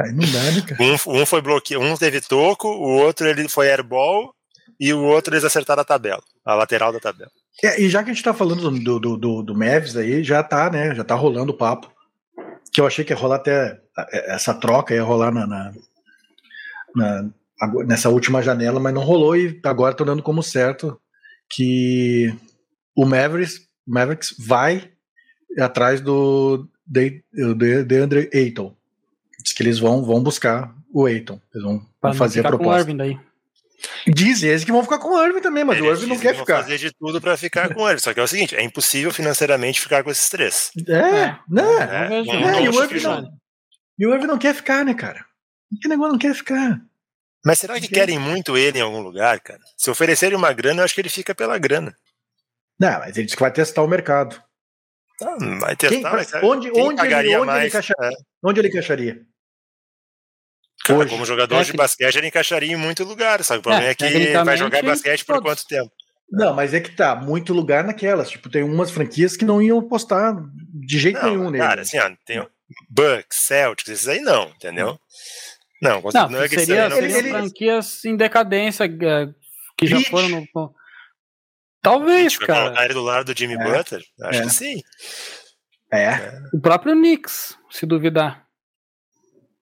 Aí 0.01 0.13
não 0.13 0.25
dá, 0.31 0.43
né, 0.53 0.61
cara? 0.67 0.83
Um, 0.83 1.21
um 1.23 1.27
foi 1.27 1.41
bloqueado, 1.43 1.85
um 1.85 1.97
teve 1.97 2.21
toco, 2.21 2.69
o 2.69 2.99
outro 2.99 3.27
ele 3.27 3.49
foi 3.49 3.71
airball 3.71 4.33
e 4.79 4.93
o 4.93 5.03
outro 5.03 5.35
eles 5.35 5.45
acertaram 5.45 5.83
a 5.83 5.85
tabela, 5.85 6.23
a 6.45 6.55
lateral 6.55 6.93
da 6.93 7.01
tabela. 7.01 7.31
É, 7.65 7.81
e 7.83 7.89
já 7.91 8.05
que 8.05 8.11
a 8.11 8.13
gente 8.13 8.23
tá 8.23 8.33
falando 8.33 8.71
do, 8.71 9.01
do, 9.01 9.17
do, 9.17 9.43
do 9.43 9.55
Mavis 9.55 9.97
aí, 9.97 10.23
já 10.23 10.43
tá, 10.43 10.71
né? 10.71 10.95
Já 10.95 11.03
tá 11.03 11.15
rolando 11.17 11.53
o 11.53 11.57
papo. 11.57 11.91
Que 12.73 12.81
eu 12.81 12.87
achei 12.87 13.05
que 13.05 13.13
ia 13.13 13.17
rolar 13.17 13.37
até. 13.37 13.81
é, 14.13 14.35
Essa 14.35 14.55
troca 14.55 14.95
ia 14.95 15.03
rolar 15.03 15.33
na, 15.33 15.45
na- 15.47 15.73
na- 16.95 17.31
nessa 17.87 18.09
última 18.09 18.41
janela, 18.41 18.79
mas 18.79 18.95
não 18.95 19.03
rolou 19.03 19.37
e 19.37 19.61
agora 19.65 19.95
tô 19.95 20.05
dando 20.05 20.23
como 20.23 20.43
certo 20.45 21.01
que 21.51 22.33
o 22.95 23.05
Mavericks, 23.05 23.63
Mavericks 23.85 24.35
vai 24.39 24.93
atrás 25.59 26.01
do 26.01 26.69
de, 26.87 27.25
de, 27.33 27.83
DeAndre 27.83 28.31
Ayton. 28.33 28.77
Diz 29.43 29.53
que 29.53 29.63
eles 29.63 29.79
vão, 29.79 30.03
vão 30.05 30.23
buscar 30.23 30.75
o 30.93 31.07
Ayton. 31.07 31.41
Eles 31.55 31.65
vão, 31.65 31.79
Pra 32.01 32.11
vão 32.11 32.19
fazer 32.19 32.41
a 32.41 32.43
ficar 32.45 32.51
com 32.51 32.57
o 32.57 32.59
proposta. 32.67 32.81
Irving 32.91 32.97
daí. 32.97 33.19
Dizem 34.09 34.51
eles 34.51 34.65
que 34.65 34.73
vão 34.73 34.83
ficar 34.83 34.99
com 34.99 35.11
o 35.15 35.25
Irving 35.25 35.41
também, 35.41 35.63
mas 35.65 35.81
o 35.81 35.85
Eles 35.85 35.99
Irving 36.01 36.13
não 36.13 36.19
quer 36.19 36.31
que 36.31 36.37
vão 36.39 36.47
ficar. 36.47 36.63
fazer 36.63 36.79
de 36.79 36.93
tudo 36.93 37.21
pra 37.21 37.37
ficar 37.37 37.73
com 37.73 37.89
ele, 37.89 38.01
só 38.01 38.13
que 38.13 38.19
é 38.19 38.23
o 38.23 38.27
seguinte, 38.29 38.57
é 38.57 38.63
impossível 38.63 39.13
financeiramente 39.13 39.81
ficar 39.81 40.03
com 40.03 40.11
esses 40.11 40.29
três. 40.29 40.71
É, 40.89 40.93
É. 40.93 41.39
né? 41.49 41.63
É, 41.63 42.09
não- 42.25 42.35
É, 42.35 42.51
não 42.51 42.61
e 42.65 42.69
o 42.69 42.83
Irving 42.83 43.01
não, 43.03 43.33
e 43.99 44.07
o 44.07 44.13
Irving 44.15 44.27
não 44.27 44.39
quer 44.39 44.55
ficar, 44.55 44.85
né, 44.85 44.95
cara? 44.95 45.25
Que 45.81 45.87
negócio 45.89 46.13
não 46.13 46.19
quer 46.19 46.35
ficar. 46.35 46.81
Mas 47.45 47.61
será 47.61 47.79
que 47.81 47.87
querem 47.87 48.19
muito 48.19 48.57
ele 48.57 48.79
em 48.79 48.83
algum 48.83 49.01
lugar, 49.01 49.39
cara? 49.41 49.61
Se 49.77 49.89
oferecerem 49.91 50.37
uma 50.37 50.53
grana, 50.53 50.81
eu 50.81 50.85
acho 50.85 50.95
que 50.95 51.01
ele 51.01 51.09
fica 51.09 51.33
pela 51.35 51.57
grana. 51.57 51.95
Não, 52.81 52.99
mas 52.99 53.17
ele 53.17 53.27
disse 53.27 53.37
que 53.37 53.43
vai 53.43 53.53
testar 53.53 53.83
o 53.83 53.89
mercado. 53.89 54.43
Tá, 55.19 55.37
vai 55.61 55.75
testar, 55.77 55.95
Quem- 55.95 56.03
mas 56.03 56.33
onde- 56.43 56.71
quem 56.71 56.83
onde 56.83 57.01
ele- 57.03 57.15
onde 57.17 57.29
ele 57.29 57.45
mais? 57.45 57.69
encaixaria? 57.69 58.09
É. 58.17 58.17
Onde 58.45 58.61
ele 58.61 58.69
encaixaria? 58.69 59.21
Cara, 60.85 61.01
Hoje. 61.01 61.11
como 61.11 61.25
jogador 61.27 61.55
de 61.57 61.61
Técnico. 61.61 61.77
basquete, 61.79 62.17
ele 62.17 62.29
encaixaria 62.29 62.73
em 62.73 62.77
muito 62.77 63.05
lugar, 63.05 63.43
sabe? 63.45 63.61
O 63.61 63.63
problema 63.63 63.87
é, 63.89 63.95
que 63.95 64.05
vai 64.05 64.13
tecnicamente, 64.13 64.59
jogar 64.59 64.83
basquete 64.83 65.25
por 65.25 65.35
todos. 65.35 65.51
quanto 65.51 65.67
tempo? 65.67 65.91
Não, 66.31 66.55
mas 66.55 66.73
é 66.73 66.81
que 66.81 66.95
tá, 66.95 67.15
muito 67.17 67.53
lugar 67.53 67.85
naquelas. 67.85 68.31
Tipo, 68.31 68.49
tem 68.49 68.63
umas 68.63 68.91
franquias 68.91 69.37
que 69.37 69.45
não 69.45 69.61
iam 69.61 69.83
postar 69.87 70.35
de 70.75 70.99
jeito 70.99 71.23
nenhum 71.25 71.45
Não, 71.45 71.51
nele. 71.51 71.65
cara, 71.65 71.83
assim, 71.83 71.99
ó, 71.99 72.11
tem 72.25 72.39
o 72.41 72.49
Bucks, 72.89 73.39
Celtics, 73.47 73.89
esses 73.93 74.09
aí 74.09 74.21
não, 74.21 74.49
entendeu? 74.51 74.99
Não, 75.83 76.01
Não, 76.03 76.29
não 76.29 76.43
é 76.43 76.49
que 76.49 76.59
seria, 76.61 76.63
isso 76.63 76.73
aí 76.73 76.89
não 76.91 76.99
ele- 76.99 77.11
seriam 77.11 77.19
ele- 77.19 77.31
franquias 77.31 78.05
em 78.05 78.17
decadência 78.17 78.85
é, 78.85 79.29
que 79.77 79.87
já 79.87 80.01
foram 80.03 80.29
no. 80.29 80.75
Talvez, 81.83 82.37
cara. 82.37 82.65
colocar 82.65 82.85
ele 82.85 82.95
do 82.95 83.03
lado 83.03 83.33
do 83.33 83.39
Jimmy 83.39 83.55
É. 83.55 83.59
Butler? 83.65 84.03
Acho 84.23 84.41
É. 84.41 84.43
que 84.45 84.51
sim. 84.51 84.81
É. 85.93 86.39
O 86.53 86.61
próprio 86.61 86.95
Knicks, 86.95 87.57
se 87.71 87.87
duvidar. 87.87 88.45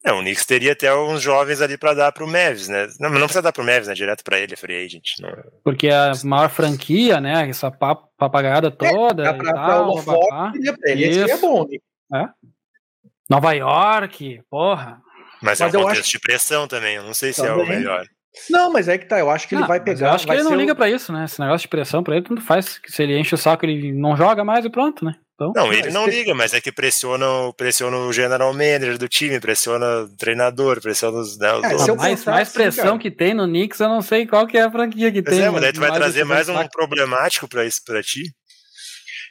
É, 0.04 0.12
o 0.12 0.20
Knicks 0.20 0.46
teria 0.46 0.72
até 0.72 0.94
uns 0.94 1.20
jovens 1.20 1.60
ali 1.60 1.76
pra 1.76 1.92
dar 1.92 2.12
pro 2.12 2.26
Mavis, 2.28 2.68
né? 2.68 2.86
Não, 3.00 3.10
mas 3.10 3.18
não 3.18 3.26
precisa 3.26 3.42
dar 3.42 3.52
pro 3.52 3.64
Mavis, 3.64 3.88
né? 3.88 3.94
Direto 3.94 4.22
pra 4.22 4.38
ele, 4.38 4.54
free 4.56 4.84
agent. 4.84 5.04
Não- 5.20 5.30
Porque 5.64 5.88
a 5.88 6.12
maior 6.24 6.48
franquia, 6.48 7.20
né? 7.20 7.48
Essa 7.48 7.70
pap- 7.72 8.08
papagaiada 8.16 8.70
toda. 8.70 9.22
Pra, 9.24 9.32
e 9.34 9.38
pra, 9.38 9.52
pra 9.52 9.66
tal, 9.66 9.98
seria, 10.02 10.76
ele 10.84 11.12
seria 11.14 11.34
Isso. 11.34 11.40
bom. 11.40 11.66
né? 12.10 12.28
Nova 13.28 13.52
York, 13.52 14.42
porra. 14.48 15.02
Mas, 15.42 15.60
é 15.60 15.64
Mas 15.64 15.74
um 15.74 15.78
eu 15.78 15.82
contexto 15.82 16.02
acho- 16.02 16.10
de 16.12 16.20
pressão 16.20 16.68
também. 16.68 16.94
Eu 16.96 17.02
não 17.02 17.12
sei 17.14 17.32
se 17.32 17.40
é 17.44 17.52
o 17.52 17.56
Também. 17.58 17.78
melhor. 17.78 18.06
Não, 18.50 18.70
mas 18.72 18.86
é 18.88 18.98
que 18.98 19.06
tá. 19.06 19.18
Eu 19.18 19.30
acho 19.30 19.48
que 19.48 19.54
ele 19.54 19.62
Não, 19.62 19.68
vai 19.68 19.78
mas 19.78 19.84
pegar. 19.84 20.08
Eu 20.08 20.12
acho 20.14 20.24
que 20.24 20.28
vai 20.28 20.36
ele 20.36 20.44
não 20.44 20.50
ser 20.50 20.56
o- 20.56 20.60
liga 20.60 20.74
pra 20.74 20.90
isso, 20.90 21.12
né? 21.12 21.24
Esse 21.24 21.40
negócio 21.40 21.62
de 21.62 21.68
pressão 21.68 22.02
pra 22.02 22.16
ele, 22.16 22.24
tanto 22.26 22.42
faz. 22.42 22.80
Se 22.86 23.02
ele 23.02 23.18
enche 23.18 23.34
o 23.34 23.38
saco, 23.38 23.64
ele 23.64 23.92
não 23.92 24.16
joga 24.16 24.44
mais 24.44 24.64
e 24.64 24.70
pronto, 24.70 25.04
né? 25.04 25.14
Então, 25.34 25.52
Não, 25.54 25.70
ele 25.70 25.90
não 25.90 26.06
liga, 26.06 26.34
mas 26.34 26.54
é 26.54 26.60
que 26.62 26.72
pressiona, 26.72 27.28
o- 27.28 27.52
pressiona 27.52 27.94
o 27.96 28.10
general 28.12 28.52
manager 28.54 28.96
do 28.96 29.06
time, 29.06 29.38
pressiona 29.38 30.02
o 30.04 30.16
treinador, 30.16 30.80
pressiona 30.80 31.18
os. 31.18 31.36
Né, 31.38 31.52
os 31.52 31.62
É, 31.64 31.66
outros. 31.68 31.82
se 31.82 31.90
eu 31.90 31.96
mais, 31.96 32.24
mais 32.24 32.48
assim, 32.48 32.54
pressão 32.58 32.84
cara. 32.86 32.98
que 32.98 33.10
tem 33.10 33.34
no 33.34 33.44
Knicks, 33.46 33.78
eu 33.80 33.88
não 33.88 34.00
sei 34.00 34.26
qual 34.26 34.46
que 34.46 34.56
é 34.56 34.62
a 34.62 34.70
franquia 34.70 35.12
que 35.12 35.22
Pois 35.22 35.36
tem. 35.36 35.44
é, 35.44 35.50
mas 35.50 35.60
daí 35.60 35.72
tu 35.74 35.80
vai 35.80 35.92
trazer 35.92 36.24
mais 36.24 36.48
um 36.48 36.54
saco. 36.54 36.70
problemático 36.70 37.46
pra 37.48 37.66
isso 37.66 37.82
pra 37.84 38.02
ti. 38.02 38.32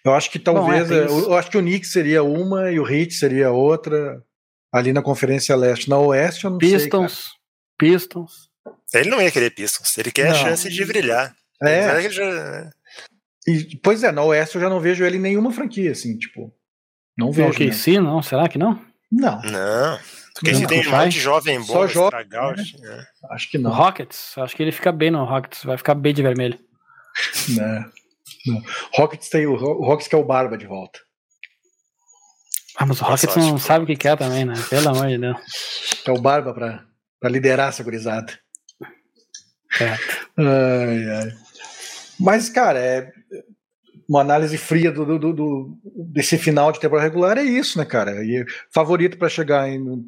Eu 0.04 0.14
acho 0.14 0.30
que 0.30 0.38
talvez. 0.38 0.88
Bom, 0.88 0.94
é, 0.96 1.00
tem 1.08 1.08
eu, 1.18 1.24
eu 1.24 1.34
acho 1.34 1.50
que 1.50 1.58
o 1.58 1.62
Knicks 1.62 1.92
seria 1.92 2.22
uma 2.24 2.72
e 2.72 2.80
o 2.80 2.88
Heat 2.88 3.14
seria 3.16 3.52
outra. 3.52 4.22
Ali 4.72 4.94
na 4.94 5.02
Conferência 5.02 5.56
Leste. 5.56 5.90
Na 5.90 5.98
Oeste, 5.98 6.44
eu 6.46 6.52
não 6.52 6.60
sei. 6.60 6.70
Pistons. 6.78 7.30
Pistons. 7.80 8.45
Ele 9.00 9.10
não 9.10 9.22
ia 9.22 9.32
querer 9.32 9.50
Pistons, 9.52 9.98
ele 9.98 10.12
quer 10.12 10.28
a 10.28 10.32
Não. 10.32 10.36
chance 10.40 10.70
de 10.70 10.86
brilhar. 10.86 11.36
É. 11.64 12.10
Já- 12.10 12.70
E, 13.48 13.78
pois 13.84 14.04
é, 14.04 14.12
na 14.12 14.24
Oeste 14.24 14.56
eu 14.56 14.62
já 14.62 14.70
não 14.70 14.80
vejo 14.80 15.04
ele 15.06 15.18
em 15.18 15.22
nenhuma 15.22 15.52
franquia, 15.52 15.92
assim, 15.92 16.18
tipo. 16.18 16.54
Não 17.18 17.28
Não, 17.28 17.34
vejo. 17.34 17.50
ok, 17.50 17.68
né? 17.68 17.74
sim, 17.74 18.00
não? 18.00 18.22
Será 18.22 18.50
que 18.50 18.58
não? 18.58 18.80
Não, 19.12 19.42
Não. 19.44 20.00
Porque 20.34 20.52
Não, 20.52 20.60
se 20.60 20.68
tem 20.68 20.86
um 20.86 20.92
monte 20.92 21.12
de 21.14 21.20
jovem 21.22 21.58
bom, 21.60 21.66
Só 21.66 21.88
jovem, 21.88 22.20
estragar 22.20 22.58
né? 22.58 22.64
time, 22.66 22.82
né? 22.86 23.06
acho 23.32 23.50
que 23.50 23.58
O 23.58 23.62
não. 23.62 23.72
Rockets. 23.72 24.38
Acho 24.38 24.54
que 24.54 24.62
ele 24.62 24.72
fica 24.74 24.92
bem 24.92 25.10
no 25.10 25.24
Rockets. 25.24 25.64
Vai 25.64 25.78
ficar 25.78 25.96
bem 25.96 26.14
de 26.14 26.22
vermelho. 26.22 26.60
Né? 27.56 27.86
Não. 28.46 28.62
Rockets 28.96 29.30
tem 29.30 29.46
o, 29.48 29.56
Ro- 29.56 29.80
o 29.80 29.86
Rockets 29.86 30.10
que 30.10 30.16
é 30.16 30.18
o 30.18 30.26
Barba 30.26 30.58
de 30.58 30.66
volta. 30.68 31.00
Ah, 32.78 32.86
mas 32.86 33.00
o 33.00 33.04
Nossa, 33.04 33.12
Rockets 33.28 33.38
acho 33.38 33.52
não 33.52 33.58
sabe 33.58 33.86
o 33.86 33.88
que 33.88 33.96
quer 33.96 34.18
também, 34.18 34.44
né? 34.44 34.56
Pelo 34.70 34.90
amor 34.90 35.08
de 35.08 35.18
Deus. 35.18 35.38
É 36.06 36.12
o 36.12 36.20
Barba 36.20 36.54
pra, 36.54 36.84
pra 37.20 37.30
liderar 37.30 37.70
essa 37.70 37.82
gurizada. 37.84 38.38
É. 39.82 39.98
Ai, 40.38 41.10
ai. 41.10 41.32
Mas, 42.20 42.50
cara, 42.50 42.80
é 42.80 43.12
uma 44.08 44.22
análise 44.22 44.58
fria 44.58 44.92
do, 44.92 45.18
do- 45.20 45.34
do- 45.34 45.78
desse 46.14 46.38
final 46.38 46.72
de 46.72 46.80
temporada 46.80 47.08
regular 47.08 47.38
é 47.38 47.44
isso, 47.44 47.78
né, 47.78 47.86
cara? 47.86 48.24
E 48.24 48.46
favorito 48.74 49.18
para 49.18 49.28
chegar 49.30 49.68
em- 49.70 49.80
no- 49.80 50.06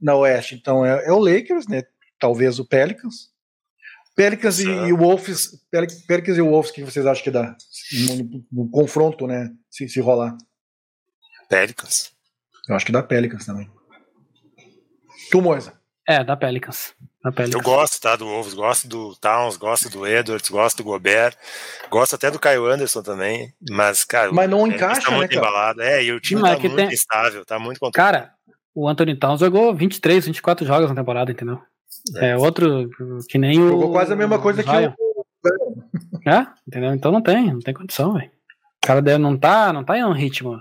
na 0.00 0.14
Oeste, 0.14 0.54
então, 0.54 0.84
é, 0.84 1.06
é 1.06 1.12
o 1.12 1.18
Lakers, 1.18 1.66
né? 1.66 1.82
Talvez 2.20 2.58
o 2.58 2.64
Pelicans. 2.66 3.30
Pelicans 4.14 4.60
e, 4.60 4.68
e 4.68 4.92
Wolves, 4.92 5.50
Pelicans 6.06 6.38
e 6.38 6.40
Wolves, 6.40 6.70
o 6.70 6.74
que 6.74 6.84
vocês 6.84 7.04
acham 7.06 7.24
que 7.24 7.30
dá 7.30 7.54
no, 8.06 8.16
no, 8.16 8.44
no 8.52 8.70
confronto, 8.70 9.26
né? 9.26 9.50
Se, 9.70 9.88
se 9.88 10.00
rolar. 10.00 10.36
Pelicans. 11.48 12.12
Eu 12.68 12.74
acho 12.74 12.86
que 12.86 12.92
dá 12.92 13.02
Pelicans 13.02 13.44
também. 13.44 13.70
Tu, 15.30 15.40
Moisa? 15.42 15.74
É, 16.08 16.22
dá 16.24 16.36
Pelicans. 16.36 16.94
Dá 17.30 17.32
Pelicans. 17.32 17.54
Eu 17.54 17.60
gosto, 17.62 18.00
tá, 18.00 18.16
do 18.16 18.24
Wolves, 18.26 18.54
gosto 18.54 18.88
do 18.88 19.14
Towns, 19.16 19.56
gosto 19.56 19.88
do 19.90 20.06
Edwards, 20.06 20.48
gosto 20.48 20.78
do 20.78 20.84
Gobert, 20.84 21.34
gosto 21.90 22.14
até 22.14 22.30
do 22.30 22.38
Caio 22.38 22.66
Anderson 22.66 23.02
também, 23.02 23.52
mas, 23.70 24.04
cara, 24.04 24.32
Mas 24.32 24.48
não 24.48 24.62
o 24.62 24.66
encaixa, 24.66 25.02
tá 25.02 25.10
né, 25.10 25.16
muito 25.18 25.34
cara? 25.34 25.46
embalado. 25.46 25.82
É, 25.82 26.02
e 26.04 26.12
o 26.12 26.20
time 26.20 26.40
Não, 26.40 26.48
é 26.48 26.54
tá 26.54 26.60
que 26.60 26.68
muito 26.68 26.76
tem- 26.86 26.94
estável, 26.94 27.44
tá 27.44 27.58
muito 27.58 27.78
controlado. 27.80 28.16
Cara, 28.18 28.32
o 28.74 28.88
Anthony 28.88 29.14
Towns 29.16 29.40
jogou 29.40 29.74
23, 29.74 30.26
24 30.26 30.66
jogos 30.66 30.88
na 30.88 30.94
temporada, 30.96 31.30
entendeu? 31.30 31.60
É 32.16 32.36
outro 32.36 32.88
que 33.28 33.38
nem 33.38 33.58
o. 33.60 33.68
Jogou 33.68 33.90
quase 33.92 34.12
a 34.12 34.16
mesma 34.16 34.38
coisa 34.38 34.62
que 34.62 34.68
o. 34.70 34.94
É, 36.26 36.46
entendeu? 36.66 36.92
Então 36.94 37.10
não 37.12 37.22
tem, 37.22 37.52
não 37.52 37.60
tem 37.60 37.74
condição, 37.74 38.14
velho. 38.14 38.30
O 38.82 38.86
cara 38.86 39.00
deve- 39.02 39.18
não 39.18 39.36
tá, 39.36 39.72
não 39.72 39.84
tá 39.84 39.96
em 39.98 40.04
um 40.04 40.12
ritmo. 40.12 40.60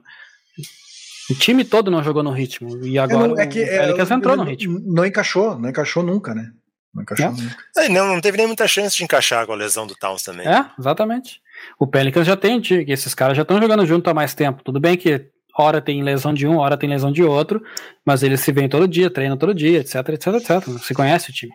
O 1.30 1.36
time 1.36 1.64
todo 1.64 1.90
não 1.90 2.04
jogou 2.04 2.22
no 2.22 2.32
ritmo. 2.32 2.86
E 2.86 3.00
agora 3.00 3.28
não, 3.30 3.40
é 3.40 3.48
que, 3.48 3.64
o 3.64 3.68
Pelicans 3.68 4.12
é, 4.12 4.14
entrou 4.14 4.36
no 4.38 4.44
ritmo. 4.44 4.80
Não 4.86 5.06
encaixou, 5.06 5.58
não 5.58 5.70
encaixou 5.70 6.04
nunca, 6.04 6.36
né? 6.36 6.52
Não 6.94 7.02
encaixou 7.04 7.28
É. 7.28 7.30
nunca. 7.32 7.58
É, 7.78 7.90
não, 7.90 8.14
não 8.14 8.22
teve 8.22 8.38
nem 8.38 8.48
muita 8.48 8.68
chance 8.68 8.96
de 8.96 9.04
encaixar 9.04 9.46
com 9.46 9.54
a 9.54 9.56
lesão 9.56 9.88
do 9.88 9.96
Towns 9.96 10.24
também. 10.24 10.48
É, 10.48 10.66
exatamente. 10.80 11.42
O 11.80 11.88
Pelicans 11.88 12.28
já 12.28 12.38
tem, 12.38 12.62
esses 12.88 13.14
caras 13.16 13.36
já 13.36 13.42
estão 13.44 13.60
jogando 13.60 13.86
junto 13.86 14.10
há 14.10 14.14
mais 14.14 14.34
tempo. 14.34 14.64
Tudo 14.64 14.80
bem 14.80 14.96
que 14.96 15.30
hora 15.58 15.82
tem 15.82 16.04
lesão 16.04 16.34
de 16.34 16.46
um, 16.48 16.58
hora 16.58 16.78
tem 16.78 16.90
lesão 16.90 17.12
de 17.12 17.24
outro, 17.24 17.64
mas 18.06 18.22
eles 18.24 18.42
se 18.42 18.52
veem 18.52 18.70
todo 18.70 18.88
dia, 18.88 19.10
treinam 19.10 19.38
todo 19.38 19.54
dia, 19.54 19.80
etc, 19.80 19.96
etc, 20.10 20.28
etc. 20.36 20.70
Se 20.84 20.94
conhece 20.94 21.30
o 21.32 21.34
time 21.34 21.54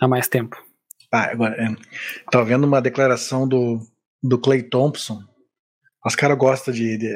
há 0.00 0.08
mais 0.08 0.28
tempo. 0.28 0.56
Ah, 1.10 1.30
agora, 1.30 1.54
é, 1.54 1.68
tava 2.30 2.44
vendo 2.44 2.64
uma 2.64 2.80
declaração 2.80 3.46
do, 3.46 3.80
do 4.22 4.38
Clay 4.38 4.62
Thompson. 4.62 5.22
Os 6.04 6.16
caras 6.16 6.36
gostam 6.36 6.74
de. 6.74 6.98
de, 6.98 7.14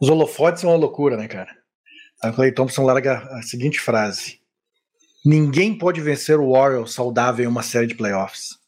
os 0.00 0.08
holofotes 0.08 0.60
são 0.60 0.70
uma 0.70 0.76
loucura, 0.78 1.16
né, 1.16 1.26
cara? 1.28 1.50
A 2.22 2.32
Clay 2.32 2.52
Thompson 2.52 2.84
larga 2.84 3.18
a 3.36 3.42
seguinte 3.42 3.80
frase: 3.80 4.40
Ninguém 5.24 5.76
pode 5.76 6.00
vencer 6.00 6.38
o 6.38 6.52
Warriors 6.52 6.92
saudável 6.94 7.44
em 7.44 7.48
uma 7.48 7.62
série 7.62 7.86
de 7.86 7.94
playoffs. 7.94 8.58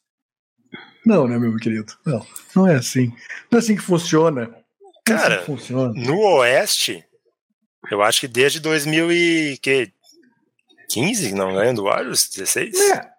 Não, 1.05 1.27
né, 1.29 1.39
meu 1.39 1.55
querido? 1.57 1.93
Não, 2.05 2.27
não 2.55 2.67
é 2.67 2.75
assim. 2.77 3.13
Não 3.51 3.59
é 3.59 3.63
assim 3.63 3.77
que 3.77 3.83
funciona. 3.83 4.47
Não 4.49 4.55
é 4.57 4.63
Cara, 5.05 5.35
assim 5.37 5.41
que 5.41 5.47
funciona. 5.47 5.93
No 5.95 6.19
Oeste, 6.39 7.05
eu 7.91 8.03
acho 8.03 8.21
que 8.21 8.29
desde 8.29 8.59
2015 8.61 11.35
não 11.35 11.55
ganha 11.55 11.73
do 11.75 11.85
Warriors, 11.85 12.29
16? 12.29 12.75
É, 12.91 12.95
Uma 12.95 13.11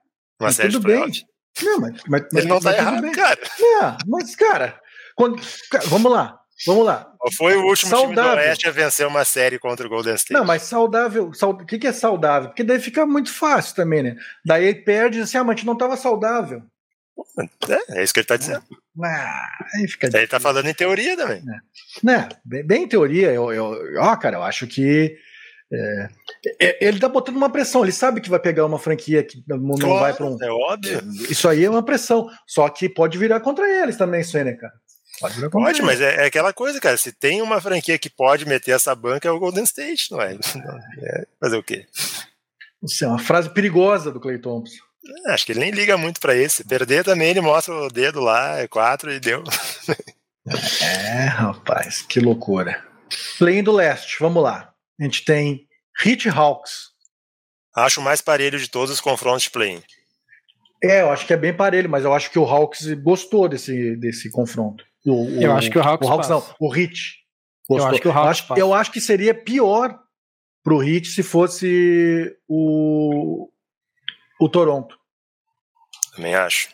mas 0.42 0.56
série 0.58 0.72
tudo 0.74 0.82
de 0.82 0.88
bem. 0.88 0.98
playoffs. 0.98 1.26
Não, 1.64 1.80
mas, 1.80 1.94
mas, 2.08 2.22
mas, 2.32 2.44
Ele 2.44 2.48
não 2.48 2.60
tá 2.60 2.70
mas 2.72 2.78
tudo 2.78 2.88
errado, 2.88 3.02
bem. 3.02 3.12
cara. 3.14 3.40
É, 3.42 3.98
mas, 4.06 4.36
cara, 4.36 4.80
quando, 5.16 5.42
cara, 5.72 5.86
vamos 5.88 6.12
lá, 6.12 6.40
vamos 6.66 6.86
lá. 6.86 7.14
Foi 7.38 7.56
o 7.56 7.66
último 7.66 7.92
time 7.92 8.16
Saudável. 8.16 8.36
do 8.44 8.48
Oeste 8.50 8.68
a 8.68 8.72
vencer 8.72 9.06
uma 9.08 9.24
série 9.26 9.60
contra 9.60 9.86
o 9.86 9.90
Golden 9.90 10.16
State. 10.16 10.34
Não, 10.34 10.46
mas 10.46 10.64
saudável, 10.64 11.34
sau- 11.34 11.52
o 11.52 11.66
que, 11.66 11.78
que 11.78 11.88
é 11.88 11.94
saudável? 11.94 12.50
Porque 12.50 12.64
daí 12.64 12.80
fica 12.80 13.06
muito 13.06 13.32
fácil 13.32 13.76
também, 13.76 14.04
né? 14.04 14.16
Daí 14.46 14.66
ele 14.66 14.82
perde 14.82 15.22
assim, 15.22 15.38
ah, 15.38 15.44
mas 15.44 15.54
a 15.54 15.58
gente 15.58 15.66
não 15.68 15.78
tava 15.78 15.96
saudável. 15.98 16.64
É, 17.68 18.00
é 18.00 18.04
isso 18.04 18.14
que 18.14 18.20
ele 18.20 18.28
tá 18.28 18.38
dizendo. 18.38 18.64
Ah, 19.04 19.48
aí 19.76 19.88
fica 19.88 20.08
Ele 20.08 20.28
tá 20.28 20.40
falando 20.40 20.68
em 20.68 20.74
teoria 20.74 21.16
também. 21.18 21.44
Né? 22.04 22.30
Bem, 22.46 22.66
bem 22.66 22.84
em 22.84 22.88
teoria, 22.88 23.32
eu, 23.32 23.52
eu, 23.52 23.76
ó, 24.00 24.16
cara, 24.16 24.38
eu 24.38 24.44
acho 24.44 24.68
que 24.68 25.16
é, 25.72 26.10
é, 26.62 26.88
ele 26.88 27.00
tá 27.00 27.10
botando 27.10 27.36
uma 27.36 27.50
pressão, 27.50 27.84
ele 27.84 27.92
sabe 27.92 28.22
que 28.22 28.30
vai 28.30 28.40
pegar 28.40 28.66
uma 28.66 28.80
franquia 28.80 29.22
que 29.24 29.44
não, 29.48 29.58
não 29.58 29.76
Claro, 29.76 30.00
vai 30.00 30.14
para 30.14 30.26
um. 30.26 30.38
É 30.42 30.50
óbvio. 30.50 31.02
Isso 31.30 31.48
aí 31.50 31.66
é 31.66 31.70
uma 31.70 31.84
pressão. 31.84 32.30
Só 32.46 32.70
que 32.70 32.88
pode 32.88 33.18
virar 33.18 33.40
contra 33.42 33.68
eles 33.68 33.98
também, 33.98 34.22
isso 34.22 34.38
aí, 34.38 34.44
né, 34.46 34.54
cara? 34.54 34.74
Pode 35.20 35.50
Pode, 35.50 35.82
mas 35.82 36.00
é, 36.00 36.24
é 36.24 36.26
aquela 36.26 36.54
coisa, 36.54 36.80
cara. 36.80 36.98
Se 36.98 37.12
tem 37.12 37.42
uma 37.42 37.60
franquia 37.60 37.98
que 37.98 38.10
pode 38.10 38.46
meter 38.46 38.72
essa 38.72 38.94
banca, 38.94 39.28
é 39.28 39.32
o 39.32 39.40
Golden 39.40 39.64
State, 39.64 40.12
não 40.12 40.22
é? 40.22 40.38
É, 41.00 41.28
fazer 41.40 41.58
o 41.58 41.64
quê? 41.64 41.86
Isso 42.84 43.04
é 43.04 43.08
uma 43.08 43.20
frase 43.20 43.50
perigosa 43.50 44.12
do 44.12 44.20
Clay 44.20 44.38
Thompson. 44.38 44.84
É, 45.26 45.32
Acho 45.32 45.46
que 45.46 45.52
ele 45.52 45.60
nem 45.60 45.72
liga 45.72 45.98
muito 45.98 46.20
pra 46.20 46.36
esse. 46.36 46.64
Perder 46.64 47.04
também, 47.04 47.30
ele 47.30 47.42
mostra 47.42 47.74
o 47.74 47.90
dedo 47.90 48.20
lá, 48.20 48.60
é 48.60 48.68
quatro 48.68 49.12
e 49.12 49.20
deu. 49.20 49.44
É, 50.82 51.26
rapaz, 51.26 52.02
que 52.02 52.20
loucura. 52.20 52.84
Play 53.38 53.62
do 53.62 53.72
leste, 53.72 54.18
vamos 54.20 54.42
lá. 54.42 54.74
A 55.00 55.04
gente 55.04 55.26
tem 55.26 55.68
Hit 56.00 56.30
Hawks. 56.30 56.92
Acho 57.76 58.02
o 58.02 58.04
mais 58.04 58.22
parelho 58.22 58.60
de 58.60 58.70
todos 58.70 58.94
os 58.94 59.02
confrontos 59.02 59.44
de 59.44 59.52
play-in. 59.52 59.82
É, 60.84 61.02
eu 61.02 61.12
acho 61.12 61.26
que 61.26 61.34
é 61.34 61.38
bem 61.38 61.54
parelho, 61.54 61.90
mas 61.90 62.04
eu 62.04 62.14
acho 62.14 62.30
que 62.30 62.40
o 62.40 62.46
Hawks 62.46 62.92
gostou 62.94 63.48
desse, 63.50 63.96
desse 63.96 64.30
confronto. 64.30 64.86
O, 65.08 65.42
Eu 65.42 65.54
acho 65.56 65.72
que 65.72 65.78
o 65.78 65.82
Hawks 65.82 66.08
O 66.08 66.12
Hawks 66.12 66.28
passa. 66.28 66.46
não, 66.50 66.56
o 66.60 66.70
Hit. 66.70 67.00
Eu 67.70 67.86
acho 67.86 68.02
que 68.02 68.08
o 68.08 68.12
Hawks 68.12 68.24
eu 68.26 68.30
acho, 68.30 68.48
passa. 68.48 68.62
eu 68.62 68.74
acho 68.74 68.92
que 68.92 69.02
seria 69.02 69.34
pior 69.34 69.98
pro 70.64 70.80
Hit 70.80 71.08
se 71.10 71.24
fosse 71.24 72.36
o, 72.48 73.50
o 74.40 74.50
Toronto. 74.50 74.98
Também 76.16 76.36
acho. 76.36 76.70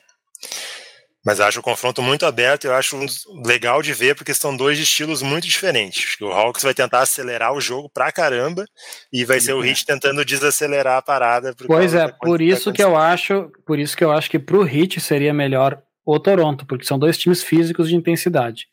Mas 1.25 1.39
acho 1.39 1.61
o 1.61 1.63
confronto 1.63 2.01
muito 2.01 2.25
aberto 2.25 2.65
e 2.65 2.67
eu 2.67 2.73
acho 2.73 2.99
legal 3.45 3.81
de 3.81 3.93
ver 3.93 4.13
porque 4.13 4.33
são 4.33 4.57
dois 4.57 4.77
estilos 4.77 5.21
muito 5.21 5.45
diferentes. 5.47 6.03
Acho 6.03 6.17
que 6.17 6.23
O 6.25 6.31
Hawks 6.31 6.63
vai 6.63 6.73
tentar 6.73 6.99
acelerar 6.99 7.53
o 7.53 7.61
jogo 7.61 7.89
pra 7.89 8.11
caramba 8.11 8.65
e 9.11 9.23
vai 9.23 9.39
ser 9.39 9.53
o 9.53 9.63
Heat 9.63 9.85
tentando 9.85 10.25
desacelerar 10.25 10.97
a 10.97 11.01
parada. 11.01 11.55
por 11.55 11.67
Pois 11.67 11.93
é, 11.93 12.07
por 12.21 12.41
isso 12.41 12.73
que 12.73 12.83
eu 12.83 12.97
acho, 12.97 13.49
por 13.65 13.79
isso 13.79 13.95
que 13.95 14.03
eu 14.03 14.11
acho 14.11 14.29
que 14.29 14.37
pro 14.37 14.67
Heat 14.67 14.99
seria 14.99 15.33
melhor 15.33 15.81
o 16.05 16.19
Toronto, 16.19 16.65
porque 16.65 16.85
são 16.85 16.97
dois 16.99 17.17
times 17.17 17.43
físicos 17.43 17.89
de 17.89 17.95
intensidade. 17.95 18.67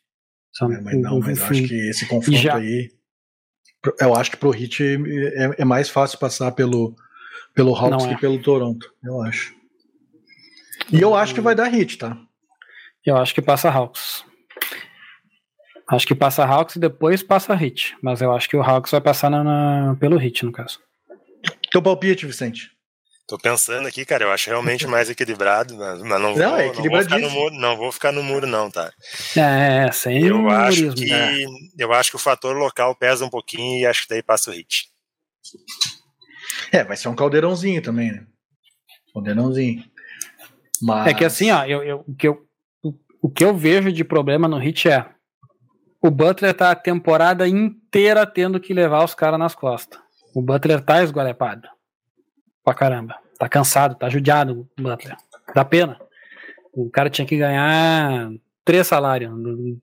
São, 0.53 0.71
É, 0.71 0.81
mas 0.81 1.01
não, 1.01 1.19
mas 1.19 1.39
eu 1.39 1.45
acho 1.45 1.67
que 1.67 1.89
esse 1.89 2.05
confronto 2.07 2.37
já- 2.39 2.55
aí. 2.57 2.89
Eu 3.99 4.13
acho 4.15 4.29
que 4.31 4.37
pro 4.37 4.51
Hit 4.51 4.83
é, 4.83 5.61
é 5.61 5.65
mais 5.65 5.89
fácil 5.89 6.19
passar 6.19 6.51
pelo, 6.51 6.95
pelo 7.55 7.73
Hawks 7.75 8.03
Não 8.05 8.11
é. 8.11 8.15
que 8.15 8.21
pelo 8.21 8.39
Toronto. 8.41 8.93
Eu 9.03 9.21
acho. 9.21 9.55
E 10.91 10.99
eu 11.01 11.15
acho 11.15 11.33
que 11.33 11.41
vai 11.41 11.55
dar 11.55 11.67
Hit, 11.69 11.97
tá? 11.97 12.17
Eu 13.05 13.17
acho 13.17 13.33
que 13.33 13.41
passa 13.41 13.69
Hawks. 13.71 14.23
Acho 15.89 16.05
que 16.07 16.13
passa 16.15 16.45
Hawks 16.45 16.75
e 16.75 16.79
depois 16.79 17.23
passa 17.23 17.55
Hit. 17.55 17.95
Mas 18.01 18.21
eu 18.21 18.31
acho 18.31 18.47
que 18.47 18.55
o 18.55 18.61
Hawks 18.61 18.91
vai 18.91 19.01
passar 19.01 19.29
na, 19.31 19.43
na- 19.43 19.95
pelo 19.95 20.17
Hit, 20.17 20.45
no 20.45 20.51
caso. 20.51 20.79
Teu 21.71 21.81
palpite, 21.81 22.25
Vicente. 22.25 22.71
Tô 23.31 23.37
pensando 23.37 23.87
aqui, 23.87 24.03
cara, 24.03 24.25
eu 24.25 24.31
acho 24.33 24.49
realmente 24.49 24.85
mais 24.85 25.07
equilibrado, 25.09 25.77
mas, 25.77 26.01
mas 26.01 26.21
não, 26.21 26.35
Não, 26.35 26.51
vou, 26.51 26.59
é 26.59 26.73
não, 26.73 26.89
vou 26.89 27.01
ficar 27.01 27.17
no 27.17 27.29
muro, 27.29 27.55
não 27.55 27.77
vou 27.77 27.91
ficar 27.93 28.11
no 28.11 28.21
muro, 28.21 28.45
não, 28.45 28.69
tá? 28.69 28.91
É, 29.37 29.89
sem 29.93 30.21
Eu 30.25 30.49
acho 30.49 30.93
que 30.93 31.09
né? 31.09 31.45
eu 31.77 31.93
acho 31.93 32.09
que 32.09 32.17
o 32.17 32.19
fator 32.19 32.53
local 32.57 32.93
pesa 32.93 33.23
um 33.23 33.29
pouquinho 33.29 33.79
e 33.79 33.85
acho 33.85 34.03
que 34.03 34.09
daí 34.09 34.21
passa 34.21 34.51
o 34.51 34.53
hit. 34.53 34.89
É, 36.73 36.83
vai 36.83 36.97
ser 36.97 37.07
um 37.07 37.15
caldeirãozinho 37.15 37.81
também, 37.81 38.11
né? 38.11 38.25
Caldeirãozinho. 39.13 39.81
Mas... 40.81 41.07
É 41.07 41.13
que 41.13 41.23
assim, 41.23 41.51
ó, 41.51 41.63
eu, 41.63 41.83
eu- 41.83 42.03
o, 42.05 42.13
que 42.13 42.27
eu, 42.27 42.45
o, 42.83 42.93
o 43.21 43.29
que 43.29 43.45
eu 43.45 43.55
vejo 43.55 43.93
de 43.93 44.03
problema 44.03 44.45
no 44.45 44.57
Hit 44.57 44.89
é 44.89 45.05
o 46.01 46.11
Butler 46.11 46.53
tá 46.53 46.69
a 46.69 46.75
temporada 46.75 47.47
inteira 47.47 48.25
tendo 48.25 48.59
que 48.59 48.73
levar 48.73 49.05
os 49.05 49.15
caras 49.15 49.39
nas 49.39 49.55
costas. 49.55 50.01
O 50.35 50.41
Butler 50.41 50.81
tá 50.81 51.01
esgualepado. 51.01 51.69
Pra 52.63 52.73
caramba. 52.73 53.15
Tá 53.37 53.49
cansado, 53.49 53.95
tá 53.95 54.09
judiado 54.09 54.67
o 54.77 54.81
Butler. 54.81 55.15
Dá 55.53 55.65
pena. 55.65 55.99
O 56.73 56.89
cara 56.89 57.09
tinha 57.09 57.25
que 57.25 57.37
ganhar 57.37 58.31
três 58.63 58.87
salários 58.87 59.31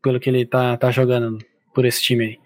pelo 0.02 0.20
que 0.20 0.30
ele 0.30 0.46
tá, 0.46 0.76
tá 0.76 0.90
jogando 0.90 1.38
por 1.74 1.84
esse 1.84 2.02
time 2.02 2.24
aí. 2.24 2.38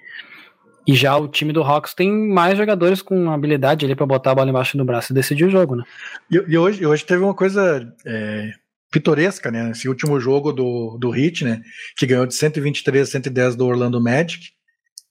E 0.87 0.95
já 0.95 1.17
o 1.17 1.29
time 1.29 1.53
do 1.53 1.63
Hawks 1.63 1.95
tem 1.95 2.11
mais 2.11 2.59
jogadores 2.59 3.01
com 3.01 3.31
habilidade 3.31 3.85
ali 3.85 3.95
pra 3.95 4.07
botar 4.07 4.33
a 4.33 4.35
bola 4.35 4.51
embaixo 4.51 4.77
do 4.77 4.85
braço 4.85 5.13
e 5.13 5.15
decidir 5.15 5.45
o 5.45 5.51
jogo, 5.51 5.77
né? 5.77 5.85
E, 6.31 6.37
e 6.49 6.59
hoje, 6.59 6.85
hoje 6.85 7.05
teve 7.05 7.23
uma 7.23 7.35
coisa 7.35 7.95
é, 8.05 8.51
pitoresca, 8.91 9.51
né? 9.51 9.71
Esse 9.71 9.89
último 9.89 10.19
jogo 10.19 10.53
do, 10.53 10.99
do 10.99 11.15
Heat, 11.15 11.45
né? 11.45 11.63
Que 11.97 12.07
ganhou 12.07 12.27
de 12.27 12.35
123 12.35 13.09
a 13.09 13.11
110 13.11 13.55
do 13.55 13.67
Orlando 13.67 14.03
Magic. 14.03 14.51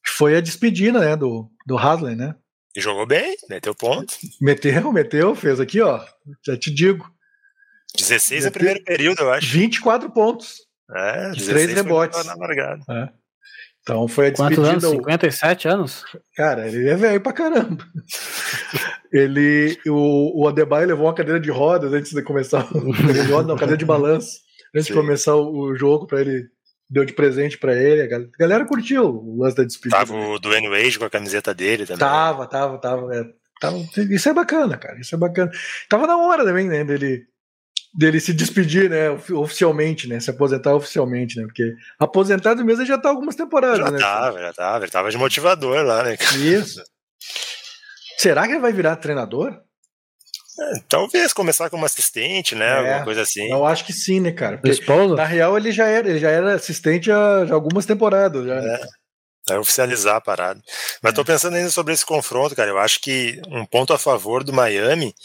Que 0.04 0.12
foi 0.12 0.36
a 0.36 0.42
despedida, 0.42 1.00
né? 1.00 1.16
Do, 1.16 1.50
do 1.66 1.78
Haslem, 1.78 2.18
né? 2.18 2.36
E 2.76 2.80
jogou 2.82 3.06
bem, 3.06 3.36
meteu 3.50 3.76
ponto. 3.76 4.14
Meteu, 4.40 4.92
meteu, 4.94 5.36
fez 5.36 5.60
aqui, 5.60 5.82
ó. 5.82 6.04
Já 6.46 6.58
te 6.58 6.74
digo. 6.74 7.06
16 7.98 8.42
no 8.42 8.46
Meteu- 8.46 8.52
primeiro 8.60 8.84
período, 8.86 9.22
eu 9.22 9.32
acho. 9.32 9.52
24 9.52 10.10
pontos. 10.12 10.56
É, 10.96 11.32
de 11.32 11.40
16 11.40 11.46
três 11.46 11.66
foi 11.74 11.74
rebotes. 11.84 12.26
Na 12.26 12.36
largada. 12.36 13.14
Então 13.82 14.08
foi 14.08 14.28
a 14.28 14.32
Quantos 14.34 14.58
despedida. 14.58 14.88
anos? 14.88 14.98
o- 15.00 15.02
57 15.02 15.68
anos? 15.68 16.04
Cara, 16.36 16.68
ele 16.68 16.88
é 16.90 16.96
velho 16.96 17.20
pra 17.22 17.34
caramba. 17.34 17.84
ele, 19.12 19.78
o, 19.88 20.44
o 20.44 20.48
Adebayo 20.48 20.88
levou 20.88 21.08
uma 21.08 21.14
cadeira 21.16 21.40
de 21.40 21.50
rodas 21.52 21.92
antes 21.94 22.12
de 22.14 22.22
começar. 22.24 22.66
o- 22.76 22.92
cadeira 22.94 23.26
de 23.26 23.32
rodas, 23.32 23.48
não, 23.48 23.56
cadeira 23.58 23.78
de 23.78 23.86
balanço. 23.86 24.40
Antes 24.76 24.88
de 24.88 24.94
Sim. 24.94 25.00
começar 25.00 25.36
o, 25.36 25.52
o 25.72 25.76
jogo 25.76 26.08
para 26.08 26.22
ele. 26.22 26.46
Deu 26.92 27.06
de 27.06 27.14
presente 27.14 27.58
pra 27.58 27.74
ele. 27.74 28.02
A 28.02 28.08
gal- 28.08 28.22
a 28.22 28.38
galera 28.38 28.66
curtiu 28.66 29.06
o 29.06 29.42
lance 29.42 29.56
da 29.56 29.64
despedida. 29.64 29.98
Tava 29.98 30.14
o 30.14 30.38
Dwayne 30.38 30.68
Wade 30.70 31.00
com 31.00 31.06
a 31.06 31.10
camiseta 31.10 31.54
dele 31.54 31.86
também. 31.86 32.00
Tava, 32.00 32.46
tava, 32.46 32.78
tava, 32.80 33.16
é, 33.16 33.24
tava. 33.62 33.78
Isso 34.10 34.28
é 34.28 34.34
bacana, 34.34 34.78
cara. 34.78 35.00
Isso 35.00 35.16
é 35.16 35.18
bacana. 35.18 35.50
Tava 35.88 36.06
na 36.06 36.18
hora 36.18 36.44
também, 36.44 36.68
né? 36.68 36.84
Dele. 36.84 37.24
dele 37.94 38.20
se 38.20 38.34
despedir, 38.34 38.90
né, 38.90 39.10
oficialmente, 39.34 40.08
né, 40.08 40.18
se 40.20 40.30
aposentar 40.30 40.74
oficialmente, 40.76 41.38
né, 41.38 41.44
porque 41.46 41.74
aposentado 42.00 42.64
mesmo 42.64 42.86
já 42.86 42.98
tá 42.98 43.10
algumas 43.10 43.36
temporadas, 43.36 43.80
já 43.80 43.92
né? 43.92 44.00
Tava, 44.00 44.40
já 44.40 44.54
tava, 44.54 44.84
ele 44.86 44.92
tava 44.92 45.12
de 45.12 45.18
motivador 45.18 45.84
lá, 45.86 46.02
né? 46.04 46.16
Isso. 46.38 46.82
Será 48.18 48.46
que 48.48 48.54
ele 48.54 48.62
vai 48.62 48.72
virar 48.72 48.96
treinador? 48.98 49.60
É, 50.62 50.80
talvez 50.88 51.34
começar 51.34 51.70
como 51.70 51.86
assistente, 51.86 52.54
né, 52.54 52.68
é, 52.68 52.78
alguma 52.78 53.04
coisa 53.04 53.22
assim. 53.22 53.50
Eu 53.50 53.66
acho 53.66 53.84
que 53.86 53.94
sim, 53.94 54.20
né, 54.20 54.32
cara? 54.32 54.58
Porque, 54.60 55.16
na 55.16 55.26
real 55.26 55.58
ele 55.58 55.72
já 55.72 55.88
era, 55.88 56.08
ele 56.08 56.20
já 56.20 56.30
era 56.30 56.54
assistente 56.54 57.12
há, 57.12 57.44
há 57.50 57.54
algumas 57.54 57.86
temporadas, 57.86 58.46
já. 58.46 58.56
É. 58.56 58.82
É 59.50 59.58
oficializar 59.58 60.18
a 60.18 60.22
parada. 60.22 60.62
Mas 61.02 61.12
estou 61.12 61.24
é. 61.24 61.26
pensando 61.26 61.56
ainda 61.56 61.72
sobre 61.72 61.94
esse 61.94 62.06
confronto, 62.06 62.56
cara. 62.56 62.70
Eu 62.70 62.78
acho 62.78 63.02
que 63.02 63.42
um 63.48 63.66
ponto 63.66 63.92
a 63.92 63.98
favor 63.98 64.44
do 64.44 64.54
Miami 64.54 65.16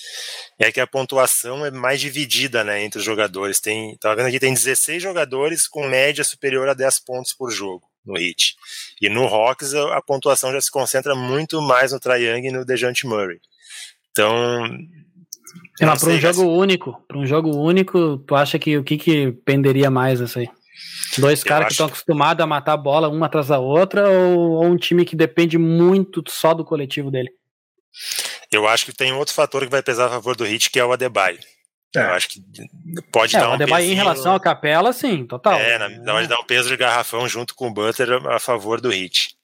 é 0.58 0.72
que 0.72 0.80
a 0.80 0.86
pontuação 0.86 1.66
é 1.66 1.70
mais 1.70 2.00
dividida, 2.00 2.64
né, 2.64 2.82
entre 2.82 2.98
os 2.98 3.04
jogadores. 3.04 3.60
Tem, 3.60 3.94
tava 3.98 4.16
vendo 4.16 4.28
aqui, 4.28 4.40
tem 4.40 4.54
16 4.54 5.02
jogadores 5.02 5.68
com 5.68 5.86
média 5.86 6.24
superior 6.24 6.66
a 6.66 6.74
10 6.74 7.00
pontos 7.00 7.34
por 7.34 7.50
jogo 7.50 7.86
no 8.06 8.16
hit. 8.16 8.54
E 9.02 9.10
no 9.10 9.26
Hawks 9.26 9.74
a, 9.74 9.98
a 9.98 10.02
pontuação 10.02 10.50
já 10.52 10.60
se 10.60 10.70
concentra 10.70 11.14
muito 11.14 11.60
mais 11.60 11.92
no 11.92 12.00
Trae 12.00 12.22
Young 12.22 12.46
e 12.46 12.52
no 12.52 12.64
DeJounte 12.64 13.06
Murray. 13.06 13.38
Então, 14.12 14.64
é, 15.80 15.86
mas 15.86 16.00
para 16.00 16.12
um 16.12 16.18
jogo 16.20 16.42
único, 16.42 17.04
para 17.06 17.18
um 17.18 17.26
jogo 17.26 17.56
único, 17.56 18.18
tu 18.18 18.34
acha 18.34 18.58
que 18.58 18.78
o 18.78 18.84
que 18.84 18.96
que 18.96 19.32
penderia 19.44 19.90
mais 19.90 20.20
isso 20.20 20.38
aí? 20.38 20.48
Dois 21.18 21.42
caras 21.42 21.68
que 21.68 21.72
estão 21.72 21.86
acostumados 21.86 22.42
a 22.42 22.46
matar 22.46 22.72
a 22.72 22.76
bola 22.76 23.08
uma 23.08 23.26
atrás 23.26 23.48
da 23.48 23.58
outra 23.58 24.08
ou, 24.08 24.50
ou, 24.52 24.64
um 24.64 24.76
time 24.76 25.04
que 25.04 25.16
depende 25.16 25.56
muito 25.56 26.22
só 26.28 26.52
do 26.52 26.64
coletivo 26.64 27.10
dele? 27.10 27.30
Eu 28.50 28.66
acho 28.66 28.86
que 28.86 28.92
tem 28.92 29.12
outro 29.12 29.34
fator 29.34 29.62
que 29.62 29.70
vai 29.70 29.82
pesar 29.82 30.06
a 30.06 30.10
favor 30.10 30.36
do 30.36 30.44
Hit, 30.44 30.70
que 30.70 30.78
é 30.78 30.84
o 30.84 30.92
Adebayo. 30.92 31.38
É. 31.94 32.00
Eu 32.00 32.10
acho 32.10 32.28
que 32.28 32.42
pode 33.10 33.34
é, 33.34 33.40
dar 33.40 33.50
um 33.50 33.52
Adebayo 33.54 33.90
em 33.90 33.94
relação 33.94 34.34
à 34.34 34.40
Capela, 34.40 34.92
sim, 34.92 35.26
total. 35.26 35.58
É, 35.58 35.78
na, 35.78 36.20
de 36.20 36.28
dar 36.28 36.38
um 36.38 36.44
peso 36.44 36.68
de 36.68 36.76
garrafão 36.76 37.26
junto 37.28 37.54
com 37.54 37.68
o 37.68 37.72
Butler 37.72 38.26
a 38.26 38.38
favor 38.38 38.80
do 38.80 38.90
Hit. 38.90 39.35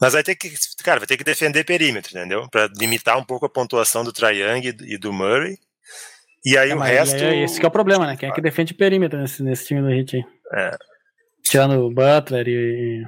Mas 0.00 0.14
vai 0.14 0.22
ter 0.22 0.34
que, 0.34 0.50
cara, 0.82 0.98
vai 0.98 1.06
ter 1.06 1.16
que 1.16 1.24
defender 1.24 1.62
perímetro, 1.64 2.10
entendeu? 2.16 2.48
Para 2.48 2.68
limitar 2.78 3.18
um 3.18 3.24
pouco 3.24 3.44
a 3.44 3.50
pontuação 3.50 4.02
do 4.02 4.12
Triang 4.12 4.66
e 4.66 4.96
do 4.96 5.12
Murray. 5.12 5.58
E 6.44 6.56
aí 6.56 6.70
é, 6.70 6.74
o 6.74 6.78
resto. 6.78 7.22
É, 7.22 7.42
esse 7.42 7.60
que 7.60 7.66
é 7.66 7.68
o 7.68 7.72
problema, 7.72 8.06
né? 8.06 8.16
Quem 8.16 8.28
é 8.28 8.32
que 8.32 8.40
defende 8.40 8.72
perímetro 8.72 9.20
nesse, 9.20 9.42
nesse 9.42 9.66
time 9.66 9.82
do 9.82 9.88
Hit 9.88 10.16
aí? 10.16 10.24
É. 10.54 10.76
Tirando 11.42 11.84
o 11.84 11.90
Butler 11.90 12.48
e. 12.48 13.04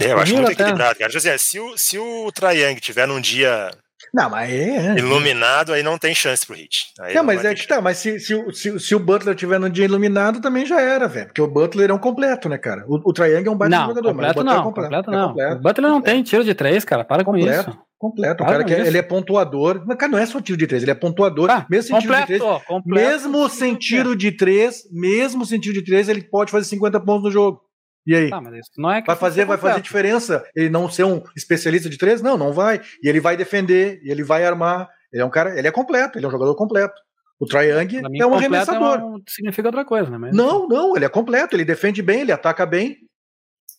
É, 0.00 0.12
eu 0.12 0.18
acho 0.18 0.34
muito 0.34 0.52
equilibrado, 0.52 0.98
cara. 0.98 1.10
Dizer, 1.10 1.38
se 1.38 1.58
o, 1.58 1.76
se 1.76 1.98
o 1.98 2.30
Triang 2.32 2.80
tiver 2.80 3.06
num 3.06 3.20
dia 3.20 3.70
não, 4.12 4.30
mas 4.30 4.50
é, 4.50 4.92
é. 4.92 4.98
Iluminado, 4.98 5.72
aí 5.72 5.82
não 5.82 5.98
tem 5.98 6.14
chance 6.14 6.46
pro 6.46 6.56
hit. 6.56 6.92
Aí 7.00 7.14
não, 7.14 7.24
mas 7.24 7.44
é 7.44 7.54
que 7.54 7.66
tá, 7.66 7.80
mas 7.80 7.98
se, 7.98 8.18
se, 8.20 8.52
se, 8.52 8.80
se, 8.80 8.94
o 8.94 8.98
Butler 8.98 9.34
tiver 9.34 9.58
no 9.58 9.70
dia 9.70 9.84
iluminado, 9.84 10.40
também 10.40 10.66
já 10.66 10.80
era, 10.80 11.08
velho. 11.08 11.26
Porque 11.26 11.42
o 11.42 11.46
Butler 11.46 11.90
é 11.90 11.94
um 11.94 11.98
completo, 11.98 12.48
né, 12.48 12.58
cara? 12.58 12.84
O, 12.86 13.10
o 13.10 13.12
Triang 13.12 13.46
é 13.46 13.50
um 13.50 13.56
baita 13.56 13.76
jogador, 13.76 14.08
completo 14.10 14.36
mas 14.36 14.44
não, 14.44 14.60
é 14.60 14.64
completo, 14.64 14.88
completo 14.88 15.10
não. 15.10 15.24
É 15.24 15.28
completo, 15.28 15.56
o 15.56 15.60
Butler 15.60 15.90
não 15.90 16.02
tem 16.02 16.22
tiro 16.22 16.44
de 16.44 16.54
três, 16.54 16.84
cara. 16.84 17.04
Para 17.04 17.24
completo, 17.24 17.64
com 17.64 17.70
isso. 17.70 17.82
Completo. 17.98 18.42
O 18.42 18.46
cara 18.46 18.64
que 18.64 18.74
é, 18.74 18.86
ele 18.86 18.98
é 18.98 19.02
pontuador. 19.02 19.84
Mas, 19.86 19.96
cara, 19.96 20.10
não 20.10 20.18
é 20.18 20.26
só 20.26 20.40
tiro 20.40 20.58
de 20.58 20.66
três, 20.66 20.82
ele 20.82 20.90
é 20.90 20.94
pontuador. 20.94 21.48
Ah, 21.50 21.64
mesmo 21.70 21.88
sem 21.88 22.00
completo, 22.00 22.26
tiro 22.26 22.38
de 22.38 22.44
três. 22.44 22.64
Completo, 22.66 23.08
mesmo 23.08 23.48
sem 23.48 23.74
tiro 23.76 24.16
de 24.16 24.32
três, 24.32 24.82
mesmo 24.90 25.46
sem 25.46 25.60
tiro 25.60 25.74
de 25.74 25.84
três, 25.84 26.08
ele 26.08 26.22
pode 26.22 26.50
fazer 26.50 26.66
50 26.66 27.00
pontos 27.00 27.24
no 27.24 27.30
jogo. 27.30 27.60
E 28.06 28.14
aí? 28.16 28.30
Não 28.76 28.90
é 28.90 29.02
vai 29.02 29.16
fazer, 29.16 29.44
vai 29.44 29.56
fazer 29.56 29.80
diferença 29.80 30.44
ele 30.56 30.68
não 30.68 30.88
ser 30.88 31.04
um 31.04 31.22
especialista 31.36 31.88
de 31.88 31.96
três? 31.96 32.20
Não, 32.20 32.36
não 32.36 32.52
vai. 32.52 32.80
E 33.02 33.08
ele 33.08 33.20
vai 33.20 33.36
defender, 33.36 34.00
e 34.02 34.10
ele 34.10 34.24
vai 34.24 34.44
armar. 34.44 34.88
Ele 35.12 35.22
é 35.22 35.24
um 35.24 35.30
cara, 35.30 35.56
ele 35.56 35.68
é 35.68 35.70
completo, 35.70 36.18
ele 36.18 36.24
é 36.24 36.28
um 36.28 36.32
jogador 36.32 36.54
completo. 36.56 37.00
O 37.38 37.46
Triang 37.46 38.02
é 38.20 38.26
um 38.26 38.34
arremessador. 38.34 38.98
É 39.00 39.04
um, 39.04 39.22
significa 39.28 39.68
outra 39.68 39.84
coisa, 39.84 40.10
né? 40.10 40.18
Mas... 40.18 40.34
Não, 40.34 40.68
não, 40.68 40.96
ele 40.96 41.04
é 41.04 41.08
completo, 41.08 41.56
ele 41.56 41.64
defende 41.64 42.00
bem, 42.00 42.20
ele 42.20 42.32
ataca 42.32 42.64
bem. 42.64 42.98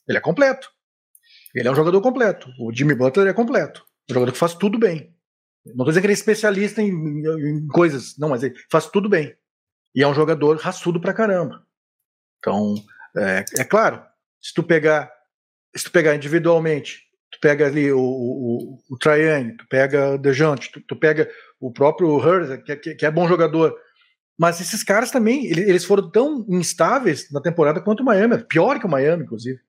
Ele 0.08 0.18
é 0.18 0.22
completo. 0.22 0.70
Ele 1.56 1.68
é 1.68 1.72
um 1.72 1.76
jogador 1.76 2.02
completo. 2.02 2.50
O 2.60 2.74
Jimmy 2.74 2.96
Butler 2.96 3.28
é 3.28 3.34
completo. 3.34 3.84
Um 4.10 4.14
jogador 4.14 4.32
que 4.32 4.38
faz 4.38 4.54
tudo 4.54 4.78
bem. 4.78 5.16
Não 5.66 5.72
estou 5.72 5.86
dizendo 5.86 6.02
que 6.02 6.08
ele 6.08 6.14
é 6.14 6.16
especialista 6.16 6.82
em, 6.82 6.90
em, 6.90 7.68
coisas, 7.68 8.18
não, 8.18 8.30
mas 8.30 8.44
ele 8.44 8.54
faz 8.70 8.88
tudo 8.88 9.08
bem. 9.08 9.34
E 9.96 10.04
é 10.04 10.08
um 10.08 10.14
jogador 10.14 10.58
raçudo 10.58 11.00
pra 11.00 11.14
caramba. 11.14 11.66
Então, 12.40 12.76
é, 13.16 13.46
é 13.60 13.64
claro, 13.64 14.04
se 14.44 14.54
tu 14.54 14.62
pegar, 14.62 15.10
se 15.74 15.86
tu 15.86 15.92
pegar 15.92 16.14
individualmente, 16.14 17.00
tu 17.32 17.40
pega 17.40 17.66
ali 17.66 17.92
o, 17.94 18.00
o, 18.00 18.80
o 18.90 18.98
Traiane, 18.98 19.56
tu 19.56 19.66
pega 19.70 20.12
o 20.12 20.18
Dejante, 20.18 20.70
tu, 20.70 20.82
tu 20.82 20.96
pega 20.98 21.32
o 21.60 21.72
próprio 21.72 22.18
Hurst, 22.18 22.62
que, 22.64 22.76
que, 22.76 22.96
que, 22.96 23.06
é 23.06 23.12
bom 23.12 23.26
jogador. 23.26 23.74
Mas 24.38 24.60
esses 24.60 24.84
caras 24.84 25.12
também, 25.12 25.46
eles 25.46 25.86
foram 25.86 26.12
tão 26.12 26.46
instáveis 26.50 27.32
na 27.32 27.40
temporada 27.40 27.80
quanto 27.80 28.02
o 28.02 28.06
Miami, 28.06 28.44
pior 28.44 28.80
que 28.80 28.86
o 28.86 28.90
Miami, 28.90 29.24
inclusive. 29.24 29.60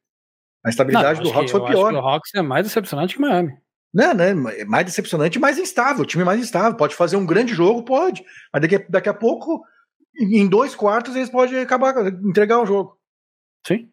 A 0.65 0.71
estabilidade 0.71 1.23
não, 1.23 1.31
do 1.31 1.39
Hawks 1.39 1.53
foi 1.53 1.65
pior. 1.67 1.93
o 1.93 1.99
Hawks 1.99 2.35
é 2.35 2.43
mais 2.43 2.67
decepcionante 2.67 3.15
que 3.15 3.23
o 3.23 3.23
Miami. 3.23 3.57
Não, 3.93 4.13
né? 4.13 4.35
Mais 4.67 4.87
decepcionante 4.87 5.39
e 5.39 5.41
mais 5.41 5.57
instável. 5.57 6.03
O 6.03 6.07
time 6.07 6.25
mais 6.25 6.41
instável. 6.41 6.77
Pode 6.77 6.97
fazer 6.97 7.17
um 7.17 7.27
grande 7.27 7.55
jogo, 7.55 7.85
pode. 7.85 8.25
Mas 8.53 8.63
daqui, 8.63 8.79
daqui 8.91 9.09
a 9.09 9.15
pouco, 9.15 9.63
em 10.19 10.49
dois 10.49 10.75
quartos, 10.75 11.15
eles 11.15 11.31
podem 11.31 11.61
acabar 11.61 11.95
entregar 12.09 12.61
o 12.61 12.67
jogo. 12.67 12.99
Sim. 13.65 13.89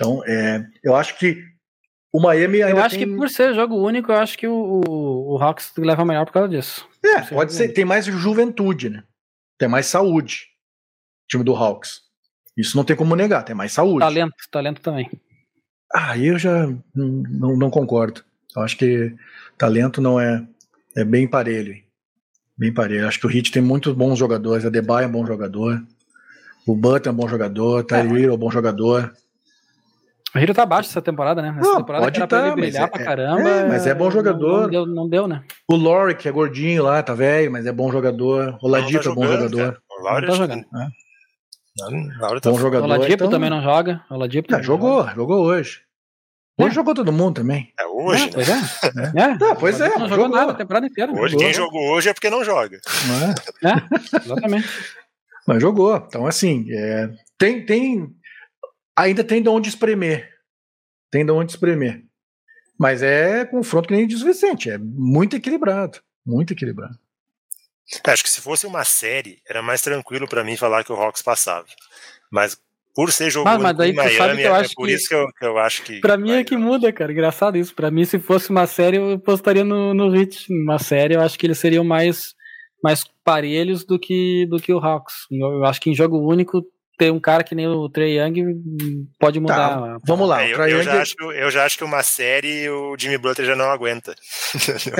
Então, 0.00 0.24
é, 0.24 0.66
eu 0.82 0.96
acho 0.96 1.18
que 1.18 1.44
o 2.10 2.18
Miami 2.18 2.62
ainda 2.62 2.78
Eu 2.78 2.82
acho 2.82 2.96
tem... 2.96 3.06
que 3.06 3.16
por 3.16 3.28
ser 3.28 3.54
jogo 3.54 3.76
único, 3.76 4.10
eu 4.10 4.16
acho 4.16 4.38
que 4.38 4.48
o, 4.48 4.80
o, 4.86 5.34
o 5.34 5.42
Hawks 5.42 5.72
leva 5.76 6.06
melhor 6.06 6.24
por 6.24 6.32
causa 6.32 6.48
disso. 6.48 6.88
É, 7.04 7.20
pode 7.20 7.52
ser. 7.52 7.64
Único. 7.64 7.74
Tem 7.74 7.84
mais 7.84 8.06
juventude, 8.06 8.88
né? 8.88 9.04
Tem 9.58 9.68
mais 9.68 9.86
saúde. 9.86 10.46
O 11.24 11.28
time 11.28 11.44
do 11.44 11.54
Hawks. 11.54 12.00
Isso 12.56 12.76
não 12.76 12.84
tem 12.84 12.96
como 12.96 13.14
negar, 13.14 13.44
tem 13.44 13.54
mais 13.54 13.72
saúde. 13.72 14.00
Talento, 14.00 14.34
talento 14.50 14.80
também. 14.80 15.10
Ah, 15.94 16.16
eu 16.16 16.38
já 16.38 16.66
não, 16.94 17.56
não, 17.56 17.70
concordo. 17.70 18.24
Eu 18.56 18.62
acho 18.62 18.76
que 18.76 19.14
talento 19.58 20.00
não 20.00 20.18
é. 20.18 20.46
É 20.96 21.04
bem 21.04 21.28
parelho. 21.28 21.76
Bem 22.56 22.72
parelho. 22.72 23.06
Acho 23.06 23.20
que 23.20 23.26
o 23.26 23.30
Heat 23.30 23.52
tem 23.52 23.62
muitos 23.62 23.94
bons 23.94 24.18
jogadores. 24.18 24.64
A 24.64 24.70
Debye 24.70 25.04
é 25.04 25.06
um 25.06 25.12
bom 25.12 25.26
jogador. 25.26 25.82
O 26.66 26.74
Butler 26.74 27.08
é 27.08 27.10
um 27.10 27.16
bom 27.16 27.28
jogador. 27.28 27.84
Tyree 27.84 28.24
é, 28.24 28.28
é 28.28 28.32
um 28.32 28.36
bom 28.36 28.50
jogador. 28.50 29.14
O 30.34 30.38
Hiro 30.38 30.54
tá 30.54 30.62
abaixo 30.62 30.88
essa 30.90 31.02
temporada, 31.02 31.42
né? 31.42 31.54
Essa 31.58 31.68
não, 31.68 31.78
temporada 31.78 32.04
pode 32.04 32.18
tá, 32.18 32.26
pra 32.26 32.46
ele 32.46 32.56
brilhar 32.56 32.84
é, 32.84 32.86
pra 32.86 33.04
caramba. 33.04 33.48
É, 33.48 33.68
mas 33.68 33.86
é 33.86 33.94
bom 33.94 34.10
jogador. 34.10 34.52
Não, 34.52 34.60
não, 34.60 34.70
deu, 34.70 34.86
não 34.86 35.08
deu, 35.08 35.28
né? 35.28 35.42
O 35.68 35.74
Lori, 35.74 36.14
que 36.14 36.28
é 36.28 36.32
gordinho 36.32 36.84
lá, 36.84 37.02
tá 37.02 37.14
velho, 37.14 37.50
mas 37.50 37.66
é 37.66 37.72
bom 37.72 37.90
jogador. 37.90 38.56
O 38.62 38.68
Ladipo 38.68 39.02
tá 39.02 39.10
é 39.10 39.14
bom 39.14 39.26
jogador. 39.26 39.82
O 39.90 40.02
Lauro 40.02 40.26
tá 40.26 40.34
jogando. 40.34 40.60
É. 40.60 42.40
Tá 42.40 42.50
bom 42.50 42.58
jogador. 42.58 42.84
O 42.84 42.88
Ladipo 42.88 43.12
então... 43.12 43.30
também 43.30 43.50
não 43.50 43.62
joga. 43.62 44.04
O 44.10 44.16
Ladipo 44.16 44.52
não, 44.52 44.62
jogou, 44.62 45.00
joga. 45.00 45.14
jogou 45.14 45.44
hoje. 45.44 45.80
Hoje 46.58 46.70
é. 46.70 46.74
jogou 46.74 46.94
todo 46.94 47.12
mundo 47.12 47.36
também. 47.36 47.72
É 47.78 47.86
hoje, 47.86 48.24
é, 48.24 48.30
Pois 48.32 48.48
é. 48.48 48.52
é. 49.16 49.38
Não, 49.38 49.56
pois 49.56 49.80
é. 49.80 49.88
Não 49.88 50.08
jogou, 50.08 50.08
jogou 50.08 50.28
nada 50.28 50.52
a 50.52 50.54
temporada 50.54 50.86
inteira. 50.86 51.12
Hoje 51.12 51.32
jogou. 51.32 51.38
quem 51.38 51.54
jogou 51.54 51.90
hoje 51.92 52.08
é 52.08 52.14
porque 52.14 52.30
não 52.30 52.44
joga. 52.44 52.78
É, 53.64 53.68
é 53.68 54.18
exatamente. 54.24 54.68
Mas 55.46 55.60
jogou. 55.60 55.96
Então, 55.96 56.26
assim, 56.26 56.66
é, 56.70 57.10
tem, 57.38 57.64
tem. 57.64 58.08
Ainda 58.96 59.24
tem 59.24 59.42
de 59.42 59.48
onde 59.48 59.68
espremer 59.68 60.40
tem 61.10 61.26
de 61.26 61.32
onde 61.32 61.52
espremer. 61.52 62.02
Mas 62.78 63.02
é 63.02 63.44
confronto 63.44 63.88
que 63.88 63.94
nem 63.94 64.06
diz 64.06 64.22
o 64.22 64.26
Vicente, 64.26 64.70
é 64.70 64.78
muito 64.78 65.36
equilibrado, 65.36 65.98
muito 66.24 66.52
equilibrado. 66.52 66.98
É, 68.06 68.10
acho 68.10 68.22
que 68.22 68.30
se 68.30 68.40
fosse 68.40 68.66
uma 68.66 68.84
série, 68.84 69.42
era 69.46 69.60
mais 69.60 69.82
tranquilo 69.82 70.28
para 70.28 70.44
mim 70.44 70.56
falar 70.56 70.84
que 70.84 70.92
o 70.92 70.96
Hawks 70.96 71.20
passava. 71.20 71.66
Mas 72.30 72.56
por 72.94 73.12
ser 73.12 73.30
jogo 73.30 73.44
mas, 73.44 73.60
mas 73.60 73.76
daí, 73.76 73.90
em 73.90 73.94
Miami, 73.94 74.42
é, 74.42 74.62
por 74.74 74.86
que, 74.86 74.94
isso 74.94 75.08
que 75.08 75.14
eu, 75.14 75.26
que 75.38 75.44
eu, 75.44 75.58
acho 75.58 75.82
que. 75.82 76.00
Pra 76.00 76.16
mim 76.16 76.32
é 76.32 76.44
que 76.44 76.56
muda, 76.56 76.92
cara. 76.92 77.12
Engraçado 77.12 77.58
isso. 77.58 77.74
Pra 77.74 77.90
mim, 77.90 78.04
se 78.04 78.18
fosse 78.18 78.50
uma 78.50 78.66
série, 78.66 78.96
eu 78.96 79.18
postaria 79.18 79.64
no, 79.64 79.92
no 79.92 80.08
Hit. 80.10 80.46
Uma 80.50 80.78
série, 80.78 81.14
eu 81.14 81.20
acho 81.20 81.38
que 81.38 81.46
eles 81.46 81.58
seriam 81.58 81.84
mais, 81.84 82.34
mais 82.82 83.04
parelhos 83.24 83.84
do 83.84 83.98
que, 83.98 84.46
do 84.48 84.58
que 84.58 84.72
o 84.72 84.78
Hawks. 84.78 85.26
Eu 85.30 85.64
acho 85.64 85.80
que 85.80 85.90
em 85.90 85.94
jogo 85.94 86.18
único 86.18 86.64
ter 87.00 87.10
um 87.10 87.18
cara 87.18 87.42
que 87.42 87.54
nem 87.54 87.66
o 87.66 87.88
Trey 87.88 88.20
Young 88.20 89.08
pode 89.18 89.40
mudar. 89.40 89.80
Tá, 89.80 89.98
vamos 90.06 90.28
lá. 90.28 90.42
É, 90.42 90.52
eu, 90.52 90.58
eu, 90.66 90.82
já 90.82 91.00
acho, 91.00 91.14
eu 91.32 91.50
já 91.50 91.64
acho 91.64 91.78
que 91.78 91.84
uma 91.84 92.02
série 92.02 92.68
o 92.68 92.94
Jimmy 92.98 93.16
Butler 93.16 93.46
já 93.46 93.56
não 93.56 93.70
aguenta. 93.70 94.14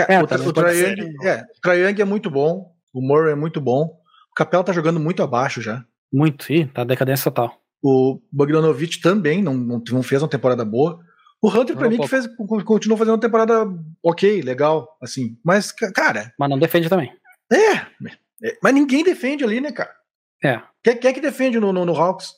É, 0.09 0.19
o, 0.19 0.49
o, 0.49 0.53
Trey 0.53 0.81
Young, 0.81 1.27
é, 1.27 1.43
o 1.43 1.61
Trey 1.61 1.85
Young 1.85 2.01
é 2.01 2.05
muito 2.07 2.31
bom, 2.31 2.73
o 2.95 3.03
Murray 3.03 3.33
é 3.33 3.37
muito 3.37 3.61
bom. 3.61 3.83
O 4.31 4.35
Capela 4.35 4.65
tá 4.65 4.73
jogando 4.73 4.99
muito 4.99 5.23
abaixo 5.23 5.61
já. 5.61 5.85
Muito, 6.11 6.51
ih, 6.51 6.65
tá 6.67 6.85
decadência 6.85 7.31
total. 7.31 7.55
O 7.83 8.19
Bogdanovich 8.33 9.03
também 9.03 9.43
não, 9.43 9.53
não, 9.53 9.83
não 9.91 10.03
fez 10.03 10.23
uma 10.23 10.29
temporada 10.29 10.65
boa. 10.65 11.01
O 11.43 11.49
Hunter, 11.49 11.77
pra 11.77 11.85
não, 11.85 11.91
mim, 11.91 11.99
que 11.99 12.09
fez, 12.09 12.27
continuou 12.65 12.97
fazendo 12.97 13.15
uma 13.15 13.21
temporada 13.21 13.67
ok, 14.03 14.41
legal, 14.41 14.89
assim. 15.03 15.37
Mas, 15.45 15.71
cara. 15.71 16.33
Mas 16.39 16.49
não 16.49 16.59
defende 16.59 16.89
também. 16.89 17.13
É, 17.53 17.75
é 17.75 18.59
mas 18.63 18.75
ninguém 18.75 19.05
defende 19.05 19.45
ali, 19.45 19.61
né, 19.61 19.71
cara? 19.71 20.00
É. 20.43 20.61
Quem, 20.83 20.97
quem 20.97 21.11
é 21.11 21.15
que 21.15 21.21
defende 21.21 21.61
no, 21.61 21.73
no, 21.73 21.85
no 21.85 21.95
Hawks? 21.95 22.35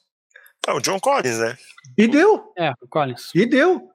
É 0.67 0.73
o 0.73 0.81
John 0.81 1.01
Collins, 1.01 1.39
né? 1.39 1.57
E 1.97 2.07
deu. 2.07 2.53
É, 2.57 2.73
o 2.81 2.89
Collins. 2.89 3.31
E 3.35 3.47
deu. 3.47 3.91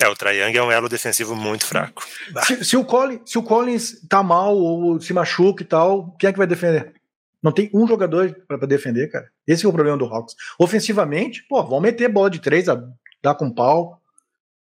É, 0.00 0.08
o 0.08 0.16
Triang 0.16 0.56
é 0.56 0.62
um 0.62 0.72
elo 0.72 0.88
defensivo 0.88 1.36
muito 1.36 1.66
fraco. 1.66 2.02
Se, 2.46 2.64
se, 2.64 2.76
o 2.76 2.84
Collins, 2.84 3.20
se 3.26 3.38
o 3.38 3.42
Collins 3.42 4.00
tá 4.08 4.22
mal 4.22 4.56
ou 4.56 5.00
se 5.00 5.12
machuca 5.12 5.62
e 5.62 5.66
tal, 5.66 6.16
quem 6.18 6.28
é 6.28 6.32
que 6.32 6.38
vai 6.38 6.46
defender? 6.46 6.94
Não 7.42 7.52
tem 7.52 7.70
um 7.72 7.86
jogador 7.86 8.34
para 8.46 8.66
defender, 8.66 9.10
cara. 9.10 9.30
Esse 9.46 9.64
é 9.64 9.68
o 9.68 9.72
problema 9.72 9.96
do 9.96 10.04
Hawks. 10.04 10.34
Ofensivamente, 10.58 11.42
pô, 11.48 11.62
vão 11.64 11.80
meter 11.80 12.08
bola 12.08 12.30
de 12.30 12.38
três, 12.38 12.66
dar 12.66 13.34
com 13.34 13.50
pau. 13.50 14.00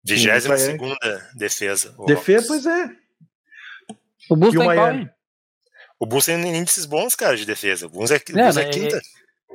22 0.05 0.61
segunda 0.61 0.97
defesa. 1.35 1.95
Defesa, 2.07 2.47
pois 2.47 2.67
é. 2.67 2.91
O 4.31 4.37
Bulls 4.37 4.55
tá 4.55 4.65
qual, 4.65 4.93
hein? 4.93 5.11
O 6.01 6.07
Bulls 6.07 6.27
tem 6.27 6.57
índices 6.57 6.87
bons, 6.87 7.17
cara, 7.17 7.37
de 7.37 7.45
defesa. 7.45 7.87
O 7.87 7.89
Bulls 7.89 8.11
é, 8.11 8.17
é, 8.17 8.33
Bulls 8.33 8.57
é, 8.57 8.63
é 8.63 8.69
quinta. 8.69 9.01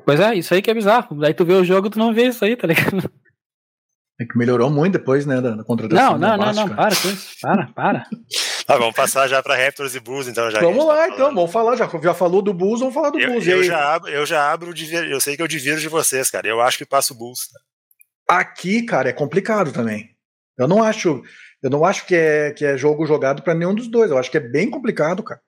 Pois 0.05 0.19
é, 0.19 0.35
isso 0.35 0.53
aí 0.53 0.61
que 0.61 0.69
é 0.69 0.73
bizarro. 0.73 1.17
Daí 1.17 1.33
tu 1.33 1.45
vê 1.45 1.53
o 1.53 1.63
jogo, 1.63 1.89
tu 1.89 1.97
não 1.97 2.13
vê 2.13 2.27
isso 2.27 2.43
aí, 2.43 2.55
tá 2.55 2.67
ligado? 2.67 3.09
É 4.19 4.25
que 4.25 4.37
melhorou 4.37 4.69
muito 4.69 4.93
depois, 4.93 5.25
né, 5.25 5.41
da, 5.41 5.51
da 5.51 5.63
contratação. 5.63 6.19
Não, 6.19 6.37
não, 6.37 6.37
não, 6.37 6.53
não, 6.53 6.75
para 6.75 6.95
com 6.95 7.09
isso. 7.09 7.35
Para, 7.41 7.67
para. 7.67 8.07
Tá, 8.65 8.77
vamos 8.77 8.95
passar 8.95 9.27
já 9.27 9.41
para 9.41 9.55
Raptors 9.55 9.95
e 9.95 9.99
Bulls, 9.99 10.27
então 10.27 10.51
já. 10.51 10.59
Vamos 10.59 10.85
lá, 10.85 11.07
tá 11.07 11.09
então, 11.09 11.33
vamos 11.33 11.51
falar. 11.51 11.75
Já, 11.75 11.89
já 12.01 12.13
falou 12.13 12.41
do 12.41 12.53
Bulls, 12.53 12.79
vamos 12.79 12.93
falar 12.93 13.09
do 13.09 13.19
eu, 13.19 13.31
Bulls. 13.31 13.47
Eu 13.47 13.63
já, 13.63 13.95
abro, 13.95 14.09
eu 14.11 14.25
já 14.25 14.51
abro, 14.51 14.73
eu 15.09 15.19
sei 15.19 15.35
que 15.35 15.41
eu 15.41 15.47
divido 15.47 15.79
de 15.79 15.87
vocês, 15.87 16.29
cara. 16.29 16.47
Eu 16.47 16.61
acho 16.61 16.77
que 16.77 16.85
passa 16.85 17.11
o 17.11 17.17
Bulls. 17.17 17.49
Aqui, 18.29 18.83
cara, 18.83 19.09
é 19.09 19.13
complicado 19.13 19.71
também. 19.71 20.11
Eu 20.57 20.67
não 20.67 20.83
acho, 20.83 21.23
eu 21.63 21.69
não 21.71 21.83
acho 21.83 22.05
que 22.05 22.15
é, 22.15 22.51
que 22.51 22.63
é 22.63 22.77
jogo 22.77 23.07
jogado 23.07 23.41
para 23.41 23.55
nenhum 23.55 23.73
dos 23.73 23.87
dois. 23.87 24.11
Eu 24.11 24.17
acho 24.19 24.29
que 24.29 24.37
é 24.37 24.41
bem 24.41 24.69
complicado, 24.69 25.23
cara. 25.23 25.41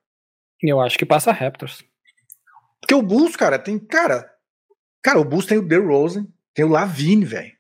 Eu 0.61 0.79
acho 0.81 0.97
que 0.97 1.05
passa 1.05 1.31
Raptors. 1.31 1.83
Porque 2.81 2.93
o 2.95 3.01
Bulls, 3.01 3.35
cara, 3.35 3.57
tem. 3.59 3.77
Cara, 3.79 4.29
cara, 5.03 5.19
o 5.19 5.25
Bulls 5.25 5.45
tem 5.45 5.57
o 5.57 5.67
DeRozan, 5.67 6.27
tem 6.53 6.65
o 6.65 6.69
Lavine, 6.69 7.25
velho. 7.25 7.51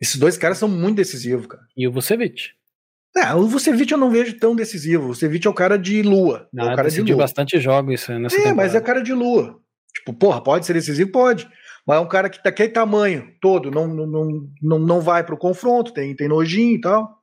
Esses 0.00 0.16
dois 0.16 0.36
caras 0.36 0.58
são 0.58 0.68
muito 0.68 0.96
decisivos, 0.96 1.46
cara. 1.46 1.62
E 1.76 1.86
o 1.86 1.92
Vucevic. 1.92 2.50
É, 3.16 3.34
o 3.34 3.46
Vucevic 3.46 3.92
eu 3.92 3.98
não 3.98 4.10
vejo 4.10 4.38
tão 4.38 4.56
decisivo. 4.56 5.04
O 5.04 5.06
Vucevic 5.08 5.46
é 5.46 5.50
o 5.50 5.54
cara 5.54 5.78
de 5.78 6.02
lua. 6.02 6.48
Não, 6.52 6.70
é 6.70 6.72
o 6.72 6.76
cara 6.76 6.90
de 6.90 7.02
lua. 7.02 7.16
bastante 7.16 7.60
jogos 7.60 7.90
nessa 8.08 8.12
É, 8.12 8.16
temporada. 8.38 8.54
mas 8.54 8.74
é 8.74 8.78
o 8.78 8.82
cara 8.82 9.02
de 9.02 9.12
lua. 9.12 9.60
Tipo, 9.94 10.14
porra, 10.14 10.42
pode 10.42 10.64
ser 10.66 10.72
decisivo? 10.72 11.12
Pode. 11.12 11.48
Mas 11.86 11.98
é 11.98 12.00
um 12.00 12.08
cara 12.08 12.30
que 12.30 12.42
daquele 12.42 12.70
tamanho 12.70 13.32
todo, 13.40 13.70
não, 13.70 13.86
não, 13.86 14.48
não, 14.62 14.78
não 14.78 15.00
vai 15.00 15.22
pro 15.24 15.36
confronto, 15.36 15.92
tem, 15.92 16.16
tem 16.16 16.26
nojinho 16.28 16.76
e 16.76 16.80
tal. 16.80 17.21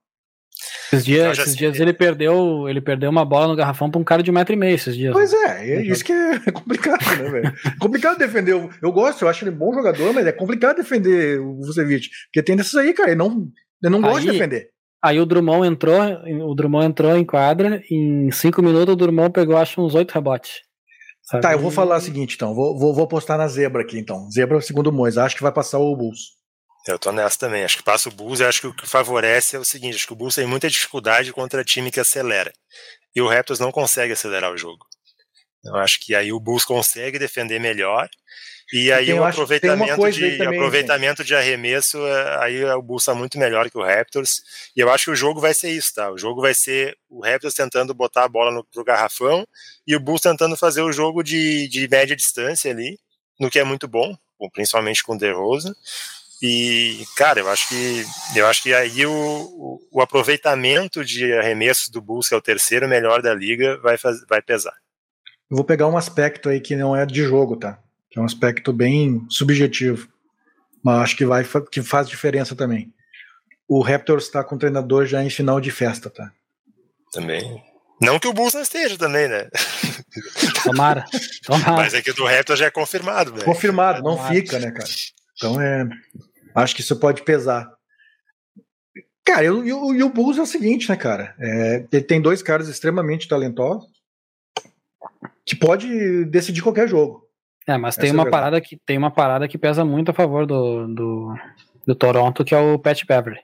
Esses 0.91 1.05
dias, 1.05 1.37
esses 1.37 1.55
dias 1.55 1.79
ele 1.79 1.93
perdeu 1.93 2.67
ele 2.67 2.81
perdeu 2.81 3.09
uma 3.09 3.23
bola 3.23 3.47
no 3.47 3.55
garrafão 3.55 3.89
pra 3.89 3.99
um 3.99 4.03
cara 4.03 4.23
de 4.23 4.31
metro 4.31 4.53
e 4.53 4.57
meio 4.57 4.75
esses 4.75 4.95
dias. 4.95 5.13
Pois 5.13 5.31
é, 5.31 5.77
é 5.77 5.81
isso 5.81 6.03
que 6.03 6.11
é 6.11 6.39
complicado, 6.51 7.03
né, 7.05 7.29
velho? 7.29 7.53
complicado 7.79 8.17
defender. 8.17 8.53
Eu, 8.53 8.69
eu 8.81 8.91
gosto, 8.91 9.23
eu 9.23 9.29
acho 9.29 9.43
ele 9.43 9.51
um 9.51 9.57
bom 9.57 9.73
jogador, 9.73 10.13
mas 10.13 10.25
é 10.25 10.31
complicado 10.31 10.77
defender 10.77 11.39
o 11.39 11.57
Vucevic. 11.57 12.09
Porque 12.27 12.43
tem 12.43 12.55
desses 12.55 12.75
aí, 12.75 12.93
cara, 12.93 13.09
ele 13.09 13.17
não, 13.17 13.47
ele 13.83 13.91
não 13.91 14.01
gosta 14.01 14.21
de 14.21 14.31
defender. 14.31 14.69
Aí 15.01 15.19
o 15.19 15.25
Drummond 15.25 15.65
entrou, 15.65 15.97
o 16.45 16.53
Drummond 16.53 16.87
entrou 16.87 17.15
em 17.15 17.23
quadra, 17.23 17.81
em 17.89 18.29
cinco 18.31 18.61
minutos 18.61 18.93
o 18.93 18.97
Drummond 18.97 19.31
pegou, 19.31 19.55
acho, 19.55 19.81
uns 19.81 19.95
oito 19.95 20.11
rebotes. 20.11 20.61
Sabe? 21.23 21.43
Tá, 21.43 21.53
eu 21.53 21.59
vou 21.59 21.69
falar 21.69 21.97
o 21.97 22.01
seguinte, 22.01 22.35
então. 22.35 22.55
Vou, 22.55 22.77
vou, 22.77 22.93
vou 22.93 23.07
postar 23.07 23.37
na 23.37 23.47
zebra 23.47 23.83
aqui, 23.83 23.99
então. 23.99 24.29
Zebra, 24.31 24.59
segundo 24.61 24.87
o 24.87 24.91
Mois, 24.91 25.17
acho 25.17 25.35
que 25.35 25.43
vai 25.43 25.51
passar 25.51 25.77
o 25.77 25.95
Bulls. 25.95 26.38
Eu 26.89 26.97
tô 26.97 27.11
nessa 27.11 27.37
também. 27.37 27.63
Acho 27.63 27.77
que 27.77 27.83
passa 27.83 28.09
o 28.09 28.11
Bulls 28.11 28.39
e 28.39 28.43
acho 28.43 28.61
que 28.61 28.67
o 28.67 28.73
que 28.73 28.87
favorece 28.87 29.55
é 29.55 29.59
o 29.59 29.65
seguinte: 29.65 29.95
acho 29.95 30.07
que 30.07 30.13
o 30.13 30.15
Bulls 30.15 30.35
tem 30.35 30.45
muita 30.45 30.69
dificuldade 30.69 31.31
contra 31.31 31.63
time 31.63 31.91
que 31.91 31.99
acelera. 31.99 32.51
E 33.15 33.21
o 33.21 33.27
Raptors 33.27 33.59
não 33.59 33.71
consegue 33.71 34.13
acelerar 34.13 34.51
o 34.51 34.57
jogo. 34.57 34.85
Eu 35.63 35.75
acho 35.75 35.99
que 35.99 36.15
aí 36.15 36.31
o 36.31 36.39
Bulls 36.39 36.65
consegue 36.65 37.19
defender 37.19 37.59
melhor. 37.59 38.09
E 38.71 38.91
aí 38.91 39.11
o 39.11 39.23
aproveitamento, 39.23 40.11
de, 40.11 40.37
também, 40.37 40.57
aproveitamento 40.59 41.23
de 41.23 41.35
arremesso, 41.35 41.97
é, 42.05 42.43
aí 42.43 42.65
o 42.65 42.81
Bulls 42.83 43.01
está 43.01 43.15
muito 43.15 43.37
melhor 43.39 43.69
que 43.69 43.77
o 43.77 43.83
Raptors. 43.83 44.41
E 44.75 44.79
eu 44.79 44.91
acho 44.91 45.05
que 45.05 45.11
o 45.11 45.15
jogo 45.15 45.41
vai 45.41 45.55
ser 45.55 45.71
isso, 45.71 45.93
tá? 45.95 46.11
O 46.11 46.17
jogo 46.17 46.41
vai 46.41 46.53
ser 46.53 46.95
o 47.09 47.23
Raptors 47.23 47.55
tentando 47.55 47.93
botar 47.95 48.25
a 48.25 48.29
bola 48.29 48.51
no 48.51 48.63
pro 48.63 48.83
garrafão 48.83 49.45
e 49.87 49.95
o 49.95 49.99
Bulls 49.99 50.21
tentando 50.21 50.55
fazer 50.55 50.83
o 50.83 50.91
jogo 50.91 51.23
de, 51.23 51.67
de 51.67 51.87
média 51.87 52.15
distância 52.15 52.69
ali, 52.71 52.99
no 53.39 53.49
que 53.49 53.57
é 53.57 53.63
muito 53.63 53.87
bom, 53.87 54.15
principalmente 54.53 55.03
com 55.03 55.15
o 55.15 55.17
DeRozan. 55.17 55.73
E, 56.41 57.03
cara, 57.17 57.41
eu 57.41 57.49
acho 57.49 57.67
que 57.67 58.05
eu 58.35 58.47
acho 58.47 58.63
que 58.63 58.73
aí 58.73 59.05
o, 59.05 59.11
o, 59.11 59.79
o, 59.91 60.01
aproveitamento 60.01 61.03
de 61.03 61.33
arremessos 61.33 61.89
do 61.89 62.01
Bulls, 62.01 62.29
que 62.29 62.33
é 62.33 62.37
o 62.37 62.41
terceiro 62.41 62.87
melhor 62.87 63.21
da 63.21 63.33
liga, 63.33 63.77
vai, 63.79 63.97
faz, 63.97 64.25
vai 64.25 64.41
pesar. 64.41 64.73
Eu 65.51 65.57
vou 65.57 65.65
pegar 65.65 65.87
um 65.87 65.97
aspecto 65.97 66.47
aí 66.47 66.61
que 66.61 66.77
não 66.77 66.95
é 66.95 67.05
de 67.05 67.23
jogo, 67.23 67.57
tá? 67.57 67.79
Que 68.09 68.19
é 68.19 68.21
um 68.21 68.25
aspecto 68.25 68.71
bem 68.71 69.25
subjetivo. 69.29 70.07
Mas 70.81 71.01
acho 71.01 71.17
que 71.17 71.25
vai 71.25 71.43
que 71.69 71.81
faz 71.81 72.07
diferença 72.07 72.55
também. 72.55 72.93
O 73.67 73.81
Raptors 73.81 74.23
está 74.23 74.41
com 74.41 74.55
o 74.55 74.59
treinador 74.59 75.05
já 75.05 75.21
em 75.21 75.29
final 75.29 75.59
de 75.59 75.71
festa, 75.71 76.09
tá? 76.09 76.31
Também. 77.11 77.61
Não 78.01 78.17
que 78.17 78.27
o 78.29 78.33
Bulls 78.33 78.53
não 78.53 78.61
esteja 78.61 78.97
também, 78.97 79.27
né? 79.27 79.49
Tomara. 80.63 81.05
Tomara. 81.43 81.73
Mas 81.73 81.93
é 81.93 82.01
que 82.01 82.11
o 82.11 82.13
do 82.13 82.25
Raptors 82.25 82.59
já 82.59 82.67
é 82.67 82.71
confirmado, 82.71 83.33
velho. 83.33 83.43
Confirmado, 83.43 84.01
não 84.01 84.15
Tomara. 84.15 84.33
fica, 84.33 84.57
né, 84.57 84.71
cara? 84.71 84.89
Então 85.35 85.61
é. 85.61 85.87
Acho 86.53 86.75
que 86.75 86.81
isso 86.81 86.99
pode 86.99 87.23
pesar. 87.23 87.69
Cara, 89.25 89.45
e, 89.45 89.51
o, 89.51 90.09
Bulls 90.09 90.39
é 90.39 90.41
o 90.41 90.45
seguinte, 90.45 90.89
né, 90.89 90.95
cara? 90.95 91.35
É, 91.39 91.85
ele 91.91 92.03
tem 92.03 92.19
dois 92.19 92.41
caras 92.41 92.67
extremamente 92.67 93.27
talentosos 93.27 93.87
que 95.45 95.55
pode 95.55 96.25
decidir 96.25 96.61
qualquer 96.61 96.87
jogo. 96.87 97.27
É, 97.67 97.77
mas 97.77 97.95
tem 97.95 98.09
é 98.09 98.13
uma 98.13 98.27
é 98.27 98.31
parada 98.31 98.59
que 98.59 98.77
tem 98.85 98.97
uma 98.97 99.11
parada 99.11 99.47
que 99.47 99.57
pesa 99.57 99.85
muito 99.85 100.09
a 100.09 100.13
favor 100.13 100.47
do, 100.47 100.87
do, 100.87 101.35
do 101.85 101.95
Toronto, 101.95 102.43
que 102.43 102.55
é 102.55 102.59
o 102.59 102.79
Pat 102.79 103.05
Beverly. 103.05 103.39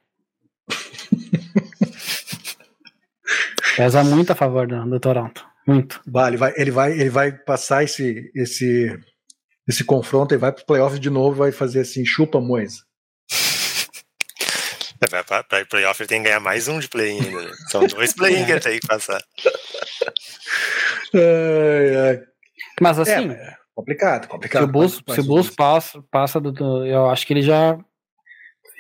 pesa 3.78 4.04
muito 4.04 4.32
a 4.32 4.36
favor 4.36 4.68
do, 4.68 4.90
do 4.90 5.00
Toronto. 5.00 5.46
Muito. 5.68 6.02
Bah, 6.06 6.28
ele 6.28 6.38
vai, 6.38 6.54
ele 6.58 6.72
vai, 6.72 6.92
ele 6.94 7.10
vai 7.10 7.32
passar 7.32 7.84
esse, 7.84 8.32
esse, 8.36 9.00
esse 9.68 9.84
confronto 9.84 10.34
e 10.34 10.38
vai 10.38 10.52
para 10.52 10.60
os 10.60 10.66
playoffs 10.66 11.00
de 11.00 11.12
novo 11.12 11.36
e 11.36 11.40
vai 11.40 11.52
fazer 11.52 11.82
assim, 11.82 12.06
chupa 12.06 12.40
Moisa. 12.40 12.84
Para 15.00 15.60
ir 15.60 15.68
playoff 15.68 16.02
ele 16.02 16.08
tem 16.08 16.22
que 16.22 16.30
ganhar 16.30 16.40
mais 16.40 16.68
um 16.68 16.80
de 16.80 16.88
play 16.88 17.20
ainda. 17.20 17.42
Né? 17.44 17.52
São 17.70 17.86
dois 17.86 18.14
play 18.14 18.46
que 18.46 18.52
ele 18.52 18.60
tem 18.60 18.80
que 18.80 18.88
passar. 18.88 19.22
Ai, 21.14 22.10
ai. 22.10 22.22
Mas 22.82 23.00
assim. 23.00 23.32
É, 23.32 23.56
complicado, 23.74 24.28
complicado. 24.28 24.64
Se 24.64 24.70
o 24.70 24.72
Bulls, 24.72 25.04
se 25.08 25.20
o 25.20 25.24
Bulls 25.24 25.50
passa, 25.50 26.04
passa 26.12 26.40
do, 26.40 26.52
do, 26.52 26.86
Eu 26.86 27.10
acho 27.10 27.26
que 27.26 27.34
ele 27.34 27.42
já. 27.42 27.78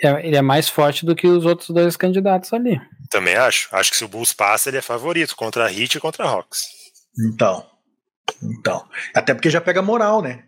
É, 0.04 0.28
ele 0.28 0.36
é 0.36 0.42
mais 0.42 0.68
forte 0.68 1.06
do 1.06 1.16
que 1.16 1.28
os 1.28 1.46
outros 1.46 1.70
dois 1.70 1.96
candidatos 1.96 2.52
ali. 2.54 2.80
Também 3.10 3.36
acho. 3.36 3.70
Acho 3.72 3.92
que 3.92 3.98
se 3.98 4.04
o 4.04 4.10
Bulls 4.10 4.34
passa, 4.34 4.70
ele 4.70 4.78
é 4.78 4.82
favorito 4.82 5.36
contra 5.36 5.66
a 5.66 5.72
Heat 5.72 5.98
e 5.98 6.02
contra 6.02 6.26
a 6.26 6.30
Hawks. 6.30 6.62
Então. 7.18 7.66
Então. 8.44 8.86
Até 9.14 9.34
porque 9.34 9.50
já 9.50 9.62
pega 9.62 9.82
moral, 9.82 10.22
né? 10.22 10.44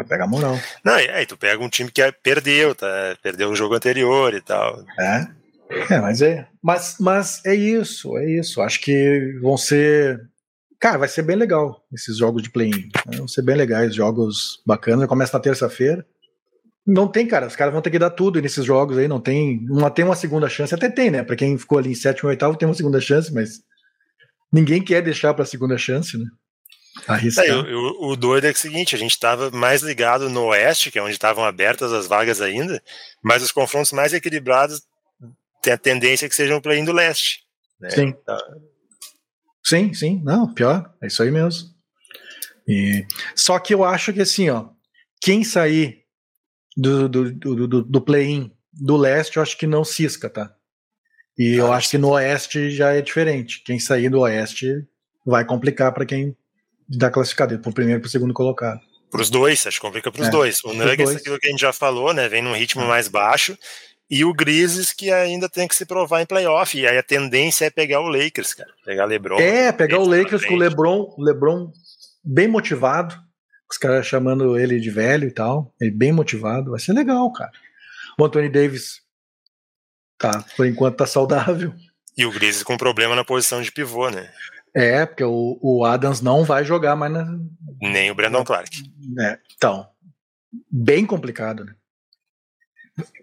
Vai 0.00 0.06
pegar 0.06 0.26
moral. 0.26 0.58
Não, 0.82 0.94
aí 0.94 1.26
tu 1.26 1.36
pega 1.36 1.62
um 1.62 1.68
time 1.68 1.90
que 1.90 2.00
perdeu, 2.22 2.74
tá? 2.74 2.86
Perdeu 3.22 3.50
o 3.50 3.54
jogo 3.54 3.74
anterior 3.74 4.32
e 4.32 4.40
tal. 4.40 4.82
É. 4.98 5.28
É, 5.90 6.00
mas 6.00 6.22
é. 6.22 6.48
Mas, 6.62 6.96
mas 6.98 7.44
é 7.44 7.54
isso, 7.54 8.16
é 8.16 8.30
isso. 8.30 8.62
Acho 8.62 8.80
que 8.80 9.38
vão 9.42 9.58
ser. 9.58 10.20
Cara, 10.80 10.96
vai 10.96 11.06
ser 11.06 11.22
bem 11.22 11.36
legal 11.36 11.84
esses 11.92 12.16
jogos 12.16 12.42
de 12.42 12.50
play-in. 12.50 12.88
Né? 13.06 13.18
Vão 13.18 13.28
ser 13.28 13.42
bem 13.42 13.54
legais, 13.54 13.94
jogos 13.94 14.62
bacanas. 14.66 15.06
Começa 15.06 15.36
na 15.36 15.42
terça-feira. 15.42 16.04
Não 16.86 17.06
tem, 17.06 17.26
cara. 17.26 17.46
Os 17.46 17.54
caras 17.54 17.74
vão 17.74 17.82
ter 17.82 17.90
que 17.90 17.98
dar 17.98 18.10
tudo 18.10 18.40
nesses 18.40 18.64
jogos 18.64 18.96
aí. 18.96 19.06
Não 19.06 19.20
tem. 19.20 19.60
Não 19.64 19.90
tem 19.90 20.04
uma 20.04 20.16
segunda 20.16 20.48
chance. 20.48 20.74
Até 20.74 20.88
tem, 20.88 21.10
né? 21.10 21.22
Pra 21.22 21.36
quem 21.36 21.58
ficou 21.58 21.78
ali 21.78 21.90
em 21.90 21.94
sétimo 21.94 22.30
e 22.30 22.32
oitavo, 22.32 22.56
tem 22.56 22.66
uma 22.66 22.74
segunda 22.74 23.00
chance, 23.00 23.32
mas 23.32 23.60
ninguém 24.50 24.82
quer 24.82 25.02
deixar 25.02 25.34
pra 25.34 25.44
segunda 25.44 25.76
chance, 25.76 26.16
né? 26.16 26.24
É, 27.08 27.54
o, 27.54 28.10
o, 28.10 28.16
doido 28.16 28.44
é, 28.44 28.48
é 28.48 28.52
o 28.52 28.56
seguinte, 28.56 28.94
a 28.94 28.98
gente 28.98 29.12
estava 29.12 29.50
mais 29.50 29.82
ligado 29.82 30.28
no 30.28 30.46
oeste, 30.46 30.90
que 30.90 30.98
é 30.98 31.02
onde 31.02 31.12
estavam 31.12 31.44
abertas 31.44 31.92
as 31.92 32.06
vagas 32.06 32.40
ainda, 32.40 32.82
mas 33.22 33.42
os 33.42 33.52
confrontos 33.52 33.92
mais 33.92 34.12
equilibrados 34.12 34.82
tem 35.62 35.72
a 35.72 35.78
tendência 35.78 36.28
que 36.28 36.34
sejam 36.34 36.60
para 36.60 36.82
do 36.84 36.92
leste. 36.92 37.44
Né? 37.80 37.90
Sim. 37.90 38.12
Tá. 38.12 38.38
Sim, 39.64 39.92
sim. 39.92 40.20
Não, 40.24 40.52
pior. 40.52 40.94
É 41.02 41.06
isso 41.06 41.22
aí 41.22 41.30
mesmo. 41.30 41.68
E... 42.66 43.06
Só 43.34 43.58
que 43.58 43.74
eu 43.74 43.84
acho 43.84 44.12
que 44.12 44.20
assim, 44.20 44.48
ó, 44.50 44.68
quem 45.20 45.44
sair 45.44 46.04
do, 46.76 47.08
do, 47.08 47.32
do, 47.32 47.66
do, 47.66 47.82
do 47.82 48.00
play-in 48.00 48.52
do 48.72 48.96
leste, 48.96 49.36
eu 49.36 49.42
acho 49.42 49.58
que 49.58 49.66
não 49.66 49.84
cisca, 49.84 50.30
tá? 50.30 50.54
E 51.38 51.54
eu 51.54 51.72
acho 51.72 51.90
que 51.90 51.98
no 51.98 52.10
oeste 52.10 52.70
já 52.70 52.92
é 52.92 53.02
diferente. 53.02 53.62
Quem 53.64 53.78
sair 53.78 54.08
do 54.08 54.20
oeste 54.20 54.86
vai 55.24 55.44
complicar 55.44 55.92
para 55.92 56.06
quem 56.06 56.36
da 56.90 57.10
classificada, 57.10 57.56
para 57.58 57.70
o 57.70 57.74
primeiro 57.74 58.00
e 58.00 58.02
para 58.02 58.08
o 58.08 58.10
segundo 58.10 58.34
colocado. 58.34 58.80
Para 59.10 59.22
os 59.22 59.30
dois, 59.30 59.66
acho 59.66 59.80
que 59.80 59.86
complica 59.86 60.10
para 60.10 60.22
os 60.22 60.28
é, 60.28 60.30
dois. 60.30 60.62
O 60.64 60.72
Nuggets, 60.72 61.16
aquilo 61.16 61.38
que 61.38 61.46
a 61.46 61.50
gente 61.50 61.60
já 61.60 61.72
falou, 61.72 62.12
né, 62.12 62.28
vem 62.28 62.42
num 62.42 62.52
ritmo 62.52 62.82
é. 62.82 62.86
mais 62.86 63.08
baixo, 63.08 63.56
e 64.10 64.24
o 64.24 64.34
Grizzlies 64.34 64.92
que 64.92 65.10
ainda 65.12 65.48
tem 65.48 65.68
que 65.68 65.74
se 65.74 65.86
provar 65.86 66.20
em 66.20 66.26
playoff. 66.26 66.76
E 66.76 66.86
aí 66.86 66.98
a 66.98 67.02
tendência 67.02 67.66
é 67.66 67.70
pegar 67.70 68.00
o 68.00 68.08
Lakers, 68.08 68.54
cara. 68.54 68.70
Pegar 68.84 69.04
LeBron. 69.04 69.38
É, 69.38 69.70
pegar 69.70 69.98
o 70.00 70.08
Lakers 70.08 70.44
com 70.44 70.54
o 70.54 70.58
LeBron, 70.58 71.14
LeBron 71.16 71.70
bem 72.24 72.48
motivado. 72.48 73.14
Os 73.70 73.78
caras 73.78 74.04
chamando 74.04 74.58
ele 74.58 74.80
de 74.80 74.90
velho 74.90 75.28
e 75.28 75.30
tal. 75.32 75.72
Ele 75.80 75.92
bem 75.92 76.12
motivado. 76.12 76.72
Vai 76.72 76.80
ser 76.80 76.92
legal, 76.92 77.32
cara. 77.32 77.52
O 78.18 78.24
Anthony 78.24 78.48
Davis 78.48 79.00
tá, 80.18 80.44
por 80.56 80.66
enquanto 80.66 80.96
tá 80.96 81.06
saudável. 81.06 81.72
E 82.16 82.26
o 82.26 82.32
Grizzlies 82.32 82.64
com 82.64 82.76
problema 82.76 83.14
na 83.14 83.24
posição 83.24 83.62
de 83.62 83.70
pivô, 83.70 84.10
né? 84.10 84.28
É, 84.74 85.04
porque 85.04 85.24
o, 85.24 85.58
o 85.60 85.84
Adams 85.84 86.20
não 86.20 86.44
vai 86.44 86.64
jogar 86.64 86.94
mais 86.96 87.12
na. 87.12 87.38
Nem 87.80 88.10
o 88.10 88.14
Brandon 88.14 88.44
Clark. 88.44 88.70
É, 89.18 89.38
então, 89.56 89.88
bem 90.70 91.04
complicado, 91.04 91.64
né? 91.64 91.74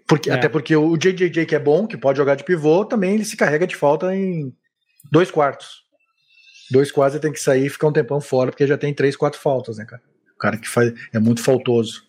Porque, 0.06 0.30
É. 0.30 0.34
Até 0.34 0.48
porque 0.48 0.74
o 0.74 0.96
JJJ, 0.96 1.46
que 1.46 1.54
é 1.54 1.58
bom, 1.58 1.86
que 1.86 1.96
pode 1.96 2.16
jogar 2.18 2.34
de 2.34 2.44
pivô, 2.44 2.84
também 2.84 3.14
ele 3.14 3.24
se 3.24 3.36
carrega 3.36 3.66
de 3.66 3.76
falta 3.76 4.14
em 4.14 4.52
dois 5.10 5.30
quartos. 5.30 5.84
Dois 6.70 6.92
quartos 6.92 7.14
ele 7.14 7.22
tem 7.22 7.32
que 7.32 7.40
sair 7.40 7.66
e 7.66 7.70
ficar 7.70 7.88
um 7.88 7.92
tempão 7.92 8.20
fora, 8.20 8.50
porque 8.50 8.66
já 8.66 8.76
tem 8.76 8.92
três, 8.92 9.16
quatro 9.16 9.40
faltas, 9.40 9.78
né, 9.78 9.84
cara? 9.84 10.02
O 10.34 10.38
cara 10.38 10.56
que 10.58 10.68
faz, 10.68 10.92
é 11.12 11.18
muito 11.18 11.42
faltoso. 11.42 12.06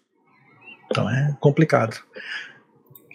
Então 0.91 1.09
é 1.09 1.37
complicado. 1.39 1.97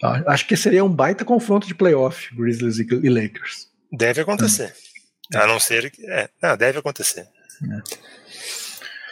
Ah, 0.03 0.23
Acho 0.27 0.47
que 0.47 0.57
seria 0.57 0.83
um 0.83 0.93
baita 0.93 1.23
confronto 1.23 1.67
de 1.67 1.75
playoff, 1.75 2.33
Grizzlies 2.35 2.79
e 2.79 2.87
e 3.03 3.09
Lakers. 3.09 3.69
Deve 3.91 4.21
acontecer. 4.21 4.73
A 5.33 5.47
não 5.47 5.59
ser 5.59 5.89
que. 5.91 6.05
É, 6.09 6.29
não, 6.41 6.55
deve 6.55 6.79
acontecer. 6.79 7.21
É. 7.21 8.05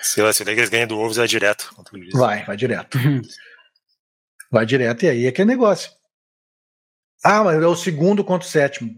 Se, 0.01 0.21
o- 0.21 0.33
se 0.33 0.43
o 0.43 0.45
Lakers 0.45 0.69
ganha 0.69 0.85
do 0.85 0.95
Wolves, 0.97 1.17
vai 1.17 1.27
direto 1.27 1.73
contra 1.75 1.95
o 1.95 1.99
Grizzlies. 1.99 2.19
Vai, 2.19 2.43
vai 2.45 2.55
direto. 2.57 2.97
Vai 4.51 4.65
direto 4.65 5.03
e 5.03 5.09
aí 5.09 5.25
é 5.25 5.31
que 5.31 5.41
é 5.41 5.45
negócio. 5.45 5.91
Ah, 7.23 7.43
mas 7.43 7.61
é 7.61 7.65
o 7.65 7.75
segundo 7.75 8.23
contra 8.23 8.47
o 8.47 8.51
sétimo. 8.51 8.93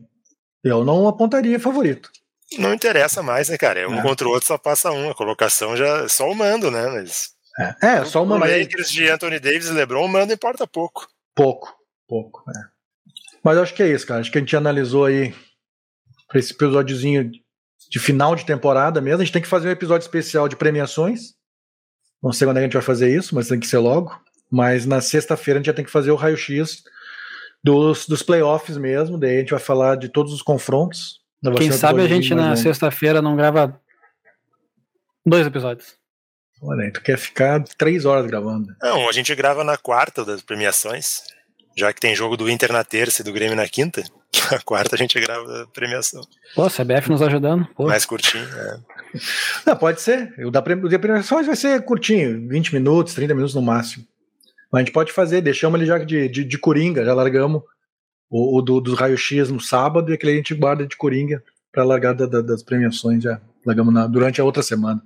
Eu 0.64 0.84
não 0.84 1.08
apontaria 1.08 1.60
favorito. 1.60 2.10
Não 2.58 2.74
interessa 2.74 3.22
mais, 3.24 3.50
né, 3.50 3.58
cara? 3.58 3.80
É 3.82 3.88
um 3.88 4.00
É. 4.00 4.02
contra 4.02 4.28
o 4.28 4.32
outro 4.32 4.48
só 4.48 4.58
passa 4.58 4.92
um. 4.92 5.10
A 5.10 5.16
colocação 5.16 5.78
já 5.78 6.04
é 6.04 6.08
só 6.08 6.30
o 6.30 6.36
mando, 6.36 6.70
né? 6.72 6.88
Mas. 6.88 7.30
É, 7.82 7.88
é 8.00 8.06
só 8.06 8.22
uma 8.24 8.38
o 8.38 8.44
é 8.46 8.60
Lakers 8.64 8.90
de 8.92 9.08
Anthony 9.08 9.40
Davis 9.40 9.68
e 9.68 9.72
LeBron, 9.72 10.04
o 10.06 10.10
mando 10.10 10.34
importa 10.34 10.68
pouco. 10.68 11.08
pouco, 11.36 11.74
pouco. 12.08 12.44
é. 12.50 12.60
Mas 13.44 13.58
eu 13.58 13.64
acho 13.64 13.74
que 13.76 13.84
é 13.84 13.88
isso, 13.88 14.06
cara. 14.08 14.20
Acho 14.22 14.32
que 14.32 14.38
a 14.40 14.42
gente 14.42 14.56
analisou 14.56 15.06
aí 15.06 15.34
para 16.28 16.40
esse 16.40 16.54
episódiozinho 16.54 17.32
de 17.90 18.00
final 18.00 18.36
de 18.36 18.46
temporada 18.46 19.02
mesmo. 19.02 19.22
A 19.22 19.26
gente 19.26 19.34
tem 19.34 19.42
que 19.42 19.48
fazer 19.48 19.68
um 19.68 19.72
episódio 19.72 20.06
especial 20.06 20.48
de 20.48 20.56
premiações. 20.56 21.34
Não 22.22 22.34
sei 22.34 22.48
quando 22.48 22.58
é 22.58 22.60
que 22.62 22.64
a 22.64 22.68
gente 22.68 22.74
vai 22.74 22.82
fazer 22.82 23.16
isso, 23.16 23.36
mas 23.36 23.48
tem 23.48 23.60
que 23.60 23.68
ser 23.68 23.78
logo. 23.78 24.18
Mas 24.52 24.86
na 24.86 25.02
sexta-feira 25.02 25.60
a 25.60 25.62
gente 25.62 25.68
já 25.68 25.74
tem 25.74 25.86
que 25.86 25.92
fazer 25.92 26.12
o 26.12 26.16
raio-x 26.16 26.84
dos, 27.64 28.08
dos 28.08 28.24
playoffs 28.24 28.78
mesmo. 28.78 29.18
Daí 29.18 29.38
a 29.38 29.40
gente 29.40 29.52
vai 29.52 29.60
falar 29.60 29.96
de 29.96 30.10
todos 30.10 30.34
os 30.34 30.42
confrontos. 30.42 31.20
Quem 31.58 31.72
sabe 31.72 32.02
a 32.02 32.08
gente 32.08 32.34
na 32.34 32.56
sexta-feira 32.56 33.22
não 33.22 33.36
grava 33.36 33.80
dois 35.26 35.46
episódios. 35.46 35.96
Olha 36.62 36.86
aí, 36.86 36.92
tu 36.92 37.02
quer 37.02 37.18
ficar 37.18 37.64
três 37.78 38.06
horas 38.06 38.26
gravando. 38.26 38.74
Não, 38.82 39.08
a 39.08 39.12
gente 39.12 39.34
grava 39.36 39.64
na 39.64 39.78
quarta 39.78 40.24
das 40.24 40.42
premiações. 40.42 41.22
Já 41.78 41.92
que 41.92 42.00
tem 42.00 42.16
jogo 42.16 42.38
do 42.38 42.50
Inter 42.50 42.72
na 42.72 42.84
terça 42.84 43.22
e 43.22 43.26
do 43.26 43.34
Grêmio 43.34 43.56
na 43.56 43.68
quinta. 43.68 44.02
Na 44.52 44.60
quarta 44.60 44.96
a 44.96 44.98
gente 44.98 45.20
grava 45.20 45.64
a 45.64 45.68
premiação. 45.68 46.22
Pô, 46.56 46.68
CBF 46.70 47.10
nos 47.10 47.22
ajudando. 47.22 47.66
Pô. 47.76 47.88
Mais 47.88 48.06
curtinho. 48.06 48.44
é. 48.46 48.80
Não, 49.66 49.76
pode 49.76 50.02
ser. 50.02 50.34
O 50.46 50.52
da, 50.52 50.62
pre- 50.62 50.74
o 50.76 50.90
da 50.90 51.00
premiações 51.00 51.46
vai 51.48 51.56
ser 51.56 51.82
curtinho, 51.84 52.48
20 52.50 52.74
minutos, 52.74 53.14
30 53.14 53.34
minutos 53.34 53.56
no 53.56 53.62
máximo. 53.62 54.06
Mas 54.72 54.82
a 54.82 54.84
gente 54.86 54.94
pode 54.94 55.12
fazer, 55.12 55.42
deixamos 55.42 55.80
ele 55.80 55.88
já 55.88 55.98
de, 55.98 56.28
de, 56.28 56.44
de 56.44 56.58
coringa, 56.58 57.06
já 57.06 57.14
largamos 57.14 57.62
o, 58.30 58.58
o 58.58 58.62
do, 58.62 58.82
do 58.82 58.94
raio-x 58.96 59.50
no 59.50 59.60
sábado 59.60 60.12
e 60.12 60.14
aquele 60.16 60.34
a 60.34 60.36
gente 60.36 60.54
guarda 60.54 60.86
de 60.86 60.98
coringa 60.98 61.42
para 61.72 61.84
largar 61.84 62.14
da- 62.14 62.26
da- 62.26 62.42
das 62.42 62.62
premiações 62.64 63.24
já. 63.24 63.40
Largamos 63.66 63.94
na- 63.94 64.08
durante 64.08 64.42
a 64.42 64.44
outra 64.44 64.62
semana. 64.64 65.02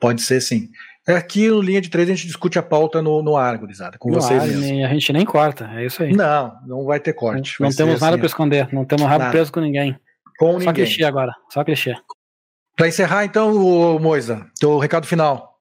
Pode 0.00 0.22
ser 0.22 0.40
sim. 0.40 0.68
É 1.08 1.14
Aqui 1.16 1.48
no 1.48 1.60
Linha 1.62 1.80
de 1.80 1.88
Três 1.88 2.08
a 2.08 2.14
gente 2.14 2.26
discute 2.26 2.58
a 2.58 2.62
pauta 2.62 3.00
no, 3.00 3.22
no 3.22 3.34
ar, 3.36 3.56
gurizada, 3.56 3.96
com 3.98 4.10
No 4.10 4.20
vocês 4.20 4.40
ar, 4.42 4.46
mesmo. 4.46 4.60
nem- 4.60 4.84
a 4.84 4.88
gente 4.88 5.12
nem 5.12 5.24
corta, 5.24 5.70
é 5.74 5.86
isso 5.86 6.02
aí. 6.02 6.12
Não, 6.12 6.54
não 6.66 6.84
vai 6.84 7.00
ter 7.00 7.14
corte. 7.14 7.56
não 7.60 7.68
vai 7.68 7.76
temos 7.76 8.00
nada 8.00 8.12
assim, 8.12 8.18
pra 8.18 8.26
esconder, 8.26 8.68
não 8.72 8.84
temos 8.84 9.06
rabo 9.06 9.20
Nada. 9.20 9.30
preso 9.30 9.50
com 9.52 9.60
ninguém. 9.60 9.98
com 10.38 10.52
Só 10.52 10.58
ninguém. 10.58 10.74
clichê 10.74 11.04
agora, 11.04 11.32
só 11.50 11.64
clichê. 11.64 11.94
Para 12.76 12.88
encerrar, 12.88 13.24
então, 13.24 13.98
Moisa, 13.98 14.46
teu 14.60 14.78
recado 14.78 15.06
final. 15.06 15.58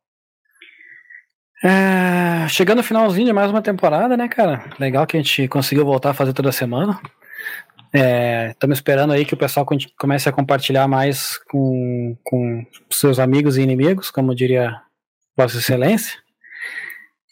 É, 1.64 2.48
chegando 2.50 2.78
no 2.78 2.84
finalzinho 2.84 3.26
de 3.26 3.34
mais 3.34 3.50
uma 3.50 3.62
temporada, 3.62 4.16
né, 4.16 4.28
cara? 4.28 4.66
Legal 4.80 5.08
que 5.08 5.18
a 5.18 5.20
gente 5.22 5.48
conseguiu 5.48 5.84
voltar 5.86 6.12
a 6.12 6.14
fazer 6.14 6.34
toda 6.34 6.52
semana. 6.52 7.00
Estamos 8.52 8.78
esperando 8.78 9.14
aí 9.14 9.26
que 9.26 9.34
o 9.34 9.38
pessoal 9.38 9.66
comece 9.98 10.30
a 10.30 10.32
compartilhar 10.32 10.88
mais 10.88 11.38
com, 11.50 12.16
com 12.24 12.64
seus 12.92 13.18
amigos 13.18 13.58
e 13.58 13.62
inimigos, 13.62 14.12
como 14.12 14.36
diria 14.36 14.80
Vossa 15.38 15.58
Excelência. 15.60 16.18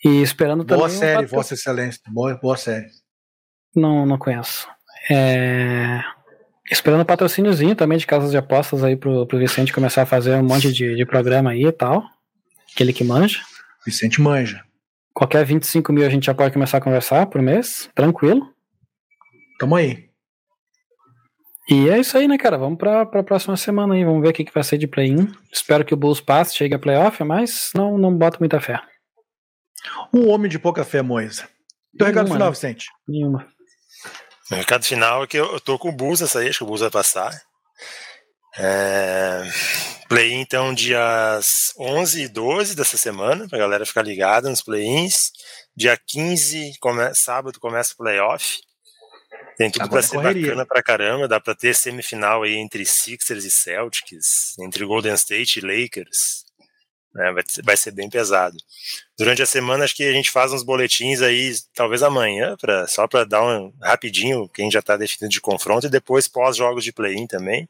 E 0.04 0.22
esperando 0.22 0.64
também. 0.64 0.78
Boa 0.86 0.90
um 0.96 1.00
série, 1.00 1.22
patro- 1.24 1.36
Vossa 1.36 1.54
Excelência. 1.56 2.02
Boa, 2.10 2.36
boa 2.36 2.56
série. 2.58 2.86
Não, 3.76 4.06
não 4.06 4.18
conheço. 4.18 4.68
É, 5.10 6.02
Esperando 6.72 7.02
um 7.02 7.06
patrocíniozinho 7.06 7.76
também 7.76 7.98
de 7.98 8.08
casas 8.08 8.32
de 8.32 8.38
apostas 8.38 8.84
aí 8.84 8.96
pro, 8.96 9.26
pro 9.28 9.38
Vicente 9.38 9.72
começar 9.74 10.02
a 10.04 10.06
fazer 10.06 10.36
um 10.36 10.44
monte 10.44 10.72
de, 10.74 10.96
de 10.96 11.06
programa 11.06 11.52
aí 11.52 11.64
e 11.66 11.72
tal. 11.72 12.04
Aquele 12.74 12.92
que 12.94 13.04
manja. 13.04 13.42
Vicente 13.86 14.20
manja. 14.22 14.64
Qualquer 15.14 15.46
25 15.46 15.94
mil 15.94 16.06
a 16.06 16.10
gente 16.10 16.26
já 16.26 16.34
pode 16.34 16.54
começar 16.54 16.78
a 16.78 16.82
conversar 16.82 17.26
por 17.28 17.42
mês, 17.42 17.90
tranquilo. 17.96 18.52
Tamo 19.60 19.76
aí. 19.76 20.05
E 21.68 21.90
é 21.90 22.00
isso 22.00 22.18
aí, 22.18 22.28
né, 22.28 22.38
cara? 22.38 22.58
Vamos 22.58 22.78
pra, 22.78 23.06
pra 23.06 23.24
próxima 23.24 23.58
semana 23.58 23.96
aí. 23.96 24.04
Vamos 24.04 24.22
ver 24.22 24.30
o 24.30 24.34
que, 24.34 24.46
que 24.46 24.54
vai 24.54 24.64
ser 24.64 24.78
de 24.78 24.88
play-in. 24.88 25.32
Espero 25.52 25.84
que 25.84 25.94
o 25.94 25.98
Bulls 25.98 26.22
passe, 26.22 26.56
chegue 26.56 26.76
a 26.76 26.80
playoff, 26.80 27.24
mas 27.24 27.72
não, 27.74 27.98
não 27.98 28.16
boto 28.16 28.40
muita 28.40 28.62
fé. 28.62 28.80
Um 30.14 30.30
homem 30.30 30.50
de 30.50 30.60
pouca 30.60 30.84
fé, 30.84 31.02
Moisa. 31.02 31.48
Teu 31.98 32.08
recado 32.08 32.28
final, 32.28 32.48
né? 32.48 32.54
Vicente. 32.54 32.88
Nenhuma. 33.08 33.48
O 34.52 34.56
recado 34.56 34.86
final 34.86 35.24
é 35.24 35.28
que 35.28 35.38
eu, 35.38 35.54
eu 35.54 35.60
tô 35.60 35.80
com 35.80 35.90
o 35.90 35.96
Bulls 35.96 36.22
nessa 36.22 36.40
aí, 36.40 36.50
acho 36.50 36.60
que 36.60 36.64
o 36.64 36.68
Bulls 36.68 36.82
vai 36.82 36.92
passar. 36.92 37.32
É, 38.58 39.44
play 40.08 40.34
então 40.34 40.74
dias 40.74 41.74
11 41.78 42.24
e 42.24 42.28
12 42.28 42.76
dessa 42.76 42.96
semana, 42.96 43.48
pra 43.50 43.60
galera 43.60 43.86
ficar 43.86 44.04
ligada 44.04 44.50
nos 44.50 44.62
play-ins. 44.62 45.32
Dia 45.76 45.98
15, 45.98 46.74
come, 46.80 47.14
sábado, 47.16 47.60
começa 47.60 47.94
o 47.94 47.98
playoff. 47.98 48.60
Tem 49.58 49.72
tudo 49.72 49.90
pra 49.90 50.00
é 50.00 50.02
ser 50.02 50.16
correria. 50.18 50.42
bacana 50.48 50.66
pra 50.66 50.84
caramba, 50.84 51.28
dá 51.28 51.40
pra 51.40 51.56
ter 51.56 51.74
semifinal 51.76 52.44
aí 52.44 52.56
entre 52.56 52.86
Sixers 52.86 53.46
e 53.46 53.52
Celtics, 53.52 54.58
entre 54.60 54.86
Golden 54.86 55.14
State 55.14 55.60
e 55.60 55.62
Lakers. 55.62 56.44
né, 57.14 57.32
vai, 57.32 57.44
ser- 57.48 57.64
vai 57.64 57.78
ser 57.78 57.92
bem 57.92 58.10
pesado. 58.10 58.58
Durante 59.18 59.42
a 59.42 59.46
semana, 59.46 59.86
acho 59.86 59.96
que 59.96 60.04
a 60.04 60.12
gente 60.12 60.30
faz 60.30 60.52
uns 60.52 60.64
boletins 60.64 61.22
aí, 61.22 61.54
talvez 61.74 62.04
amanhã, 62.04 62.58
pra, 62.60 62.86
só 62.90 63.08
para 63.08 63.24
dar 63.24 63.42
um 63.42 63.72
rapidinho 63.82 64.50
quem 64.50 64.70
já 64.70 64.80
está 64.80 64.98
definido 64.98 65.30
de 65.32 65.40
confronto, 65.40 65.88
e 65.88 65.90
depois 65.90 66.28
pós-jogos 66.28 66.84
de 66.84 66.92
play-in 66.92 67.26
também. 67.26 67.70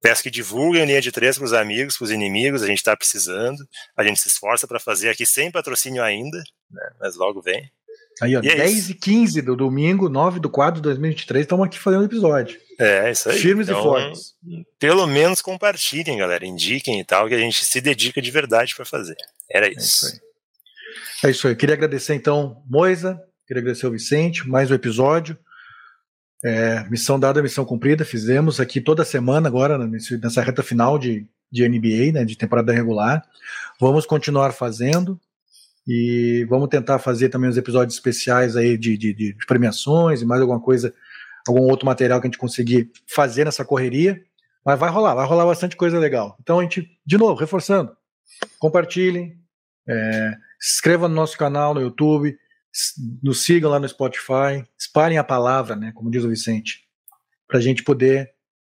Peço 0.00 0.22
que 0.22 0.30
divulguem 0.30 0.82
a 0.82 0.86
linha 0.86 1.00
de 1.00 1.10
três 1.10 1.36
para 1.36 1.44
os 1.46 1.52
amigos, 1.52 1.96
para 1.96 2.04
os 2.04 2.10
inimigos, 2.12 2.62
a 2.62 2.66
gente 2.68 2.78
está 2.78 2.96
precisando. 2.96 3.58
A 3.96 4.04
gente 4.04 4.20
se 4.20 4.28
esforça 4.28 4.68
para 4.68 4.78
fazer 4.78 5.08
aqui 5.10 5.26
sem 5.26 5.50
patrocínio 5.50 6.02
ainda, 6.04 6.38
né, 6.70 6.90
mas 7.00 7.16
logo 7.16 7.42
vem. 7.42 7.68
Aí, 8.20 8.36
ó, 8.36 8.40
E 8.42 8.48
é 8.48 8.56
10 8.56 8.78
isso. 8.78 8.90
e 8.92 8.94
15 8.94 9.42
do 9.42 9.56
domingo, 9.56 10.08
9 10.08 10.40
do 10.40 10.50
4 10.50 10.76
de 10.76 10.82
2023, 10.82 11.44
estamos 11.44 11.66
aqui 11.66 11.78
fazendo 11.78 12.04
episódio. 12.04 12.58
É, 12.78 13.10
isso 13.10 13.28
aí. 13.28 13.38
Firmes 13.38 13.68
Então, 13.68 13.80
e 13.80 13.82
fortes. 13.82 14.34
Pelo 14.78 15.06
menos 15.06 15.40
compartilhem, 15.42 16.18
galera, 16.18 16.46
indiquem 16.46 17.00
e 17.00 17.04
tal, 17.04 17.28
que 17.28 17.34
a 17.34 17.38
gente 17.38 17.64
se 17.64 17.80
dedica 17.80 18.20
de 18.22 18.30
verdade 18.30 18.74
para 18.74 18.84
fazer. 18.84 19.16
Era 19.50 19.66
É 19.66 19.70
isso 19.72 20.06
isso. 20.06 20.06
aí. 20.06 20.20
É 21.22 21.30
isso 21.30 21.48
aí. 21.48 21.54
Queria 21.56 21.74
agradecer 21.74 22.14
então, 22.14 22.62
Moisa, 22.68 23.20
queria 23.46 23.60
agradecer 23.60 23.86
o 23.86 23.90
Vicente, 23.90 24.48
mais 24.48 24.70
um 24.70 24.74
episódio. 24.74 25.36
É, 26.42 26.84
missão 26.88 27.20
dada, 27.20 27.42
missão 27.42 27.64
cumprida. 27.64 28.04
Fizemos 28.04 28.58
aqui 28.60 28.80
toda 28.80 29.04
semana 29.04 29.46
agora, 29.48 29.76
nessa 29.78 30.40
reta 30.42 30.62
final 30.62 30.98
de, 30.98 31.26
de 31.52 31.68
NBA, 31.68 32.12
né, 32.12 32.24
de 32.24 32.36
temporada 32.36 32.72
regular. 32.72 33.22
Vamos 33.78 34.06
continuar 34.06 34.52
fazendo 34.52 35.20
e 35.86 36.46
vamos 36.48 36.68
tentar 36.68 36.98
fazer 36.98 37.28
também 37.28 37.48
os 37.50 37.56
episódios 37.56 37.94
especiais 37.94 38.56
aí 38.56 38.76
de, 38.76 38.96
de- 38.96 39.14
de- 39.14 39.36
premiações 39.46 40.22
e 40.22 40.26
mais 40.26 40.40
alguma 40.40 40.60
coisa, 40.60 40.94
algum 41.48 41.62
outro 41.62 41.86
material 41.86 42.20
que 42.20 42.26
a 42.26 42.30
gente 42.30 42.38
conseguir 42.38 42.90
fazer 43.06 43.44
nessa 43.44 43.64
correria. 43.64 44.22
Mas 44.64 44.78
vai 44.78 44.90
rolar, 44.90 45.14
vai 45.14 45.26
rolar 45.26 45.46
bastante 45.46 45.74
coisa 45.76 45.98
legal. 45.98 46.36
Então 46.40 46.60
a 46.60 46.62
gente, 46.62 46.86
de 47.04 47.16
novo, 47.16 47.34
reforçando, 47.40 47.96
compartilhem, 48.58 49.38
é, 49.88 50.34
se 50.60 50.74
inscrevam 50.74 51.08
no 51.08 51.14
nosso 51.14 51.36
canal 51.38 51.72
no 51.74 51.80
YouTube, 51.80 52.36
nos 53.22 53.42
sigam 53.42 53.70
lá 53.70 53.80
no 53.80 53.88
Spotify, 53.88 54.64
espalhem 54.78 55.18
a 55.18 55.24
palavra, 55.24 55.74
né, 55.74 55.92
como 55.94 56.10
diz 56.10 56.22
o 56.24 56.28
Vicente, 56.28 56.80
para 57.48 57.58
a 57.58 57.60
gente 57.60 57.82
poder 57.82 58.30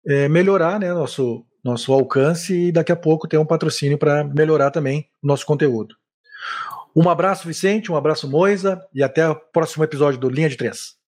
é, 0.07 0.29
melhorar 0.29 0.79
né, 0.79 0.93
nosso, 0.93 1.45
nosso 1.65 1.93
alcance 1.93 2.55
e 2.55 2.71
daqui 2.73 2.93
a 2.93 2.97
pouco 2.97 3.27
ter 3.27 3.39
um 3.39 3.47
patrocínio 3.47 3.99
para 3.99 4.23
melhorar 4.23 4.71
também 4.71 5.09
o 5.23 5.27
nosso 5.27 5.45
conteúdo. 5.45 5.97
Um 6.95 7.09
abraço, 7.09 7.47
Vicente, 7.47 7.91
um 7.91 7.97
abraço, 7.97 8.28
Moisa, 8.28 8.84
e 8.93 9.03
até 9.03 9.28
o 9.28 9.34
próximo 9.34 9.84
episódio 9.84 10.18
do 10.18 10.28
Linha 10.28 10.49
de 10.49 10.57
Três. 10.57 10.99